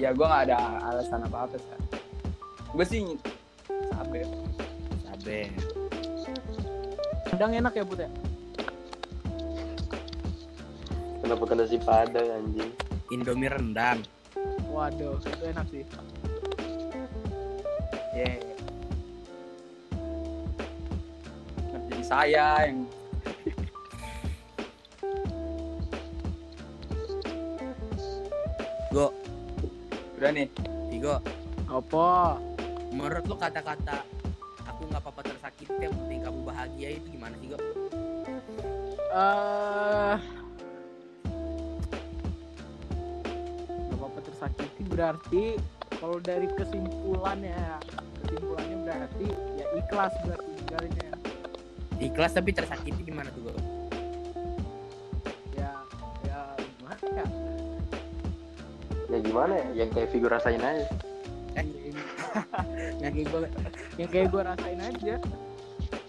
Ya 0.00 0.16
gue 0.16 0.24
nggak 0.24 0.48
ada 0.48 0.80
alasan 0.88 1.28
apa 1.28 1.44
apa 1.44 1.56
sih 1.60 1.76
gue 2.72 2.86
sih 2.88 3.02
sabar 3.92 4.24
Sabe. 5.20 5.52
Kadang 7.28 7.52
enak 7.52 7.76
ya, 7.76 7.84
Put 7.84 8.00
ya? 8.00 8.08
Kenapa 11.20 11.44
kena 11.44 11.68
si 11.68 11.76
Padang 11.76 12.24
anjing? 12.24 12.72
Indomie 13.12 13.52
rendang. 13.52 14.00
Waduh, 14.72 15.20
itu 15.20 15.44
enak 15.44 15.66
sih. 15.68 15.84
ya 18.16 18.32
Kenapa 21.68 21.84
jadi 21.92 22.04
saya 22.08 22.46
yang 22.64 22.88
udah 30.20 30.36
nih 30.36 30.52
Vigo. 30.92 31.16
Apa? 31.64 32.36
Menurut 32.92 33.24
lu 33.24 33.40
kata-kata 33.40 34.04
aku 34.68 34.84
nggak 34.92 35.00
apa-apa 35.00 35.24
tersakiti 35.24 35.72
yang 35.80 35.96
penting 35.96 36.20
kamu 36.20 36.40
bahagia 36.44 36.88
itu 37.00 37.08
gimana 37.16 37.32
sih, 37.40 37.48
Go? 37.48 37.56
Eh 39.16 40.16
nggak 43.88 43.96
apa-apa 43.96 44.20
tersakiti 44.28 44.82
berarti 44.92 45.44
kalau 45.96 46.20
dari 46.20 46.52
kesimpulannya 46.52 47.80
kesimpulannya 48.20 48.76
berarti 48.84 49.26
ya 49.56 49.66
ikhlas 49.80 50.12
berarti 50.28 50.50
ninggalinnya 50.60 51.08
Ikhlas 52.00 52.32
tapi 52.32 52.52
tersakiti 52.52 53.00
gimana 53.08 53.32
tuh, 53.32 53.48
Go? 53.48 53.52
ya 55.56 55.80
ya 56.28 56.40
gimana 56.60 57.24
ya 57.24 57.49
Ya 59.10 59.18
gimana 59.18 59.52
ya? 59.54 59.66
Yang 59.76 59.88
kayak 59.92 60.08
figur 60.10 60.30
rasain 60.30 60.62
aja. 60.62 60.86
yang 63.02 63.10
kayak 63.10 63.26
gue 63.26 63.40
yang 63.98 64.08
kayak 64.08 64.26
gue 64.30 64.42
rasain 64.44 64.78
aja 64.78 65.14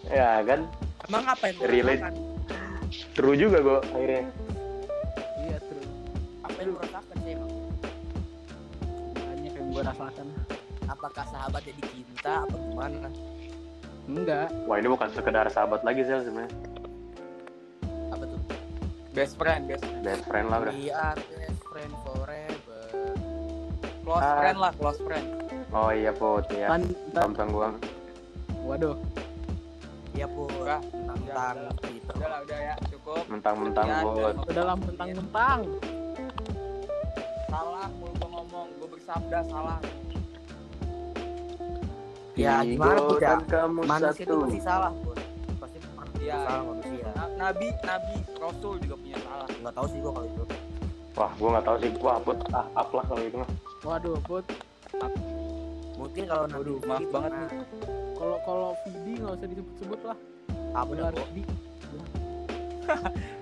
Ya 0.06 0.30
kan? 0.46 0.70
Emang 1.10 1.24
apa 1.26 1.44
yang 1.50 1.58
Relate. 1.66 1.98
rasakan? 1.98 2.14
True 3.12 3.36
juga 3.36 3.58
gue 3.60 3.78
akhirnya. 3.90 4.24
iya 5.40 5.58
terus 5.58 5.88
Apa 6.42 6.56
yang 6.56 6.68
lu 6.68 6.78
rasakan 6.78 7.16
sih 7.18 7.32
emang? 7.34 7.52
banyak 9.16 9.52
yang 9.52 9.68
gue 9.68 9.84
rasakan 9.84 10.26
Apakah 10.86 11.26
sahabat 11.26 11.62
jadi 11.64 11.82
cinta 11.90 12.46
apa 12.46 12.56
gimana? 12.60 13.10
enggak 14.04 14.48
Wah 14.66 14.78
ini 14.78 14.88
bukan 14.88 15.10
sekedar 15.10 15.48
sahabat 15.48 15.82
lagi 15.82 16.04
sih 16.04 16.14
sebenarnya. 16.14 16.54
Apa 18.14 18.24
tuh? 18.24 18.40
best 19.12 19.34
friend 19.36 19.66
best 19.66 19.82
friend. 19.82 20.04
Best 20.04 20.24
friend 20.24 20.46
lah 20.48 20.58
udah. 20.62 20.74
We 20.76 20.94
close 24.12 24.28
Ah. 24.28 24.36
friend 24.38 24.58
lah 24.60 24.72
close 24.76 25.00
friend 25.02 25.28
Oh 25.72 25.88
iya 25.88 26.12
Put 26.12 26.52
ya. 26.52 26.68
Tentang 26.68 27.48
gua. 27.48 27.72
waduh 28.62 28.96
Iya. 30.12 30.28
Udah, 30.28 30.80
Tentang 30.84 31.18
gitu. 31.88 32.12
udah 32.12 32.28
lah 32.28 32.40
udah 32.44 32.60
ya 32.62 32.76
cukup 32.92 33.24
Mentang-mentang 33.26 33.88
Put. 34.04 34.36
udah 34.46 34.64
lah 34.66 34.76
mentang-mentang 34.76 35.60
salah 37.48 37.88
mulu 37.94 38.12
gua 38.14 38.28
ngomong 38.34 38.68
gue 38.76 38.88
bersabda 38.92 39.40
salah 39.46 39.80
Ya 42.34 42.60
gimana 42.62 42.96
Vigo 42.98 43.08
pun 43.08 43.20
ya? 43.20 43.36
Manusia 43.70 44.24
itu 44.24 44.36
pasti 44.38 44.60
salah 44.62 44.92
pun. 44.94 45.16
Pasti 45.58 45.78
pernah 45.82 46.08
Iya. 46.18 46.36
salah 46.42 46.64
manusia. 46.66 47.08
Na- 47.12 47.32
nabi 47.38 47.68
nabi 47.82 48.16
rasul 48.34 48.74
juga 48.78 48.96
punya 48.98 49.18
salah 49.22 49.48
Nggak 49.54 49.74
tahu 49.74 49.86
sih 49.88 50.00
gua 50.00 50.12
kalau 50.14 50.28
itu. 50.28 50.44
Wah 51.14 51.32
gua 51.36 51.48
nggak 51.52 51.66
tahu 51.66 51.78
sih. 51.78 51.92
Wah 51.98 52.18
Put 52.20 52.38
ah 52.52 52.66
up 52.74 52.90
lah 52.90 53.04
kalau 53.04 53.22
gitu 53.22 53.38
mah. 53.38 53.50
waduh 53.82 54.18
put 54.22 54.46
Mungkin 55.96 56.24
kalau 56.26 56.46
Waduh, 56.46 56.78
itu 56.78 56.88
maaf 56.88 57.00
gitu, 57.00 57.12
banget 57.12 57.32
nah, 57.32 57.42
nih. 57.42 57.62
kalau 58.16 58.38
kalau 58.42 58.70
Vidi 58.84 59.12
nggak 59.16 59.34
usah 59.34 59.48
disebut-sebut 59.48 60.00
lah 60.04 60.18
Apa 60.74 60.92
dah, 60.92 60.98
Gelar 60.98 61.14
Bo? 61.14 61.24
Vidi 61.28 61.44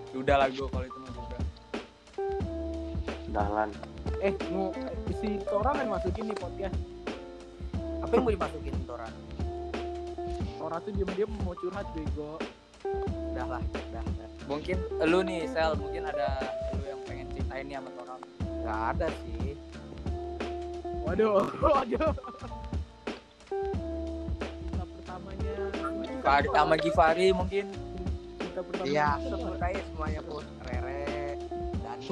udah 0.19 0.35
lah 0.35 0.47
gue 0.47 0.67
kalau 0.67 0.85
itu 0.85 0.99
mah 0.99 1.13
udah 1.17 1.41
Dahlan. 3.29 3.69
eh 4.19 4.33
mau 4.49 4.73
si 5.15 5.29
orang 5.47 5.75
yang 5.77 5.89
masukin 5.91 6.23
nih 6.25 6.37
podcast 6.37 6.75
Apa 7.99 8.11
yang 8.11 8.23
mau 8.23 8.33
dimasukin 8.33 8.75
Toran? 8.83 9.13
orang 10.59 10.79
tuh 10.81 10.91
diem-diem 10.91 11.31
mau 11.39 11.55
curhat 11.55 11.87
bego 11.89 12.35
Udah 13.29 13.45
lah, 13.47 13.61
udah. 13.63 14.03
udah. 14.03 14.27
mungkin 14.45 14.77
lu 15.01 15.19
nih 15.21 15.47
sel 15.47 15.75
mungkin 15.75 16.03
ada 16.05 16.27
nih 17.51 17.75
sama 17.75 17.89
orang 17.99 18.21
Nggak 18.59 18.79
ada 18.93 19.07
sih. 19.19 19.51
waduh 20.99 21.41
waduh 21.63 22.11
cinta 24.59 24.83
pertamanya 24.85 25.55
Gifari 26.05 26.47
sama 26.51 26.75
Gifari 26.77 27.27
mungkin 27.31 27.65
cinta 28.37 28.61
pertama 28.61 28.85
Iya, 28.85 29.09
sebut 29.23 29.59
aja 29.59 29.81
semuanya 29.85 30.21
pun. 30.21 30.43
Rere, 30.63 31.01
Dani. 31.79 32.07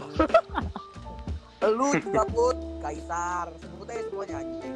Lu 1.77 1.89
juga 1.91 2.23
put, 2.25 2.57
Kaisar. 2.79 3.47
Sebut 3.57 3.87
aja 3.89 4.01
semuanya 4.05 4.35
anjing. 4.39 4.75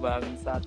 bangsat 0.00 0.62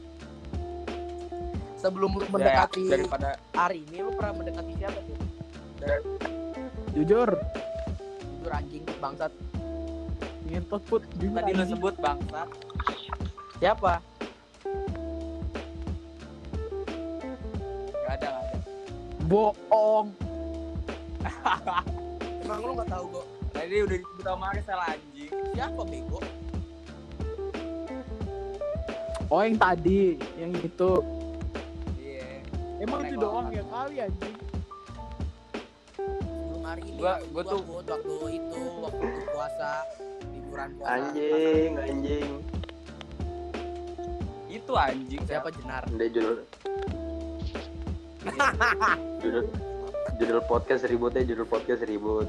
Sebelum 1.75 2.13
lu 2.13 2.23
Ya, 2.23 2.31
mendekati 2.31 2.83
daripada 2.85 3.29
hari 3.51 3.81
ini 3.83 3.99
lu 3.99 4.13
pernah 4.13 4.33
mendekati 4.37 4.71
siapa 4.77 4.99
tuh? 5.01 5.17
Jujur. 6.93 7.29
Jujur 7.33 8.51
anjing 8.53 8.83
bangsat. 9.01 9.33
Ngentot 10.49 10.81
put. 10.85 11.01
Jujur 11.17 11.37
tadi 11.37 11.51
lu 11.53 11.63
anjing. 11.65 11.73
sebut 11.77 11.95
bangsat 11.97 12.49
Siapa? 13.61 13.93
gak 18.03 18.15
ada 18.19 18.27
gak 18.29 18.43
ada 18.43 18.59
Bohong. 19.25 20.07
Emang 22.43 22.59
lu 22.59 22.71
gak 22.75 22.89
tahu 22.91 23.05
kok 23.19 23.25
tadi 23.53 23.79
udah 23.79 23.97
disebut 24.01 24.23
sama 24.27 24.37
Marcel 24.51 24.79
anjing 24.83 25.31
siapa 25.55 25.81
bego? 25.87 26.19
Oh 29.31 29.41
yang 29.41 29.57
tadi, 29.57 30.19
yang 30.37 30.51
itu. 30.61 30.91
iya 31.97 32.43
Emang 32.83 33.01
Connect 33.01 33.15
itu 33.15 33.17
lo, 33.17 33.23
doang 33.23 33.47
ya 33.49 33.63
kali 33.71 33.95
anjing. 34.03 34.35
Hari 36.73 36.89
ini. 36.89 36.97
Gua- 36.97 37.21
gua 37.29 37.43
tuh- 37.45 37.61
Bud, 37.61 37.85
waktu 37.85 38.13
itu 38.33 38.59
waktu 38.81 39.05
puasa 39.29 39.71
liburan 40.33 40.69
puasa. 40.73 40.89
Anjing, 40.89 41.71
anjing. 41.77 42.29
itu 44.49 44.73
anjing 44.73 45.21
Siapa 45.25 45.49
Jenar? 45.49 45.81
Dia 45.97 46.09
judul 46.09 46.37
judul 49.21 49.43
judul 50.17 50.39
podcast 50.45 50.85
ributnya 50.85 51.21
judul 51.21 51.45
podcast 51.45 51.81
ribut. 51.85 52.25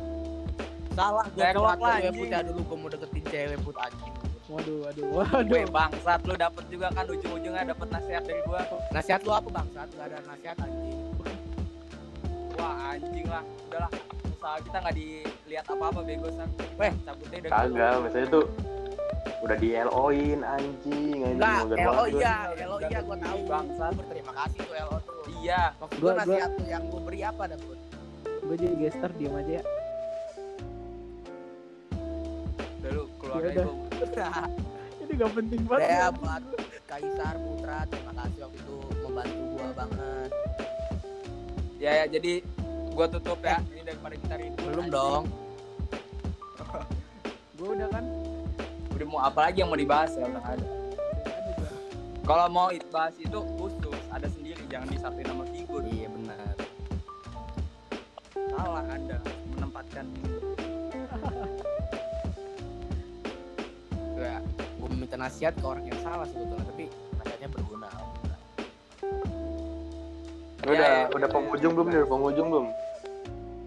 Salah 0.93 1.25
gue 1.33 1.41
ke 1.41 1.57
gue 1.57 2.13
putih 2.17 2.41
dulu 2.49 2.61
gue 2.65 2.77
mau 2.77 2.89
deketin 2.89 3.25
cewek 3.29 3.59
put 3.61 3.77
anjing. 3.77 4.13
Waduh, 4.45 4.77
waduh, 4.85 5.05
gue 5.09 5.25
waduh. 5.41 5.65
bangsat 5.69 6.21
lu 6.25 6.35
dapet 6.37 6.65
juga 6.69 6.93
kan 6.93 7.05
ujung-ujungnya 7.09 7.65
dapet 7.65 7.89
nasihat 7.89 8.23
dari 8.25 8.41
gua 8.45 8.61
Nasihat 8.93 9.21
lu 9.25 9.33
apa 9.33 9.49
bangsat? 9.49 9.89
Gak 9.93 10.05
ada 10.05 10.19
nasihat 10.25 10.57
anjing. 10.61 11.01
wah 12.55 12.93
anjing 12.93 13.27
lah 13.29 13.45
udahlah 13.69 13.91
kita 14.61 14.77
nggak 14.79 14.95
dilihat 14.95 15.65
apa-apa 15.67 16.01
bego 16.03 16.29
san 16.31 16.49
Weh. 16.75 16.93
cabutnya 17.03 17.39
udah 17.41 17.51
Kagak, 17.51 17.95
misalnya 18.03 18.29
tuh 18.31 18.45
udah 19.41 19.57
di 19.57 19.69
LO-in 19.75 20.41
anjing, 20.41 21.19
anjing 21.21 21.37
Enggak, 21.37 21.59
mager 21.65 21.77
LO 21.79 22.05
iya, 22.11 22.35
LO 22.65 22.77
iya 22.83 22.99
gue 23.01 23.17
tahu. 23.19 23.39
bangsat. 23.45 23.91
Gue 23.91 23.99
berterima 24.01 24.33
kasih 24.35 24.59
tuh 24.61 24.75
LO 24.75 24.97
tuh. 25.01 25.21
iya 25.39 25.63
Maksud 25.77 25.99
gue 25.99 26.13
nasihat 26.15 26.51
tuh 26.55 26.67
yang 26.67 26.83
gue 26.85 27.01
beri 27.03 27.21
apa 27.23 27.43
dah? 27.47 27.59
Gue 28.45 28.57
jadi 28.57 28.75
gester 28.79 29.11
diem 29.15 29.35
aja 29.35 29.53
ya. 29.55 29.65
udah 32.79 32.91
lu 32.93 33.05
keluar 33.17 33.41
Ya 33.41 33.49
aja. 33.51 33.65
Ini 35.05 35.13
gak 35.15 35.33
penting 35.33 35.63
banget. 35.65 35.85
Ya 35.85 35.93
ya. 35.93 36.07
buat 36.13 36.43
Kaisar 36.85 37.35
Putra 37.39 37.79
terima 37.89 38.13
kasih 38.15 38.39
waktu 38.41 38.59
itu 38.61 38.77
membantu 39.01 39.41
gue 39.51 39.69
banget. 39.75 40.31
ya 41.77 41.91
ya 42.01 42.07
jadi 42.07 42.35
gua 42.95 43.07
tutup 43.09 43.39
ya 43.41 43.59
ini 43.69 43.83
daripada 43.83 44.15
kita 44.17 44.35
ribut 44.37 44.63
Belum 44.63 44.79
anjing. 44.81 44.93
dong. 44.93 45.23
Gue 47.57 47.69
udah 47.73 47.89
kan. 47.89 48.05
udah 48.91 49.07
mau 49.09 49.21
apa 49.21 49.41
lagi 49.43 49.59
yang 49.59 49.69
mau 49.69 49.77
dibahas 49.77 50.13
ya 50.13 50.23
udah 50.25 50.45
ada 50.45 50.67
gua. 51.53 51.71
kalau 52.25 52.47
mau 52.49 52.69
bahas 52.89 53.15
itu 53.17 53.39
khusus 53.59 53.83
ada 54.09 54.29
sendiri 54.29 54.63
jangan 54.65 54.87
disatuin 54.89 55.23
sama 55.25 55.45
figur 55.49 55.83
Iya 55.83 56.09
benar. 56.09 56.55
salah 58.49 58.85
anda 58.87 59.19
menempatkan 59.51 60.07
Ya, 64.15 64.39
gue 64.73 64.89
meminta 64.89 65.17
nasihat 65.17 65.53
ke 65.53 65.65
orang 65.65 65.85
yang 65.85 65.99
salah 66.01 66.23
sebetulnya 66.25 66.65
tapi 66.65 66.87
nasihatnya 67.19 67.49
berguna. 67.51 67.91
Ini 70.57 70.71
udah 70.71 70.73
Ya, 70.73 70.89
ya, 71.03 71.11
udah 71.11 71.29
ya, 71.29 71.35
penghujung 71.35 71.67
ya. 71.67 71.77
belum 71.77 71.87
nih? 71.91 72.07
Penghujung 72.07 72.47
belum? 72.49 72.67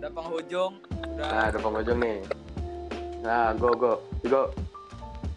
Udah 0.08 0.16
penghujung 0.16 0.74
udah 1.12 1.28
Nah, 1.28 1.46
udah 1.50 1.62
penghujung 1.62 2.00
nih. 2.00 2.18
Nah, 3.20 3.52
go 3.54 3.70
go. 3.74 3.94
Go. 4.24 4.42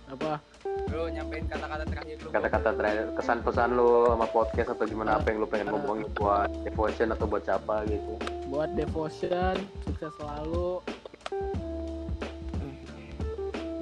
Apa? 0.09 0.39
lu 0.87 1.07
nyampein 1.09 1.47
kata-kata 1.47 1.83
terakhir 1.85 2.17
lu 2.19 2.29
Kata-kata 2.29 2.69
terakhir 2.73 3.05
kesan 3.15 3.39
pesan 3.41 3.69
lu 3.73 3.91
sama 4.09 4.27
podcast 4.27 4.71
atau 4.71 4.85
gimana 4.85 5.17
apa 5.17 5.27
yang 5.29 5.39
lu 5.39 5.47
pengen 5.47 5.67
Ah. 5.67 5.73
ngomongin 5.73 6.07
buat 6.13 6.51
devotion 6.63 7.09
atau 7.09 7.27
buat 7.27 7.43
siapa 7.43 7.83
gitu. 7.85 8.13
Buat 8.47 8.71
devotion, 8.75 9.55
sukses 9.81 10.11
selalu. 10.13 10.83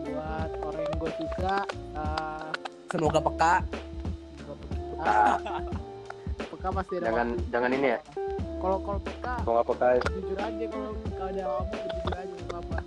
Buat 0.07 0.51
orang 0.63 0.83
yang 0.83 0.97
gue 0.99 1.13
suka, 1.17 1.57
uh, 1.95 2.49
Semoga 2.87 3.21
peka. 3.23 3.55
peka. 4.39 5.03
Ah, 5.03 5.37
Peka 6.49 6.69
pasti 6.71 6.95
ada. 6.95 7.05
jangan 7.07 7.29
jangan 7.51 7.71
ini 7.71 7.89
ya. 7.89 7.99
Kalau 8.59 8.79
kalau 8.83 9.01
peka, 9.07 9.33
Kok 9.47 9.51
nggak 9.55 9.67
peka 9.71 9.87
ya? 9.87 10.01
jujur 10.19 10.39
aja 10.39 10.65
kalau 10.67 10.91
kalau 11.15 11.31
ada 11.31 11.45
apa 11.47 11.77
jujur 11.79 12.15
aja 12.19 12.35
nggak 12.35 12.59
apa. 12.59 12.79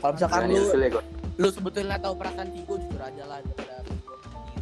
Kalau 0.00 0.12
misalkan 0.14 0.40
lu 0.46 0.54
ya, 0.54 1.00
lu 1.40 1.48
sebetulnya 1.50 1.96
tahu 1.98 2.14
perasaan 2.14 2.48
Vigo 2.54 2.74
jujur 2.78 3.02
aja 3.02 3.22
lah 3.26 3.38
daripada. 3.42 3.74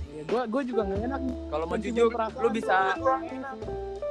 Ya, 0.09 0.23
gue 0.25 0.43
gue 0.51 0.63
juga 0.67 0.81
nggak 0.89 1.01
enak. 1.05 1.21
kalau 1.53 1.65
mau 1.69 1.79
jujur 1.79 2.07
perasaan 2.09 2.43
lu 2.43 2.49
bisa 2.49 2.77
nggak. 2.97 3.21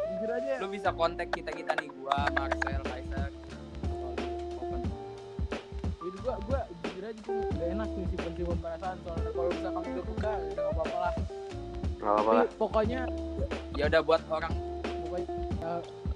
Jujur 0.08 0.30
aja. 0.30 0.54
lu 0.62 0.68
bisa 0.70 0.90
kontak 0.94 1.28
kita 1.34 1.52
kita 1.52 1.72
nih 1.78 1.90
gua 1.98 2.18
Marcel 2.38 2.82
Kaiser 2.86 3.30
Kalau. 3.34 4.14
Jadi 5.98 6.18
gue 6.22 6.34
gue 6.38 6.60
jujur 6.86 7.04
aja 7.04 7.20
gue 7.26 7.38
nggak 7.50 7.70
enak 7.74 7.90
nih 7.98 8.06
si 8.06 8.16
penciuman 8.16 8.58
perasaan 8.62 8.98
soalnya 9.02 9.30
kalau 9.34 9.50
misalkan 9.50 9.82
udah 9.90 10.06
peka 10.06 10.32
udah 10.38 10.54
nggak 10.54 10.70
apa-apa 10.70 10.98
lah. 11.02 11.14
Nggak 11.98 12.14
apa-apa 12.14 12.44
pokoknya 12.62 13.02
ya 13.74 13.84
udah 13.90 14.02
buat 14.06 14.22
orang 14.30 14.54
pokoknya 15.02 15.34
uh, 15.66 15.82
ya 15.82 16.07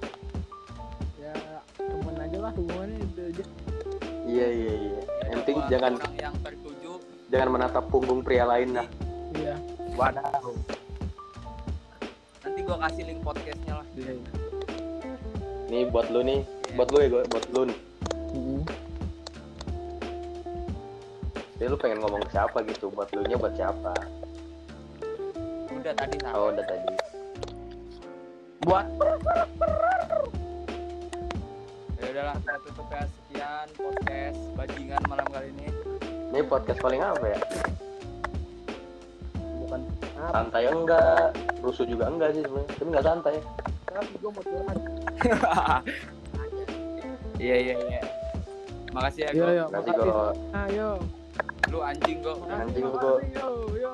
aja 2.31 2.47
lah 2.47 2.55
hubungannya 2.55 2.95
itu 2.95 3.21
aja. 3.27 3.45
Iya 4.23 4.47
iya 4.47 4.71
iya. 4.71 4.91
ya 4.95 5.03
Yang 5.03 5.03
udah 5.03 5.35
penting 5.43 5.55
buat 5.59 5.67
jangan 5.67 5.91
orang 5.99 6.15
yang 6.15 6.35
tertuju 6.39 6.91
jangan 7.27 7.49
menatap 7.51 7.83
punggung 7.91 8.23
pria 8.23 8.47
lain 8.47 8.69
lah. 8.71 8.87
Iya. 9.35 9.55
Waduh. 9.99 10.55
nanti 12.41 12.59
gua 12.63 12.77
kasih 12.87 13.03
link 13.03 13.19
podcastnya 13.19 13.83
lah 13.83 13.87
Iya. 13.99 14.15
iya. 14.15 14.31
Nih 15.67 15.83
buat 15.91 16.07
lu 16.07 16.23
nih, 16.23 16.39
buat 16.79 16.87
lu 16.95 16.97
ya 17.03 17.07
gue, 17.11 17.23
buat 17.27 17.45
lu 17.51 17.61
nih. 17.67 17.79
Jadi 21.59 21.67
lu 21.67 21.77
pengen 21.77 21.99
ngomong 21.99 22.23
ke 22.25 22.29
siapa 22.31 22.57
gitu, 22.63 22.87
buat 22.95 23.11
lu 23.11 23.27
nya 23.27 23.35
buat 23.35 23.53
siapa? 23.59 23.91
udah 25.71 25.93
tadi 25.97 26.15
sama 26.21 26.35
Oh 26.37 26.47
udah 26.53 26.65
tadi. 26.65 26.93
Buat 28.63 28.87
ya 32.01 32.09
udahlah 32.09 32.35
kita 32.35 32.53
tutup 32.65 32.87
ya 32.89 33.01
sekian 33.05 33.67
podcast 33.77 34.39
bajingan 34.57 35.01
malam 35.05 35.27
kali 35.29 35.47
ini 35.53 35.67
Ini 36.31 36.39
podcast 36.47 36.79
paling 36.79 37.01
apa 37.03 37.25
ya? 37.27 37.39
bukan 39.61 39.81
Santai 40.31 40.63
enggak, 40.65 41.35
rusuh 41.59 41.83
juga 41.83 42.07
enggak 42.07 42.31
sih 42.31 42.39
sebenarnya. 42.45 42.71
Tapi 42.71 42.87
enggak 42.87 43.03
santai. 43.03 43.35
Tapi 43.83 44.13
gue 44.15 44.31
mau 44.31 44.43
curhat. 44.45 44.77
iya 47.41 47.55
iya 47.57 47.75
iya 47.75 48.01
makasih 48.91 49.21
ya. 49.27 49.31
Nanti 49.67 49.91
makasih. 49.91 49.93
kalau 49.97 50.31
Ayo. 50.55 50.89
lu 51.71 51.79
anjing 51.79 52.19
gua 52.19 52.35
Makasih, 52.35 52.59
Anjing 52.59 52.83
makasih, 52.83 53.31
Yo 53.31 53.47
yo. 53.79 53.91